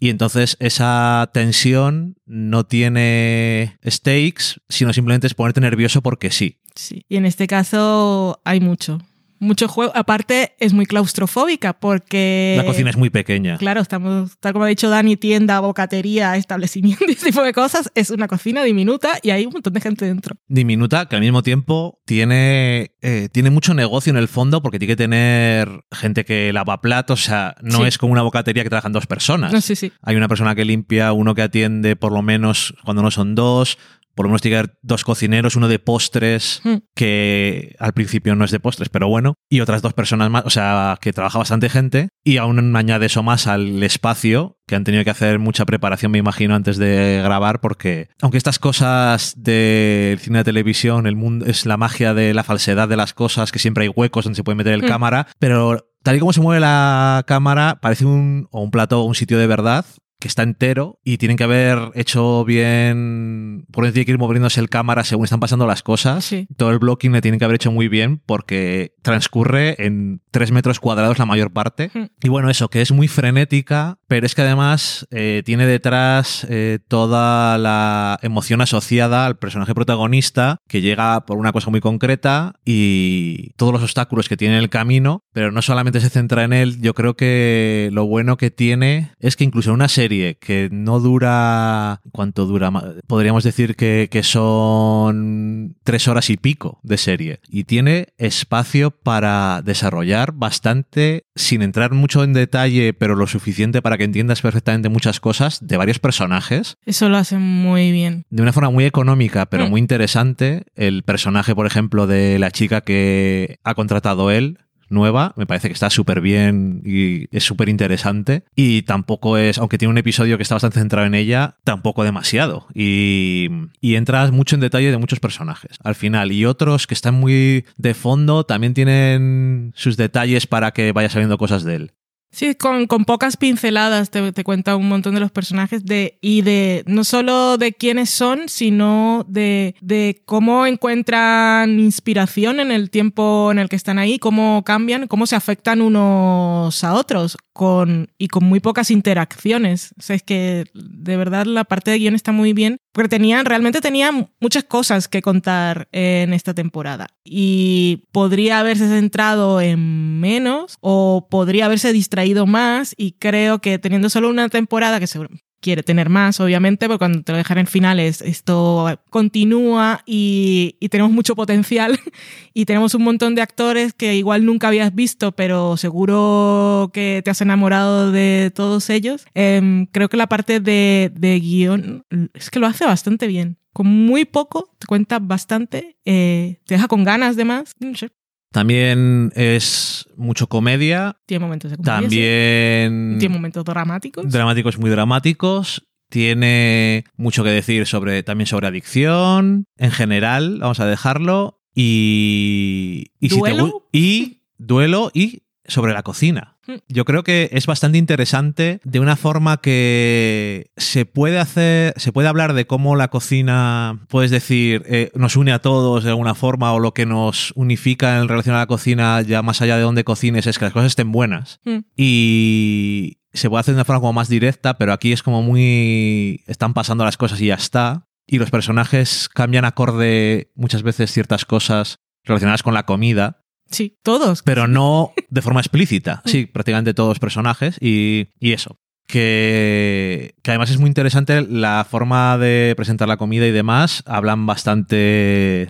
Y 0.00 0.10
entonces 0.10 0.56
esa 0.58 1.30
tensión 1.32 2.16
no 2.26 2.66
tiene 2.66 3.78
stakes, 3.88 4.60
sino 4.68 4.92
simplemente 4.92 5.28
es 5.28 5.34
ponerte 5.34 5.60
nervioso 5.60 6.02
porque 6.02 6.32
sí. 6.32 6.58
Sí. 6.74 7.06
Y 7.08 7.16
en 7.16 7.26
este 7.26 7.46
caso 7.46 8.40
hay 8.44 8.58
mucho 8.58 8.98
mucho 9.42 9.68
juego. 9.68 9.92
Aparte, 9.94 10.54
es 10.58 10.72
muy 10.72 10.86
claustrofóbica 10.86 11.74
porque. 11.74 12.54
La 12.56 12.64
cocina 12.64 12.90
es 12.90 12.96
muy 12.96 13.10
pequeña. 13.10 13.58
Claro, 13.58 13.80
estamos, 13.80 14.38
tal 14.38 14.52
como 14.52 14.64
ha 14.64 14.68
dicho 14.68 14.88
Dani, 14.88 15.16
tienda, 15.16 15.60
bocatería, 15.60 16.36
establecimiento, 16.36 17.04
ese 17.08 17.26
tipo 17.26 17.42
de 17.42 17.52
cosas. 17.52 17.90
Es 17.94 18.10
una 18.10 18.28
cocina 18.28 18.62
diminuta 18.62 19.18
y 19.22 19.30
hay 19.30 19.44
un 19.44 19.52
montón 19.52 19.72
de 19.72 19.80
gente 19.80 20.06
dentro. 20.06 20.36
Diminuta, 20.48 21.06
que 21.06 21.16
al 21.16 21.22
mismo 21.22 21.42
tiempo 21.42 22.00
tiene, 22.06 22.92
eh, 23.02 23.28
tiene 23.32 23.50
mucho 23.50 23.74
negocio 23.74 24.10
en 24.10 24.16
el 24.16 24.28
fondo 24.28 24.62
porque 24.62 24.78
tiene 24.78 24.92
que 24.92 24.96
tener 24.96 25.68
gente 25.90 26.24
que 26.24 26.52
lava 26.52 26.80
platos. 26.80 27.22
O 27.22 27.24
sea, 27.24 27.56
no 27.60 27.84
es 27.84 27.98
como 27.98 28.12
una 28.12 28.22
bocatería 28.22 28.62
que 28.62 28.70
trabajan 28.70 28.92
dos 28.92 29.06
personas. 29.06 29.52
No, 29.52 29.60
sí, 29.60 29.76
sí. 29.76 29.92
Hay 30.02 30.16
una 30.16 30.28
persona 30.28 30.54
que 30.54 30.64
limpia, 30.64 31.12
uno 31.12 31.34
que 31.34 31.42
atiende 31.42 31.96
por 31.96 32.12
lo 32.12 32.22
menos 32.22 32.74
cuando 32.84 33.02
no 33.02 33.10
son 33.10 33.34
dos 33.34 33.78
por 34.14 34.24
lo 34.26 34.30
menos 34.30 34.42
tiene 34.42 34.54
que 34.54 34.58
haber 34.58 34.74
dos 34.82 35.04
cocineros, 35.04 35.56
uno 35.56 35.68
de 35.68 35.78
postres, 35.78 36.60
Hmm. 36.64 36.76
que 36.94 37.74
al 37.78 37.92
principio 37.92 38.34
no 38.34 38.44
es 38.44 38.50
de 38.50 38.60
postres, 38.60 38.88
pero 38.88 39.08
bueno, 39.08 39.34
y 39.50 39.60
otras 39.60 39.82
dos 39.82 39.92
personas 39.94 40.30
más, 40.30 40.44
o 40.46 40.50
sea, 40.50 40.98
que 41.00 41.12
trabaja 41.12 41.38
bastante 41.38 41.68
gente, 41.68 42.08
y 42.24 42.36
aún 42.36 42.76
añade 42.76 43.06
eso 43.06 43.22
más 43.22 43.46
al 43.46 43.82
espacio, 43.82 44.58
que 44.66 44.76
han 44.76 44.84
tenido 44.84 45.04
que 45.04 45.10
hacer 45.10 45.38
mucha 45.38 45.64
preparación, 45.66 46.12
me 46.12 46.18
imagino, 46.18 46.54
antes 46.54 46.76
de 46.78 47.20
grabar, 47.22 47.60
porque 47.60 48.08
aunque 48.20 48.38
estas 48.38 48.58
cosas 48.58 49.34
del 49.36 50.18
cine 50.18 50.38
de 50.38 50.44
televisión, 50.44 51.06
el 51.06 51.16
mundo 51.16 51.46
es 51.46 51.66
la 51.66 51.76
magia 51.76 52.14
de 52.14 52.32
la 52.34 52.44
falsedad 52.44 52.88
de 52.88 52.96
las 52.96 53.12
cosas, 53.14 53.52
que 53.52 53.58
siempre 53.58 53.84
hay 53.84 53.90
huecos 53.94 54.24
donde 54.24 54.36
se 54.36 54.44
puede 54.44 54.56
meter 54.56 54.72
el 54.74 54.82
Hmm. 54.84 54.88
cámara, 54.88 55.26
pero 55.38 55.88
tal 56.02 56.16
y 56.16 56.18
como 56.18 56.32
se 56.32 56.40
mueve 56.40 56.60
la 56.60 57.22
cámara, 57.26 57.78
parece 57.80 58.04
un, 58.04 58.48
o 58.50 58.60
un 58.62 58.70
plato 58.70 59.00
o 59.00 59.04
un 59.04 59.14
sitio 59.14 59.38
de 59.38 59.46
verdad 59.46 59.84
que 60.22 60.28
está 60.28 60.44
entero 60.44 61.00
y 61.02 61.18
tienen 61.18 61.36
que 61.36 61.42
haber 61.42 61.90
hecho 61.94 62.44
bien, 62.44 63.66
por 63.72 63.84
eso 63.84 63.92
tiene 63.92 64.06
que 64.06 64.12
ir 64.12 64.18
moviéndose 64.18 64.60
el 64.60 64.68
cámara 64.68 65.02
según 65.02 65.24
están 65.24 65.40
pasando 65.40 65.66
las 65.66 65.82
cosas. 65.82 66.24
Sí. 66.24 66.46
Todo 66.56 66.70
el 66.70 66.78
blocking 66.78 67.10
le 67.10 67.20
tienen 67.20 67.40
que 67.40 67.44
haber 67.44 67.56
hecho 67.56 67.72
muy 67.72 67.88
bien 67.88 68.22
porque 68.24 68.94
transcurre 69.02 69.74
en 69.84 70.22
tres 70.30 70.52
metros 70.52 70.78
cuadrados 70.78 71.18
la 71.18 71.26
mayor 71.26 71.52
parte. 71.52 71.90
Hmm. 71.92 72.04
Y 72.22 72.28
bueno, 72.28 72.50
eso, 72.50 72.70
que 72.70 72.82
es 72.82 72.92
muy 72.92 73.08
frenética, 73.08 73.98
pero 74.06 74.24
es 74.24 74.36
que 74.36 74.42
además 74.42 75.08
eh, 75.10 75.42
tiene 75.44 75.66
detrás 75.66 76.46
eh, 76.48 76.78
toda 76.86 77.58
la 77.58 78.20
emoción 78.22 78.60
asociada 78.60 79.26
al 79.26 79.38
personaje 79.38 79.74
protagonista 79.74 80.60
que 80.68 80.82
llega 80.82 81.26
por 81.26 81.36
una 81.36 81.50
cosa 81.50 81.70
muy 81.70 81.80
concreta 81.80 82.54
y 82.64 83.50
todos 83.56 83.72
los 83.72 83.82
obstáculos 83.82 84.28
que 84.28 84.36
tiene 84.36 84.54
en 84.54 84.62
el 84.62 84.70
camino, 84.70 85.24
pero 85.32 85.50
no 85.50 85.62
solamente 85.62 86.00
se 86.00 86.10
centra 86.10 86.44
en 86.44 86.52
él, 86.52 86.80
yo 86.80 86.94
creo 86.94 87.16
que 87.16 87.90
lo 87.92 88.06
bueno 88.06 88.36
que 88.36 88.52
tiene 88.52 89.14
es 89.18 89.34
que 89.34 89.42
incluso 89.42 89.70
en 89.70 89.74
una 89.74 89.88
serie 89.88 90.11
que 90.40 90.68
no 90.72 91.00
dura... 91.00 92.00
¿Cuánto 92.12 92.46
dura? 92.46 92.70
Podríamos 93.06 93.44
decir 93.44 93.76
que, 93.76 94.08
que 94.10 94.22
son 94.22 95.76
tres 95.84 96.08
horas 96.08 96.30
y 96.30 96.36
pico 96.36 96.78
de 96.82 96.98
serie 96.98 97.40
y 97.48 97.64
tiene 97.64 98.08
espacio 98.18 98.90
para 98.90 99.62
desarrollar 99.62 100.32
bastante 100.32 101.24
sin 101.34 101.62
entrar 101.62 101.92
mucho 101.92 102.24
en 102.24 102.32
detalle, 102.32 102.92
pero 102.92 103.14
lo 103.16 103.26
suficiente 103.26 103.82
para 103.82 103.98
que 103.98 104.04
entiendas 104.04 104.42
perfectamente 104.42 104.88
muchas 104.88 105.20
cosas 105.20 105.58
de 105.66 105.76
varios 105.76 105.98
personajes 105.98 106.76
Eso 106.86 107.08
lo 107.08 107.16
hacen 107.16 107.40
muy 107.40 107.92
bien. 107.92 108.24
de 108.30 108.42
una 108.42 108.52
forma 108.52 108.70
muy 108.70 108.84
económica, 108.84 109.46
pero 109.46 109.66
Mm. 109.66 109.70
muy 109.70 109.80
interesante. 109.80 110.64
El 110.74 111.02
personaje, 111.02 111.54
por 111.54 111.66
ejemplo, 111.66 112.06
de 112.06 112.38
la 112.38 112.50
chica 112.50 112.80
que 112.82 113.58
ha 113.64 113.74
contratado 113.74 114.30
él, 114.30 114.58
nueva, 114.92 115.32
me 115.36 115.46
parece 115.46 115.68
que 115.68 115.74
está 115.74 115.90
súper 115.90 116.20
bien 116.20 116.82
y 116.84 117.34
es 117.36 117.44
súper 117.44 117.68
interesante. 117.68 118.44
Y 118.54 118.82
tampoco 118.82 119.36
es, 119.36 119.58
aunque 119.58 119.78
tiene 119.78 119.90
un 119.90 119.98
episodio 119.98 120.36
que 120.36 120.42
está 120.42 120.54
bastante 120.54 120.78
centrado 120.78 121.06
en 121.06 121.14
ella, 121.14 121.56
tampoco 121.64 122.04
demasiado. 122.04 122.66
Y, 122.74 123.48
y 123.80 123.96
entras 123.96 124.30
mucho 124.30 124.54
en 124.54 124.60
detalle 124.60 124.90
de 124.90 124.98
muchos 124.98 125.20
personajes 125.20 125.78
al 125.82 125.94
final. 125.94 126.32
Y 126.32 126.44
otros 126.44 126.86
que 126.86 126.94
están 126.94 127.14
muy 127.14 127.64
de 127.76 127.94
fondo 127.94 128.44
también 128.44 128.74
tienen 128.74 129.72
sus 129.74 129.96
detalles 129.96 130.46
para 130.46 130.72
que 130.72 130.92
vayas 130.92 131.12
sabiendo 131.12 131.38
cosas 131.38 131.64
de 131.64 131.74
él. 131.76 131.92
Sí, 132.34 132.54
con, 132.54 132.86
con 132.86 133.04
pocas 133.04 133.36
pinceladas 133.36 134.08
te, 134.10 134.32
te 134.32 134.42
cuenta 134.42 134.74
un 134.76 134.88
montón 134.88 135.14
de 135.14 135.20
los 135.20 135.30
personajes 135.30 135.84
de, 135.84 136.16
y 136.22 136.40
de 136.40 136.82
no 136.86 137.04
solo 137.04 137.58
de 137.58 137.74
quiénes 137.74 138.08
son, 138.08 138.48
sino 138.48 139.26
de, 139.28 139.74
de 139.82 140.22
cómo 140.24 140.64
encuentran 140.64 141.78
inspiración 141.78 142.58
en 142.58 142.72
el 142.72 142.88
tiempo 142.88 143.52
en 143.52 143.58
el 143.58 143.68
que 143.68 143.76
están 143.76 143.98
ahí, 143.98 144.18
cómo 144.18 144.62
cambian, 144.64 145.08
cómo 145.08 145.26
se 145.26 145.36
afectan 145.36 145.82
unos 145.82 146.82
a 146.82 146.94
otros 146.94 147.36
con, 147.52 148.10
y 148.16 148.28
con 148.28 148.44
muy 148.44 148.60
pocas 148.60 148.90
interacciones. 148.90 149.94
O 149.98 150.02
sea, 150.02 150.16
es 150.16 150.22
que 150.22 150.64
de 150.72 151.16
verdad 151.18 151.44
la 151.44 151.64
parte 151.64 151.90
de 151.90 151.98
guion 151.98 152.14
está 152.14 152.32
muy 152.32 152.54
bien, 152.54 152.78
porque 152.92 153.08
tenían, 153.08 153.44
realmente 153.46 153.80
tenían 153.80 154.30
muchas 154.40 154.64
cosas 154.64 155.08
que 155.08 155.22
contar 155.22 155.88
en 155.92 156.32
esta 156.32 156.54
temporada. 156.54 157.08
Y 157.24 158.04
podría 158.12 158.60
haberse 158.60 158.88
centrado 158.88 159.60
en 159.60 160.20
menos 160.20 160.76
o 160.80 161.26
podría 161.30 161.66
haberse 161.66 161.92
distraído 161.92 162.46
más 162.46 162.94
y 162.96 163.12
creo 163.12 163.60
que 163.60 163.78
teniendo 163.78 164.10
solo 164.10 164.28
una 164.28 164.48
temporada 164.48 165.00
que 165.00 165.06
seguro 165.06 165.30
quiere 165.62 165.82
tener 165.82 166.10
más, 166.10 166.40
obviamente, 166.40 166.86
porque 166.86 166.98
cuando 166.98 167.22
te 167.22 167.32
lo 167.32 167.38
dejan 167.38 167.58
en 167.58 167.66
finales, 167.66 168.20
esto 168.20 169.00
continúa 169.08 170.02
y, 170.04 170.76
y 170.80 170.88
tenemos 170.90 171.12
mucho 171.12 171.34
potencial 171.36 171.98
y 172.52 172.66
tenemos 172.66 172.94
un 172.94 173.04
montón 173.04 173.34
de 173.34 173.42
actores 173.42 173.94
que 173.94 174.16
igual 174.16 174.44
nunca 174.44 174.68
habías 174.68 174.94
visto, 174.94 175.32
pero 175.32 175.76
seguro 175.76 176.90
que 176.92 177.22
te 177.24 177.30
has 177.30 177.40
enamorado 177.40 178.12
de 178.12 178.52
todos 178.54 178.90
ellos. 178.90 179.24
Em, 179.34 179.86
creo 179.86 180.08
que 180.08 180.16
la 180.16 180.26
parte 180.26 180.60
de, 180.60 181.12
de 181.14 181.40
guion 181.40 182.04
es 182.34 182.50
que 182.50 182.58
lo 182.58 182.66
hace 182.66 182.84
bastante 182.84 183.26
bien. 183.26 183.56
Con 183.72 183.86
muy 183.86 184.26
poco, 184.26 184.74
te 184.78 184.86
cuenta 184.86 185.18
bastante, 185.18 185.96
eh, 186.04 186.58
te 186.66 186.74
deja 186.74 186.88
con 186.88 187.04
ganas 187.04 187.36
de 187.36 187.44
más. 187.44 187.74
No 187.78 187.94
sé, 187.94 188.10
También 188.52 189.32
es 189.34 190.06
mucho 190.16 190.46
comedia, 190.46 191.16
tiene 191.26 191.44
momentos 191.44 191.70
de 191.70 191.78
comedia, 191.78 191.98
sí. 192.00 192.02
también 192.02 193.16
Tiene 193.18 193.34
momentos 193.34 193.64
dramáticos. 193.64 194.30
dramáticos 194.30 194.78
muy 194.78 194.90
dramáticos. 194.90 195.88
Tiene 196.10 197.04
mucho 197.16 197.42
que 197.42 197.50
decir 197.50 197.86
sobre 197.86 198.22
también 198.22 198.46
sobre 198.46 198.68
adicción 198.68 199.64
en 199.78 199.90
general, 199.90 200.58
vamos 200.60 200.78
a 200.80 200.86
dejarlo. 200.86 201.60
Y, 201.74 203.12
y 203.18 203.30
si 203.30 203.40
te 203.40 203.50
¿Duelo? 203.50 203.88
y 203.92 204.42
duelo 204.58 205.10
y 205.14 205.44
sobre 205.64 205.94
la 205.94 206.02
cocina. 206.02 206.51
Yo 206.88 207.04
creo 207.04 207.24
que 207.24 207.50
es 207.52 207.66
bastante 207.66 207.98
interesante 207.98 208.80
de 208.84 209.00
una 209.00 209.16
forma 209.16 209.60
que 209.60 210.70
se 210.76 211.06
puede 211.06 211.38
hacer, 211.38 211.94
se 211.96 212.12
puede 212.12 212.28
hablar 212.28 212.54
de 212.54 212.66
cómo 212.66 212.96
la 212.96 213.08
cocina, 213.08 214.06
puedes 214.08 214.30
decir, 214.30 214.82
eh, 214.86 215.10
nos 215.14 215.36
une 215.36 215.52
a 215.52 215.58
todos 215.60 216.04
de 216.04 216.10
alguna 216.10 216.34
forma 216.34 216.72
o 216.72 216.78
lo 216.78 216.94
que 216.94 217.06
nos 217.06 217.52
unifica 217.56 218.18
en 218.18 218.28
relación 218.28 218.54
a 218.54 218.60
la 218.60 218.66
cocina, 218.66 219.20
ya 219.22 219.42
más 219.42 219.60
allá 219.62 219.76
de 219.76 219.82
donde 219.82 220.04
cocines, 220.04 220.46
es 220.46 220.58
que 220.58 220.64
las 220.66 220.72
cosas 220.72 220.88
estén 220.88 221.12
buenas 221.12 221.60
Mm. 221.64 221.78
y 221.96 223.18
se 223.32 223.48
puede 223.48 223.60
hacer 223.60 223.74
de 223.74 223.78
una 223.78 223.84
forma 223.84 224.00
como 224.00 224.12
más 224.12 224.28
directa, 224.28 224.76
pero 224.76 224.92
aquí 224.92 225.12
es 225.12 225.22
como 225.22 225.42
muy... 225.42 226.42
están 226.46 226.74
pasando 226.74 227.04
las 227.04 227.16
cosas 227.16 227.40
y 227.40 227.46
ya 227.46 227.54
está. 227.54 228.06
Y 228.26 228.38
los 228.38 228.50
personajes 228.50 229.28
cambian 229.28 229.64
acorde 229.64 230.52
muchas 230.54 230.82
veces 230.82 231.10
ciertas 231.10 231.44
cosas 231.44 231.96
relacionadas 232.24 232.62
con 232.62 232.74
la 232.74 232.84
comida, 232.84 233.41
Sí, 233.72 233.98
todos. 234.02 234.42
pero 234.42 234.68
no 234.68 235.12
de 235.28 235.42
forma 235.42 235.60
explícita. 235.60 236.22
Sí, 236.32 236.46
prácticamente 236.46 236.94
todos 236.94 237.08
los 237.08 237.18
personajes 237.18 237.76
y, 237.80 238.28
y 238.38 238.52
eso. 238.52 238.78
Que, 239.08 240.34
que 240.42 240.50
además 240.52 240.70
es 240.70 240.78
muy 240.78 240.88
interesante 240.88 241.42
la 241.42 241.86
forma 241.88 242.38
de 242.38 242.72
presentar 242.76 243.08
la 243.08 243.16
comida 243.16 243.46
y 243.46 243.50
demás. 243.50 244.02
Hablan 244.06 244.46
bastante 244.46 244.96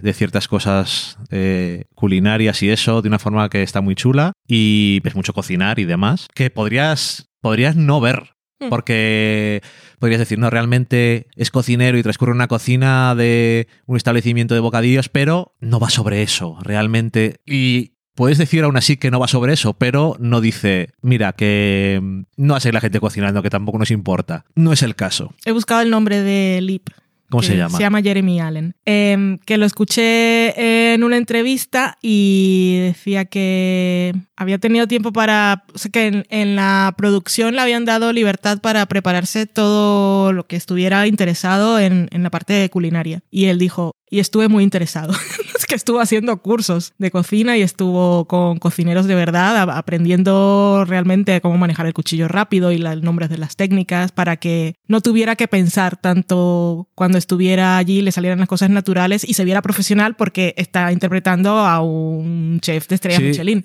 de 0.00 0.12
ciertas 0.14 0.46
cosas 0.46 1.18
eh, 1.30 1.86
culinarias 1.94 2.62
y 2.62 2.70
eso 2.70 3.02
de 3.02 3.08
una 3.08 3.18
forma 3.18 3.48
que 3.48 3.62
está 3.62 3.80
muy 3.80 3.94
chula. 3.94 4.32
Y 4.46 5.00
ves 5.00 5.16
mucho 5.16 5.32
cocinar 5.32 5.78
y 5.78 5.84
demás. 5.84 6.28
Que 6.34 6.50
podrías, 6.50 7.30
podrías 7.40 7.74
no 7.74 8.00
ver. 8.00 8.34
Mm. 8.62 8.68
Porque 8.68 9.62
podrías 9.98 10.20
decir, 10.20 10.38
no, 10.38 10.50
realmente 10.50 11.26
es 11.36 11.50
cocinero 11.50 11.98
y 11.98 12.02
transcurre 12.02 12.32
una 12.32 12.48
cocina 12.48 13.14
de 13.14 13.68
un 13.86 13.96
establecimiento 13.96 14.54
de 14.54 14.60
bocadillos, 14.60 15.08
pero 15.08 15.54
no 15.60 15.80
va 15.80 15.90
sobre 15.90 16.22
eso, 16.22 16.58
realmente. 16.62 17.40
Y 17.46 17.92
puedes 18.14 18.38
decir 18.38 18.64
aún 18.64 18.76
así 18.76 18.96
que 18.96 19.10
no 19.10 19.20
va 19.20 19.28
sobre 19.28 19.52
eso, 19.52 19.74
pero 19.74 20.16
no 20.18 20.40
dice, 20.40 20.90
mira, 21.02 21.32
que 21.32 22.00
mm, 22.02 22.22
no 22.36 22.54
hace 22.54 22.72
la 22.72 22.80
gente 22.80 23.00
cocinando, 23.00 23.42
que 23.42 23.50
tampoco 23.50 23.78
nos 23.78 23.90
importa. 23.90 24.44
No 24.54 24.72
es 24.72 24.82
el 24.82 24.94
caso. 24.94 25.34
He 25.44 25.52
buscado 25.52 25.82
el 25.82 25.90
nombre 25.90 26.20
de 26.20 26.60
Lip. 26.60 26.88
¿Cómo 27.32 27.42
se 27.42 27.56
llama? 27.56 27.78
Se 27.78 27.82
llama 27.82 28.02
Jeremy 28.02 28.40
Allen. 28.40 28.76
Em, 28.84 29.38
que 29.38 29.56
lo 29.56 29.64
escuché 29.64 30.92
en 30.92 31.02
una 31.02 31.16
entrevista 31.16 31.96
y 32.02 32.80
decía 32.82 33.24
que 33.24 34.12
había 34.36 34.58
tenido 34.58 34.86
tiempo 34.86 35.14
para. 35.14 35.64
O 35.74 35.78
sea, 35.78 35.90
que 35.90 36.08
en, 36.08 36.26
en 36.28 36.56
la 36.56 36.92
producción 36.94 37.54
le 37.54 37.62
habían 37.62 37.86
dado 37.86 38.12
libertad 38.12 38.60
para 38.60 38.84
prepararse 38.84 39.46
todo 39.46 40.34
lo 40.34 40.46
que 40.46 40.56
estuviera 40.56 41.06
interesado 41.06 41.78
en, 41.78 42.10
en 42.12 42.22
la 42.22 42.28
parte 42.28 42.52
de 42.52 42.68
culinaria. 42.68 43.22
Y 43.30 43.46
él 43.46 43.58
dijo. 43.58 43.92
Y 44.12 44.20
estuve 44.20 44.48
muy 44.48 44.62
interesado. 44.62 45.14
es 45.58 45.64
que 45.64 45.74
estuvo 45.74 45.98
haciendo 45.98 46.36
cursos 46.42 46.92
de 46.98 47.10
cocina 47.10 47.56
y 47.56 47.62
estuvo 47.62 48.26
con 48.26 48.58
cocineros 48.58 49.06
de 49.06 49.14
verdad, 49.14 49.70
aprendiendo 49.70 50.84
realmente 50.86 51.40
cómo 51.40 51.56
manejar 51.56 51.86
el 51.86 51.94
cuchillo 51.94 52.28
rápido 52.28 52.72
y 52.72 52.78
los 52.78 53.02
nombres 53.02 53.30
de 53.30 53.38
las 53.38 53.56
técnicas 53.56 54.12
para 54.12 54.36
que 54.36 54.74
no 54.86 55.00
tuviera 55.00 55.34
que 55.34 55.48
pensar 55.48 55.96
tanto 55.96 56.88
cuando 56.94 57.16
estuviera 57.16 57.78
allí, 57.78 58.02
le 58.02 58.12
salieran 58.12 58.38
las 58.38 58.48
cosas 58.48 58.68
naturales 58.68 59.24
y 59.26 59.32
se 59.32 59.46
viera 59.46 59.62
profesional 59.62 60.14
porque 60.14 60.52
está 60.58 60.92
interpretando 60.92 61.58
a 61.60 61.80
un 61.80 62.58
chef 62.60 62.88
de 62.88 62.94
estrella 62.96 63.16
Sí. 63.18 63.24
Michelin. 63.24 63.64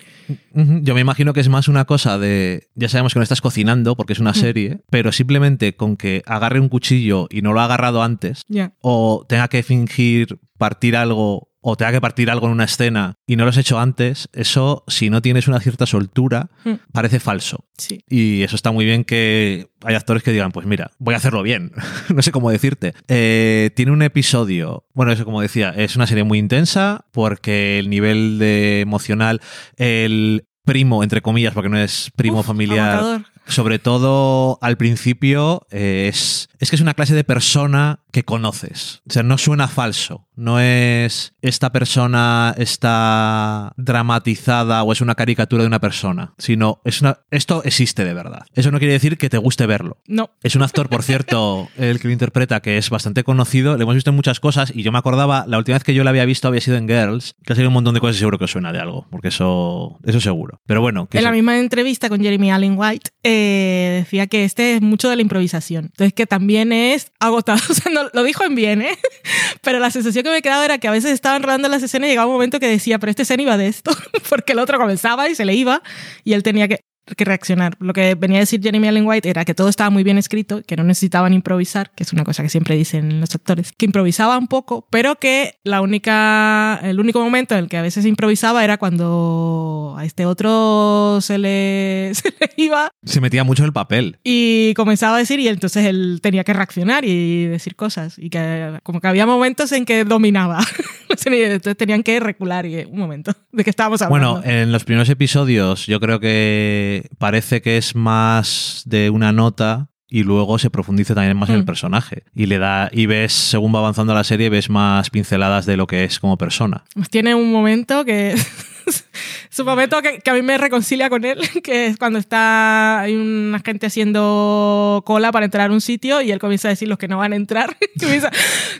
Yo 0.82 0.95
me 0.95 1.02
imagino 1.02 1.34
que 1.34 1.41
es 1.41 1.50
más 1.50 1.68
una 1.68 1.84
cosa 1.84 2.18
de, 2.18 2.70
ya 2.76 2.88
sabemos 2.88 3.14
que 3.14 3.20
no 3.20 3.24
estás 3.24 3.41
cocinando 3.41 3.98
porque 3.98 4.14
es 4.14 4.20
una 4.20 4.32
Mm. 4.32 4.36
serie, 4.36 4.80
pero 4.89 5.12
simplemente 5.12 5.76
con 5.76 5.98
que 5.98 6.24
agarre 6.26 6.62
un 6.62 6.70
cuchillo 6.70 7.28
y 7.30 7.41
no 7.41 7.52
lo 7.52 7.60
ha 7.60 7.66
agarrado 7.66 8.02
antes, 8.02 8.43
Ya. 8.48 8.72
o 8.82 9.26
tenga 9.28 9.50
que 9.50 9.62
fingir 9.62 10.37
partir 10.58 10.95
algo 10.95 11.49
o 11.60 11.76
tenga 11.76 11.91
que 11.91 11.99
partir 12.01 12.30
algo 12.32 12.45
en 12.47 12.53
una 12.53 12.64
escena 12.64 13.16
y 13.26 13.36
no 13.36 13.43
lo 13.43 13.49
has 13.49 13.58
hecho 13.58 13.78
antes, 13.78 14.30
eso, 14.32 14.86
si 14.88 15.10
no 15.10 15.22
tienes 15.22 15.47
una 15.49 15.60
cierta 15.60 15.86
soltura, 15.86 16.49
Mm. 16.64 16.74
parece 16.93 17.20
falso. 17.20 17.66
Sí. 17.78 18.03
Y 18.10 18.43
eso 18.43 18.55
está 18.55 18.72
muy 18.72 18.86
bien 18.86 19.03
que 19.03 19.68
hay 19.84 19.95
actores 19.95 20.24
que 20.24 20.32
digan, 20.32 20.51
pues 20.53 20.66
mira, 20.66 20.91
voy 20.97 21.14
a 21.14 21.18
hacerlo 21.18 21.43
bien. 21.43 21.72
no 22.16 22.22
sé 22.22 22.32
cómo 22.32 22.51
decirte. 22.51 22.93
Eh, 23.10 23.72
tiene 23.76 23.91
un 23.91 24.01
episodio, 24.01 24.86
bueno, 24.93 25.12
eso 25.12 25.26
como 25.26 25.41
decía, 25.41 25.72
es 25.76 25.95
una 25.97 26.08
serie 26.08 26.24
muy 26.24 26.39
intensa 26.39 27.05
porque 27.12 27.80
el 27.80 27.89
nivel 27.89 28.39
de 28.39 28.80
emocional, 28.82 29.41
el 29.76 30.45
primo, 30.64 31.03
entre 31.03 31.22
comillas, 31.22 31.53
porque 31.53 31.70
no 31.70 31.78
es 31.80 32.12
primo 32.16 32.39
Uf, 32.41 32.45
familiar. 32.47 33.26
Sobre 33.48 33.80
todo 33.80 34.60
al 34.62 34.78
principio, 34.78 35.66
eh, 35.72 36.08
es, 36.10 36.50
es 36.60 36.70
que 36.70 36.76
es 36.76 36.82
una 36.82 36.93
clase 36.93 37.16
de 37.16 37.24
persona 37.24 38.02
que 38.12 38.24
conoces. 38.24 39.02
O 39.10 39.14
sea, 39.14 39.24
no 39.24 39.38
suena 39.38 39.68
falso. 39.68 40.28
No 40.36 40.60
es 40.60 41.34
esta 41.41 41.72
persona 41.72 42.54
está 42.58 43.74
dramatizada 43.78 44.84
o 44.84 44.91
es 44.91 45.02
una 45.02 45.16
caricatura 45.16 45.64
de 45.64 45.68
una 45.68 45.80
persona, 45.80 46.34
sino 46.38 46.82
es 46.84 47.02
una, 47.02 47.20
esto 47.32 47.64
existe 47.64 48.06
de 48.06 48.14
verdad. 48.14 48.45
Eso 48.54 48.72
no 48.72 48.80
quiere 48.80 48.93
decir 48.93 49.18
que 49.18 49.30
te 49.30 49.38
guste 49.38 49.66
verlo. 49.66 49.98
No. 50.08 50.32
Es 50.43 50.56
un 50.56 50.64
actor, 50.64 50.89
por 50.89 51.04
cierto, 51.04 51.70
el 51.78 52.00
que 52.00 52.08
lo 52.08 52.14
interpreta, 52.14 52.60
que 52.60 52.78
es 52.78 52.89
bastante 52.89 53.24
conocido. 53.24 53.78
Le 53.78 53.84
hemos 53.84 53.95
visto 53.95 54.10
en 54.10 54.16
muchas 54.16 54.39
cosas 54.39 54.72
y 54.76 54.84
yo 54.84 54.91
me 54.91 55.00
acordaba, 55.00 55.45
la 55.48 55.58
última 55.58 55.76
vez 55.76 55.84
que 55.84 55.93
yo 55.93 56.04
lo 56.04 56.10
había 56.10 56.26
visto 56.26 56.48
había 56.48 56.62
sido 56.62 56.78
en 56.78 56.88
Girls, 56.88 57.36
que 57.43 57.54
ha 57.54 57.56
sido 57.56 57.70
un 57.70 57.74
montón 57.74 57.93
de 57.93 58.00
cosas 58.00 58.18
y 58.18 58.20
seguro 58.20 58.38
que 58.38 58.45
os 58.45 58.52
suena 58.52 58.72
de 58.72 58.80
algo, 58.80 59.08
porque 59.10 59.30
eso, 59.30 60.00
eso 60.04 60.20
seguro. 60.20 60.62
Pero 60.66 60.82
bueno, 60.82 61.08
que 61.08 61.18
En 61.18 61.24
la 61.24 61.32
misma 61.32 61.58
entrevista 61.60 62.10
con 62.10 62.22
Jeremy 62.22 62.52
Allen 62.52 62.76
White 62.78 63.12
eh, 63.24 63.37
decía 63.38 64.28
que 64.28 64.44
este 64.44 64.76
es 64.76 64.82
mucho 64.82 65.10
de 65.10 65.16
la 65.16 65.22
improvisación. 65.22 65.86
Entonces 65.86 66.14
que 66.14 66.26
también 66.26 66.72
es 66.74 67.12
agotado. 67.20 67.60
O 67.70 67.74
sea, 67.74 67.92
no- 67.92 68.10
lo 68.14 68.24
dijo 68.24 68.44
en 68.44 68.56
bien, 68.56 68.82
¿eh? 68.82 68.98
Pero 69.62 69.80
la 69.80 69.92
sensación 69.92 70.24
que 70.24 70.32
me 70.32 70.42
quedaba 70.42 70.64
era 70.66 70.78
que 70.78 70.88
a 70.88 70.92
veces 70.92 71.12
estaban 71.12 71.44
rodando 71.44 71.68
las 71.70 71.84
escenas 71.84 72.08
y 72.08 72.12
llegaba 72.12 72.28
un 72.28 72.34
momento 72.34 72.60
que 72.60 72.68
decía, 72.68 73.00
pero 73.00 73.10
esta 73.10 73.24
escena 73.24 73.44
iba 73.44 73.58
de 73.58 73.68
esto, 73.68 73.92
porque 74.30 74.54
el 74.54 74.60
otro 74.60 74.78
comenzaba 74.78 75.30
y 75.30 75.36
se 75.36 75.46
le 75.46 75.54
iba 75.56 75.82
y 76.24 76.34
él 76.34 76.44
tenía 76.44 76.68
que 76.68 76.80
que 77.16 77.26
reaccionar. 77.26 77.76
Lo 77.80 77.93
que 77.93 78.16
venía 78.16 78.38
a 78.38 78.41
decir 78.41 78.62
Jeremy 78.62 78.88
Allen 78.88 79.05
White 79.08 79.30
era 79.30 79.45
que 79.45 79.53
todo 79.53 79.70
estaba 79.70 79.89
muy 79.89 80.03
bien 80.03 80.18
escrito, 80.18 80.62
que 80.66 80.76
no 80.76 80.84
necesitaban 80.84 81.34
improvisar, 81.34 81.91
que 81.95 82.03
es 82.03 82.14
una 82.14 82.24
cosa 82.24 82.43
que 82.43 82.49
siempre 82.49 82.76
dicen 82.76 83.20
los 83.20 83.34
actores, 83.36 83.72
que 83.72 83.86
improvisaba 83.86 84.38
un 84.38 84.47
poco, 84.47 84.88
pero 84.89 85.16
que 85.16 85.60
la 85.64 85.82
única, 85.82 86.80
el 86.84 86.99
único 86.99 87.20
momento 87.20 87.55
en 87.55 87.64
el 87.64 87.70
que 87.70 87.78
a 87.78 87.82
veces 87.82 88.05
improvisaba 88.05 88.64
era 88.64 88.78
cuando 88.78 89.95
a 89.97 90.05
este 90.05 90.26
otro 90.26 91.20
se 91.22 91.38
le, 91.38 92.12
se 92.14 92.30
le 92.39 92.49
iba 92.58 92.89
se 93.03 93.22
metía 93.22 93.43
mucho 93.43 93.64
en 93.64 93.68
el 93.68 93.74
papel. 93.74 94.20
y 94.24 94.74
comenzaba 94.76 95.16
a 95.16 95.20
decir 95.20 95.39
y 95.39 95.47
entonces 95.47 95.86
él 95.86 96.20
tenía 96.22 96.43
que 96.43 96.53
reaccionar 96.53 97.05
y 97.05 97.45
decir 97.45 97.76
cosas 97.76 98.18
y 98.18 98.30
que 98.30 98.80
como 98.84 99.01
que 99.01 99.08
había 99.08 99.26
momentos 99.26 99.72
en 99.72 99.86
que 99.86 100.03
dominaba 100.03 100.60
entonces 101.26 101.78
tenían 101.78 102.03
que 102.03 102.20
recular 102.20 102.66
y 102.66 102.86
un 102.86 102.99
momento 102.99 103.34
de 103.51 103.64
qué 103.64 103.70
estábamos 103.70 104.01
hablando 104.01 104.41
Bueno, 104.41 104.47
en 104.49 104.72
los 104.72 104.84
primeros 104.84 105.10
episodios 105.10 105.88
yo 105.88 105.99
creo 105.99 106.20
que 106.20 106.97
parece 107.18 107.62
que 107.62 107.78
es 107.78 107.95
más 107.95 108.84
de 108.86 109.10
una 109.10 109.32
nota 109.32 109.89
y 110.10 110.24
luego 110.24 110.58
se 110.58 110.70
profundiza 110.70 111.14
también 111.16 111.36
más 111.38 111.50
en 111.50 111.56
el 111.56 111.62
Mm. 111.64 111.66
personaje 111.66 112.24
y 112.34 112.45
le 112.45 112.60
da 112.60 112.89
y 112.93 113.08
ves 113.08 113.34
según 113.34 113.76
va 113.76 113.80
avanzando 113.80 114.14
la 114.14 114.24
serie 114.24 114.50
ves 114.50 114.70
más 114.70 115.10
pinceladas 115.10 115.66
de 115.66 115.76
lo 115.76 115.86
que 115.86 116.06
es 116.06 116.20
como 116.20 116.38
persona. 116.38 116.84
Pues 116.93 117.10
tiene 117.10 117.36
un 117.36 117.52
momento 117.52 118.06
que 118.06 118.32
es 118.88 119.60
un 119.60 119.66
momento 119.66 120.02
que, 120.02 120.20
que 120.20 120.30
a 120.30 120.34
mí 120.34 120.41
me 120.41 120.58
reconcilia 120.58 121.10
con 121.10 121.26
él, 121.26 121.39
que 121.64 121.88
es 121.88 121.98
cuando 121.98 122.20
está 122.20 123.02
hay 123.02 123.16
una 123.18 123.60
gente 123.60 123.88
haciendo 123.88 125.04
cola 125.06 125.34
para 125.34 125.43
entrar 125.43 125.70
a 125.70 125.74
un 125.74 125.82
sitio 125.82 126.22
y 126.22 126.32
él 126.32 126.39
comienza 126.39 126.70
a 126.70 126.72
decir 126.72 126.88
los 126.88 126.98
que 126.98 127.10
no 127.10 127.18
van 127.18 127.34
a 127.34 127.36
entrar. 127.36 127.76
Y 127.98 128.00
comienza 128.00 128.32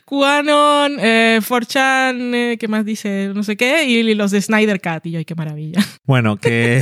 QAnon, 0.06 0.98
eh, 1.02 1.40
4chan, 1.42 2.34
eh, 2.36 2.58
¿qué 2.58 2.68
más 2.70 2.86
dice? 2.86 3.32
No 3.36 3.44
sé 3.44 3.58
qué, 3.58 3.84
y 3.86 4.14
los 4.14 4.32
de 4.32 4.42
Snyder 4.42 4.80
Cat. 4.80 5.06
Y 5.08 5.12
yo, 5.12 5.18
ay, 5.20 5.26
qué 5.26 5.36
maravilla. 5.36 5.82
Bueno, 6.06 6.38
que 6.38 6.82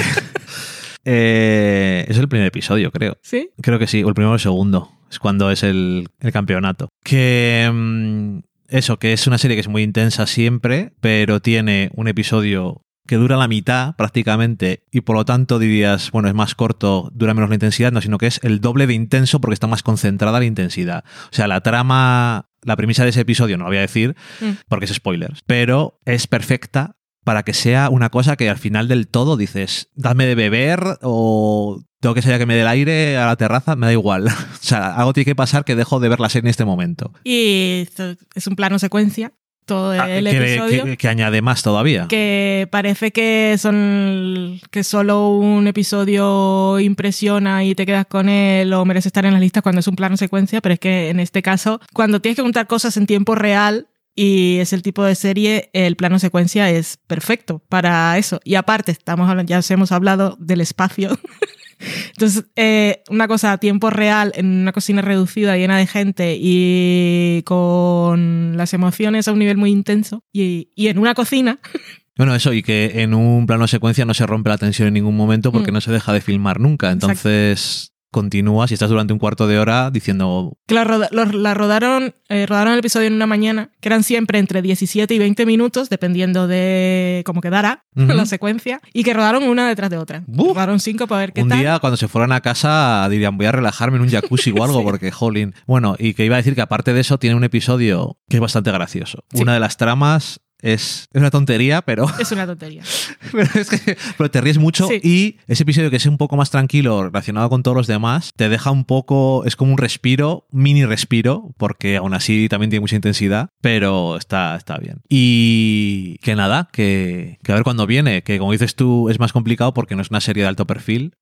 eh, 1.05 2.05
es 2.07 2.17
el 2.17 2.27
primer 2.27 2.47
episodio, 2.47 2.91
creo. 2.91 3.17
¿Sí? 3.21 3.51
Creo 3.61 3.79
que 3.79 3.87
sí, 3.87 4.03
o 4.03 4.09
el 4.09 4.15
primero 4.15 4.31
o 4.31 4.35
el 4.35 4.39
segundo. 4.39 4.91
Es 5.09 5.19
cuando 5.19 5.51
es 5.51 5.63
el, 5.63 6.07
el 6.19 6.31
campeonato. 6.31 6.89
Que 7.03 7.69
mm, 7.71 8.39
eso, 8.67 8.97
que 8.97 9.13
es 9.13 9.27
una 9.27 9.37
serie 9.37 9.55
que 9.55 9.61
es 9.61 9.67
muy 9.67 9.83
intensa 9.83 10.25
siempre, 10.25 10.93
pero 10.99 11.41
tiene 11.41 11.91
un 11.93 12.07
episodio 12.07 12.81
que 13.07 13.17
dura 13.17 13.37
la 13.37 13.47
mitad 13.47 13.95
prácticamente 13.97 14.83
y 14.91 15.01
por 15.01 15.15
lo 15.15 15.25
tanto 15.25 15.59
dirías, 15.59 16.09
bueno, 16.09 16.27
es 16.27 16.33
más 16.33 16.55
corto, 16.55 17.11
dura 17.13 17.35
menos 17.35 17.49
la 17.49 17.55
intensidad, 17.55 17.91
no, 17.91 18.01
sino 18.01 18.17
que 18.17 18.25
es 18.25 18.39
el 18.43 18.61
doble 18.61 18.87
de 18.87 18.95
intenso 18.95 19.39
porque 19.39 19.53
está 19.53 19.67
más 19.67 19.83
concentrada 19.83 20.39
la 20.39 20.45
intensidad. 20.45 21.03
O 21.31 21.35
sea, 21.35 21.47
la 21.47 21.61
trama, 21.61 22.49
la 22.63 22.75
premisa 22.75 23.03
de 23.03 23.11
ese 23.11 23.21
episodio, 23.21 23.57
no 23.57 23.65
lo 23.65 23.69
voy 23.69 23.77
a 23.77 23.81
decir 23.81 24.15
Mm. 24.41 24.51
porque 24.67 24.85
es 24.85 24.93
spoilers, 24.93 25.43
pero 25.45 25.99
es 26.05 26.25
perfecta 26.25 26.95
para 27.25 27.43
que 27.43 27.53
sea 27.53 27.89
una 27.89 28.09
cosa 28.09 28.37
que 28.37 28.49
al 28.49 28.57
final 28.57 28.87
del 28.87 29.09
todo 29.09 29.35
dices, 29.35 29.89
dame 29.95 30.25
de 30.25 30.35
beber 30.35 30.79
o 31.01 31.81
tengo 31.99 32.15
que 32.15 32.21
salir 32.21 32.35
a 32.35 32.39
que 32.39 32.45
me 32.45 32.55
dé 32.55 32.61
el 32.61 32.67
aire 32.67 33.17
a 33.17 33.25
la 33.25 33.35
terraza, 33.35 33.75
me 33.75 33.87
da 33.87 33.91
igual. 33.91 34.27
o 34.27 34.31
sea, 34.61 34.95
algo 34.95 35.11
tiene 35.11 35.25
que 35.25 35.35
pasar 35.35 35.65
que 35.65 35.75
dejo 35.75 35.99
de 35.99 36.07
ver 36.07 36.19
la 36.21 36.29
serie 36.29 36.45
en 36.47 36.51
este 36.51 36.63
momento. 36.65 37.11
Y 37.25 37.87
es 38.35 38.47
un 38.47 38.55
plano 38.55 38.77
secuencia, 38.79 39.33
todo 39.65 39.89
Ah, 39.99 40.07
el 40.07 40.25
que, 40.29 40.37
episodio. 40.53 40.83
que- 40.85 40.97
que 40.97 41.07
añade 41.07 41.41
más 41.41 41.63
todavía. 41.63 42.07
que 42.07 42.67
parece 42.71 43.11
que 43.11 43.55
son 43.57 44.59
que 44.69 44.83
solo 44.83 45.29
un 45.29 45.65
episodio 45.65 46.79
impresiona 46.79 47.63
y 47.63 47.73
te 47.73 47.87
quedas 47.87 48.05
con 48.05 48.29
él 48.29 48.71
o 48.73 48.85
merece 48.85 49.09
estar 49.09 49.25
en 49.25 49.33
las 49.33 49.41
listas 49.41 49.63
cuando 49.63 49.79
es 49.79 49.87
un 49.87 49.95
plano 49.95 50.17
secuencia, 50.17 50.61
pero 50.61 50.73
es 50.73 50.79
que 50.79 51.09
en 51.09 51.19
este 51.19 51.41
caso, 51.41 51.81
cuando 51.93 52.21
tienes 52.21 52.35
que 52.35 52.43
contar 52.43 52.67
cosas 52.67 52.95
en 52.97 53.07
tiempo 53.07 53.33
real 53.33 53.87
y 54.15 54.57
es 54.59 54.71
el 54.73 54.81
tipo 54.81 55.03
de 55.03 55.15
serie, 55.15 55.69
el 55.73 55.95
plano 55.97 56.19
secuencia 56.19 56.69
es 56.69 56.97
perfecto 57.07 57.61
para 57.69 58.17
eso. 58.17 58.39
Y 58.43 58.55
aparte, 58.55 58.91
estamos 58.91 59.29
hablando, 59.29 59.49
ya 59.49 59.59
os 59.59 59.69
hemos 59.71 59.91
hablado 59.91 60.37
del 60.39 60.61
espacio. 60.61 61.17
Entonces, 62.13 62.45
eh, 62.55 63.03
una 63.09 63.27
cosa 63.27 63.51
a 63.51 63.57
tiempo 63.57 63.89
real, 63.89 64.31
en 64.35 64.45
una 64.61 64.71
cocina 64.71 65.01
reducida, 65.01 65.57
llena 65.57 65.77
de 65.77 65.85
gente 65.87 66.37
y 66.39 67.43
con 67.43 68.55
las 68.55 68.73
emociones 68.73 69.27
a 69.27 69.33
un 69.33 69.39
nivel 69.39 69.57
muy 69.57 69.71
intenso, 69.71 70.23
y, 70.31 70.69
y 70.75 70.87
en 70.87 70.97
una 70.99 71.13
cocina, 71.13 71.59
Bueno, 72.17 72.33
eso, 72.33 72.53
y 72.53 72.63
que 72.63 73.01
en 73.01 73.13
un 73.13 73.45
plano 73.45 73.67
secuencia 73.67 74.05
no 74.05 74.13
se 74.13 74.25
rompe 74.25 74.49
la 74.49 74.57
tensión 74.57 74.87
en 74.87 74.93
ningún 74.93 75.17
momento 75.17 75.51
porque 75.51 75.71
Mm. 75.71 75.73
no 75.73 75.81
se 75.81 75.91
deja 75.91 76.13
de 76.13 76.21
filmar 76.21 76.61
nunca. 76.61 76.91
Entonces 76.91 77.91
continúas 78.15 78.71
y 78.71 78.75
estás 78.75 78.89
durante 78.89 79.11
un 79.11 79.19
cuarto 79.19 79.45
de 79.45 79.59
hora 79.59 79.91
diciendo, 79.91 80.57
que 80.67 80.73
la, 80.73 80.85
la 81.11 81.53
rodaron, 81.53 82.15
eh, 82.29 82.45
rodaron 82.45 82.71
el 82.71 82.79
episodio 82.79 83.07
en 83.07 83.13
una 83.15 83.27
mañana, 83.27 83.71
que 83.81 83.89
eran 83.89 84.03
siempre 84.03 84.39
entre 84.39 84.61
17 84.61 85.13
y 85.13 85.19
20 85.19 85.45
minutos, 85.45 85.89
dependiendo 85.89 86.47
de 86.47 87.23
cómo 87.25 87.41
quedara 87.41 87.83
la 87.93 88.25
secuencia, 88.25 88.79
y 88.93 89.03
que 89.03 89.13
rodaron 89.13 89.43
una 89.43 89.67
detrás 89.67 89.89
de 89.89 89.97
otra. 89.97 90.23
Buf. 90.27 90.47
Rodaron 90.55 90.79
cinco 90.79 91.07
para 91.07 91.19
ver 91.19 91.33
qué 91.33 91.43
un 91.43 91.49
tal. 91.49 91.59
día 91.59 91.79
cuando 91.79 91.97
se 91.97 92.07
fueran 92.07 92.31
a 92.31 92.39
casa 92.39 93.05
dirían 93.09 93.35
voy 93.37 93.47
a 93.47 93.51
relajarme 93.51 93.97
en 93.97 94.03
un 94.03 94.09
jacuzzi 94.09 94.51
o 94.57 94.63
algo 94.63 94.79
Sí. 94.79 94.85
porque 94.85 95.11
jolín. 95.11 95.53
Bueno, 95.67 95.97
y 95.99 96.13
que 96.13 96.23
iba 96.23 96.35
a 96.35 96.37
decir 96.37 96.55
que 96.55 96.61
aparte 96.61 96.93
de 96.93 97.01
eso 97.01 97.19
tiene 97.19 97.35
un 97.35 97.43
episodio 97.43 98.17
que 98.29 98.37
es 98.37 98.41
bastante 98.41 98.71
gracioso. 98.71 99.25
Sí. 99.33 99.41
Una 99.41 99.53
de 99.53 99.59
las 99.59 99.75
tramas 99.75 100.39
es, 100.65 101.07
es 101.13 101.19
una 101.19 101.29
tontería, 101.31 101.81
pero, 101.83 102.05
Es 102.19 102.31
una 102.31 102.45
tontería. 102.45 102.83
pero 103.31 103.49
es 103.59 103.69
que 103.69 103.97
pero 104.17 104.31
te 104.31 104.41
ríes 104.41 104.57
mucho 104.57 104.87
Sí. 104.87 104.99
y 105.03 105.37
ese 105.47 105.63
episodio 105.63 105.89
que 105.89 105.97
es 105.97 106.05
un 106.05 106.17
poco 106.17 106.35
más 106.37 106.49
tranquilo 106.49 107.03
relacionado 107.03 107.49
con 107.49 107.63
todos 107.63 107.77
los 107.77 107.87
demás 107.87 108.31
te 108.35 108.49
deja 108.49 108.71
un 108.71 108.85
poco, 108.85 109.43
es 109.45 109.55
como 109.55 109.71
un 109.71 109.77
respiro, 109.77 110.47
mini 110.51 110.85
respiro, 110.85 111.53
porque 111.57 111.97
aún 111.97 112.13
así 112.13 112.47
también 112.49 112.69
tiene 112.69 112.81
mucha 112.81 112.95
intensidad, 112.95 113.49
pero 113.61 114.17
está, 114.17 114.55
está 114.55 114.77
bien. 114.77 115.01
Y 115.09 116.17
que 116.21 116.35
nada, 116.35 116.69
que, 116.71 117.37
que 117.43 117.51
a 117.51 117.55
ver 117.55 117.63
cuándo 117.63 117.85
viene, 117.87 118.23
que 118.23 118.37
como 118.39 118.51
dices 118.51 118.75
tú 118.75 119.09
es 119.09 119.19
más 119.19 119.31
complicado 119.33 119.73
porque 119.73 119.95
no 119.95 120.01
es 120.01 120.09
una 120.09 120.21
serie 120.21 120.43
de 120.43 120.49
alto 120.49 120.65
perfil, 120.65 121.13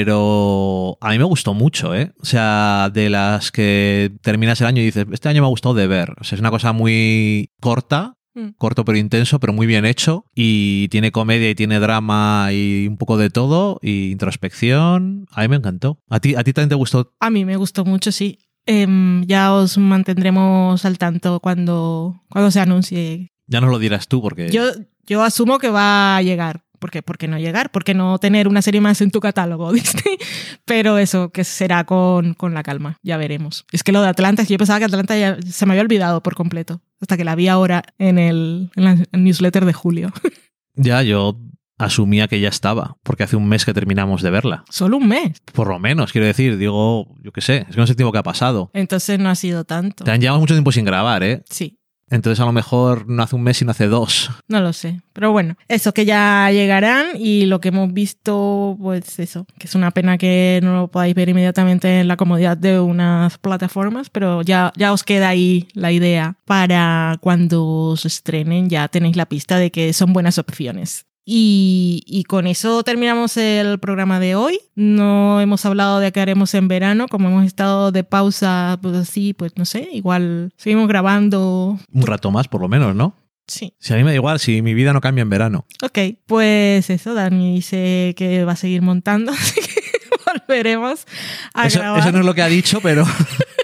pero 0.00 0.98
a 1.00 1.10
mí 1.10 1.18
me 1.18 1.24
gustó 1.24 1.54
mucho, 1.54 1.94
¿eh? 1.94 2.12
O 2.20 2.24
sea, 2.24 2.90
de 2.92 3.10
las 3.10 3.50
que 3.52 4.12
terminas 4.22 4.60
el 4.60 4.66
año 4.66 4.82
y 4.82 4.86
dices, 4.86 5.06
este 5.12 5.28
año 5.28 5.42
me 5.42 5.46
ha 5.46 5.50
gustado 5.50 5.74
de 5.74 5.86
ver. 5.86 6.14
O 6.20 6.24
sea, 6.24 6.36
es 6.36 6.40
una 6.40 6.50
cosa 6.50 6.72
muy 6.72 7.50
corta, 7.60 8.14
Mm. 8.36 8.50
corto 8.58 8.84
pero 8.84 8.98
intenso, 8.98 9.40
pero 9.40 9.52
muy 9.54 9.66
bien 9.66 9.86
hecho. 9.86 10.26
Y 10.34 10.88
tiene 10.88 11.10
comedia 11.10 11.50
y 11.50 11.54
tiene 11.54 11.80
drama 11.80 12.50
y 12.52 12.86
un 12.86 12.98
poco 12.98 13.16
de 13.16 13.30
todo. 13.30 13.78
Y 13.82 14.10
introspección. 14.10 15.26
A 15.32 15.42
mí 15.42 15.48
me 15.48 15.56
encantó. 15.56 15.98
¿A 16.10 16.20
ti, 16.20 16.36
a 16.36 16.44
ti 16.44 16.52
también 16.52 16.68
te 16.68 16.74
gustó? 16.74 17.14
A 17.18 17.30
mí 17.30 17.44
me 17.44 17.56
gustó 17.56 17.84
mucho, 17.84 18.12
sí. 18.12 18.38
Em, 18.66 19.24
ya 19.26 19.54
os 19.54 19.78
mantendremos 19.78 20.84
al 20.84 20.98
tanto 20.98 21.40
cuando, 21.40 22.20
cuando 22.28 22.50
se 22.50 22.60
anuncie. 22.60 23.32
Ya 23.46 23.60
nos 23.60 23.70
lo 23.70 23.78
dirás 23.78 24.06
tú 24.06 24.20
porque... 24.20 24.50
Yo, 24.50 24.64
yo 25.06 25.22
asumo 25.22 25.58
que 25.58 25.70
va 25.70 26.16
a 26.16 26.22
llegar. 26.22 26.64
¿Por 26.78 26.90
qué? 26.90 27.02
¿Por 27.02 27.18
qué 27.18 27.28
no 27.28 27.38
llegar? 27.38 27.70
¿Por 27.70 27.84
qué 27.84 27.94
no 27.94 28.18
tener 28.18 28.48
una 28.48 28.62
serie 28.62 28.80
más 28.80 29.00
en 29.00 29.10
tu 29.10 29.20
catálogo, 29.20 29.72
Disney? 29.74 30.18
Pero 30.64 30.98
eso, 30.98 31.30
que 31.30 31.44
será 31.44 31.84
con, 31.84 32.34
con 32.34 32.54
la 32.54 32.62
calma, 32.62 32.98
ya 33.02 33.16
veremos. 33.16 33.66
Es 33.72 33.82
que 33.82 33.92
lo 33.92 34.02
de 34.02 34.08
Atlanta, 34.08 34.42
yo 34.42 34.58
pensaba 34.58 34.78
que 34.78 34.84
Atlanta 34.86 35.16
ya 35.16 35.38
se 35.46 35.66
me 35.66 35.72
había 35.72 35.82
olvidado 35.82 36.22
por 36.22 36.34
completo, 36.34 36.80
hasta 37.00 37.16
que 37.16 37.24
la 37.24 37.34
vi 37.34 37.48
ahora 37.48 37.82
en 37.98 38.18
el, 38.18 38.70
en 38.76 38.84
la 38.84 38.96
newsletter 39.12 39.64
de 39.64 39.72
julio. 39.72 40.12
Ya, 40.78 41.02
yo 41.02 41.38
asumía 41.78 42.28
que 42.28 42.38
ya 42.38 42.48
estaba, 42.48 42.96
porque 43.02 43.22
hace 43.22 43.36
un 43.36 43.48
mes 43.48 43.64
que 43.64 43.74
terminamos 43.74 44.22
de 44.22 44.30
verla. 44.30 44.64
Solo 44.70 44.98
un 44.98 45.08
mes. 45.08 45.40
Por 45.52 45.68
lo 45.68 45.78
menos, 45.78 46.12
quiero 46.12 46.26
decir, 46.26 46.58
digo, 46.58 47.14
yo 47.22 47.32
qué 47.32 47.40
sé, 47.40 47.64
es 47.68 47.74
que 47.74 47.80
no 47.80 47.86
sé 47.86 47.92
el 47.92 47.96
tiempo 47.96 48.12
que 48.12 48.18
ha 48.18 48.22
pasado. 48.22 48.70
Entonces 48.74 49.18
no 49.18 49.28
ha 49.30 49.34
sido 49.34 49.64
tanto. 49.64 50.04
Te 50.04 50.10
han 50.10 50.20
llevado 50.20 50.38
mucho 50.40 50.54
tiempo 50.54 50.72
sin 50.72 50.84
grabar, 50.84 51.22
¿eh? 51.22 51.42
Sí. 51.48 51.78
Entonces 52.08 52.40
a 52.40 52.44
lo 52.44 52.52
mejor 52.52 53.08
no 53.08 53.22
hace 53.22 53.34
un 53.34 53.42
mes 53.42 53.60
y 53.60 53.64
no 53.64 53.72
hace 53.72 53.86
dos. 53.86 54.30
No 54.48 54.60
lo 54.60 54.72
sé. 54.72 55.00
Pero 55.12 55.32
bueno, 55.32 55.56
eso 55.68 55.92
que 55.92 56.04
ya 56.04 56.50
llegarán 56.52 57.08
y 57.18 57.46
lo 57.46 57.60
que 57.60 57.68
hemos 57.68 57.92
visto, 57.92 58.76
pues 58.80 59.18
eso, 59.18 59.46
que 59.58 59.66
es 59.66 59.74
una 59.74 59.90
pena 59.90 60.16
que 60.16 60.60
no 60.62 60.76
lo 60.76 60.88
podáis 60.88 61.14
ver 61.14 61.28
inmediatamente 61.28 62.00
en 62.00 62.08
la 62.08 62.16
comodidad 62.16 62.56
de 62.56 62.78
unas 62.78 63.38
plataformas, 63.38 64.10
pero 64.10 64.42
ya, 64.42 64.72
ya 64.76 64.92
os 64.92 65.02
queda 65.02 65.28
ahí 65.28 65.68
la 65.74 65.90
idea 65.90 66.36
para 66.44 67.16
cuando 67.20 67.96
se 67.96 68.08
estrenen, 68.08 68.68
ya 68.68 68.86
tenéis 68.88 69.16
la 69.16 69.26
pista 69.26 69.58
de 69.58 69.72
que 69.72 69.92
son 69.92 70.12
buenas 70.12 70.38
opciones. 70.38 71.06
Y, 71.28 72.24
con 72.28 72.46
eso 72.46 72.84
terminamos 72.84 73.36
el 73.36 73.80
programa 73.80 74.20
de 74.20 74.36
hoy. 74.36 74.60
No 74.76 75.40
hemos 75.40 75.66
hablado 75.66 75.98
de 75.98 76.12
qué 76.12 76.20
haremos 76.20 76.54
en 76.54 76.68
verano, 76.68 77.08
como 77.08 77.28
hemos 77.28 77.44
estado 77.44 77.90
de 77.90 78.04
pausa, 78.04 78.78
pues 78.80 78.94
así, 78.94 79.34
pues 79.34 79.52
no 79.56 79.64
sé, 79.64 79.88
igual 79.92 80.52
seguimos 80.56 80.86
grabando. 80.86 81.80
Un 81.92 82.06
rato 82.06 82.30
más, 82.30 82.46
por 82.46 82.60
lo 82.60 82.68
menos, 82.68 82.94
¿no? 82.94 83.16
Sí. 83.48 83.74
Si 83.80 83.92
a 83.92 83.96
mí 83.96 84.04
me 84.04 84.10
da 84.10 84.14
igual, 84.14 84.38
si 84.38 84.62
mi 84.62 84.74
vida 84.74 84.92
no 84.92 85.00
cambia 85.00 85.22
en 85.22 85.30
verano. 85.30 85.66
Ok, 85.82 85.98
pues 86.26 86.90
eso, 86.90 87.14
Dani 87.14 87.54
dice 87.56 88.14
que 88.16 88.44
va 88.44 88.52
a 88.52 88.56
seguir 88.56 88.82
montando, 88.82 89.32
así 89.36 89.60
que 89.60 89.82
volveremos 90.46 91.06
a 91.54 91.68
grabar. 91.68 92.00
Eso 92.00 92.12
no 92.12 92.20
es 92.20 92.24
lo 92.24 92.34
que 92.34 92.42
ha 92.42 92.48
dicho, 92.48 92.80
pero... 92.80 93.04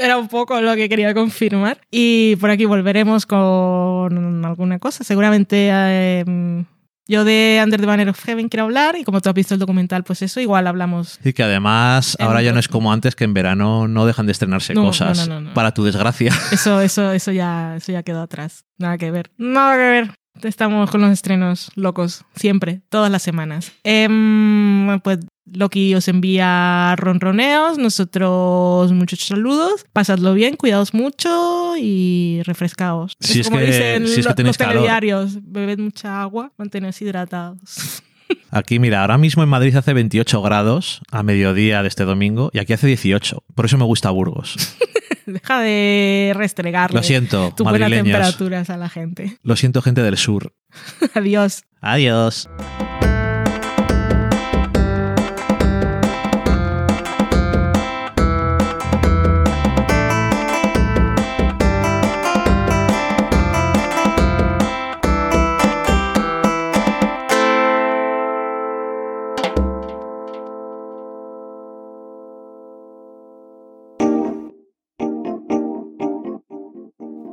Era 0.00 0.16
un 0.16 0.28
poco 0.28 0.60
lo 0.60 0.74
que 0.76 0.88
quería 0.88 1.12
confirmar. 1.14 1.78
Y 1.90 2.36
por 2.36 2.50
aquí 2.50 2.64
volveremos 2.64 3.26
con 3.26 4.44
alguna 4.44 4.78
cosa. 4.78 5.04
Seguramente 5.04 5.68
em, 5.68 6.64
yo 7.06 7.24
de 7.24 7.60
Under 7.62 7.80
the 7.80 7.86
Banner 7.86 8.08
of 8.08 8.24
Heaven 8.24 8.48
quiero 8.48 8.64
hablar 8.64 8.96
y 8.96 9.04
como 9.04 9.20
tú 9.20 9.28
has 9.28 9.34
visto 9.34 9.52
el 9.52 9.60
documental, 9.60 10.04
pues 10.04 10.22
eso, 10.22 10.40
igual 10.40 10.66
hablamos. 10.66 11.18
Y 11.24 11.32
que 11.32 11.42
además 11.42 12.16
ahora 12.20 12.40
ya 12.40 12.52
no 12.52 12.60
es 12.60 12.68
como 12.68 12.92
antes 12.92 13.14
que 13.14 13.24
en 13.24 13.34
verano 13.34 13.88
no 13.88 14.06
dejan 14.06 14.26
de 14.26 14.32
estrenarse 14.32 14.74
cosas. 14.74 15.28
para 15.52 15.74
tu 15.74 15.84
desgracia. 15.84 16.32
Eso, 16.52 16.80
eso, 16.80 17.12
eso 17.12 17.32
ya, 17.32 17.76
eso 17.76 17.92
ya 17.92 18.02
quedó 18.02 18.22
atrás. 18.22 18.64
Nada 18.78 18.96
que 18.96 19.10
ver. 19.10 19.30
Nada 19.36 19.74
que 19.74 19.90
ver. 19.90 20.14
Estamos 20.42 20.90
con 20.90 21.00
los 21.00 21.10
estrenos 21.10 21.70
locos, 21.74 22.24
siempre, 22.34 22.80
todas 22.88 23.10
las 23.10 23.22
semanas. 23.22 23.72
Em, 23.84 25.00
pues 25.00 25.18
Loki 25.52 25.94
os 25.94 26.06
envía 26.08 26.94
ronroneos, 26.96 27.78
nosotros 27.78 28.92
muchos 28.92 29.20
saludos, 29.20 29.84
pasadlo 29.92 30.34
bien, 30.34 30.56
cuidaos 30.56 30.94
mucho 30.94 31.74
y 31.76 32.40
refrescaos. 32.44 33.14
Si 33.20 33.40
es, 33.40 33.48
como 33.48 33.58
que, 33.58 33.66
dicen 33.66 34.06
si 34.06 34.20
es 34.20 34.26
que 34.26 34.42
los 34.42 34.56
telediarios, 34.56 35.38
bebed 35.42 35.78
mucha 35.78 36.22
agua, 36.22 36.52
manteneos 36.56 37.00
hidratados. 37.02 38.02
Aquí, 38.50 38.78
mira, 38.78 39.00
ahora 39.00 39.18
mismo 39.18 39.42
en 39.42 39.48
Madrid 39.48 39.74
hace 39.74 39.92
28 39.92 40.42
grados 40.42 41.02
a 41.10 41.22
mediodía 41.22 41.82
de 41.82 41.88
este 41.88 42.04
domingo 42.04 42.50
y 42.52 42.58
aquí 42.58 42.72
hace 42.72 42.86
18. 42.86 43.42
Por 43.54 43.64
eso 43.64 43.76
me 43.76 43.84
gusta 43.84 44.10
Burgos. 44.10 44.56
Deja 45.40 45.60
de 45.60 46.32
restregarle 46.34 46.96
Lo 46.96 47.02
siento, 47.02 47.52
tu 47.56 47.64
buena 47.64 47.88
temperaturas 47.88 48.70
a 48.70 48.76
la 48.76 48.88
gente. 48.88 49.38
Lo 49.42 49.56
siento, 49.56 49.82
gente 49.82 50.02
del 50.02 50.16
sur. 50.16 50.52
Adiós. 51.14 51.64
Adiós. 51.80 52.48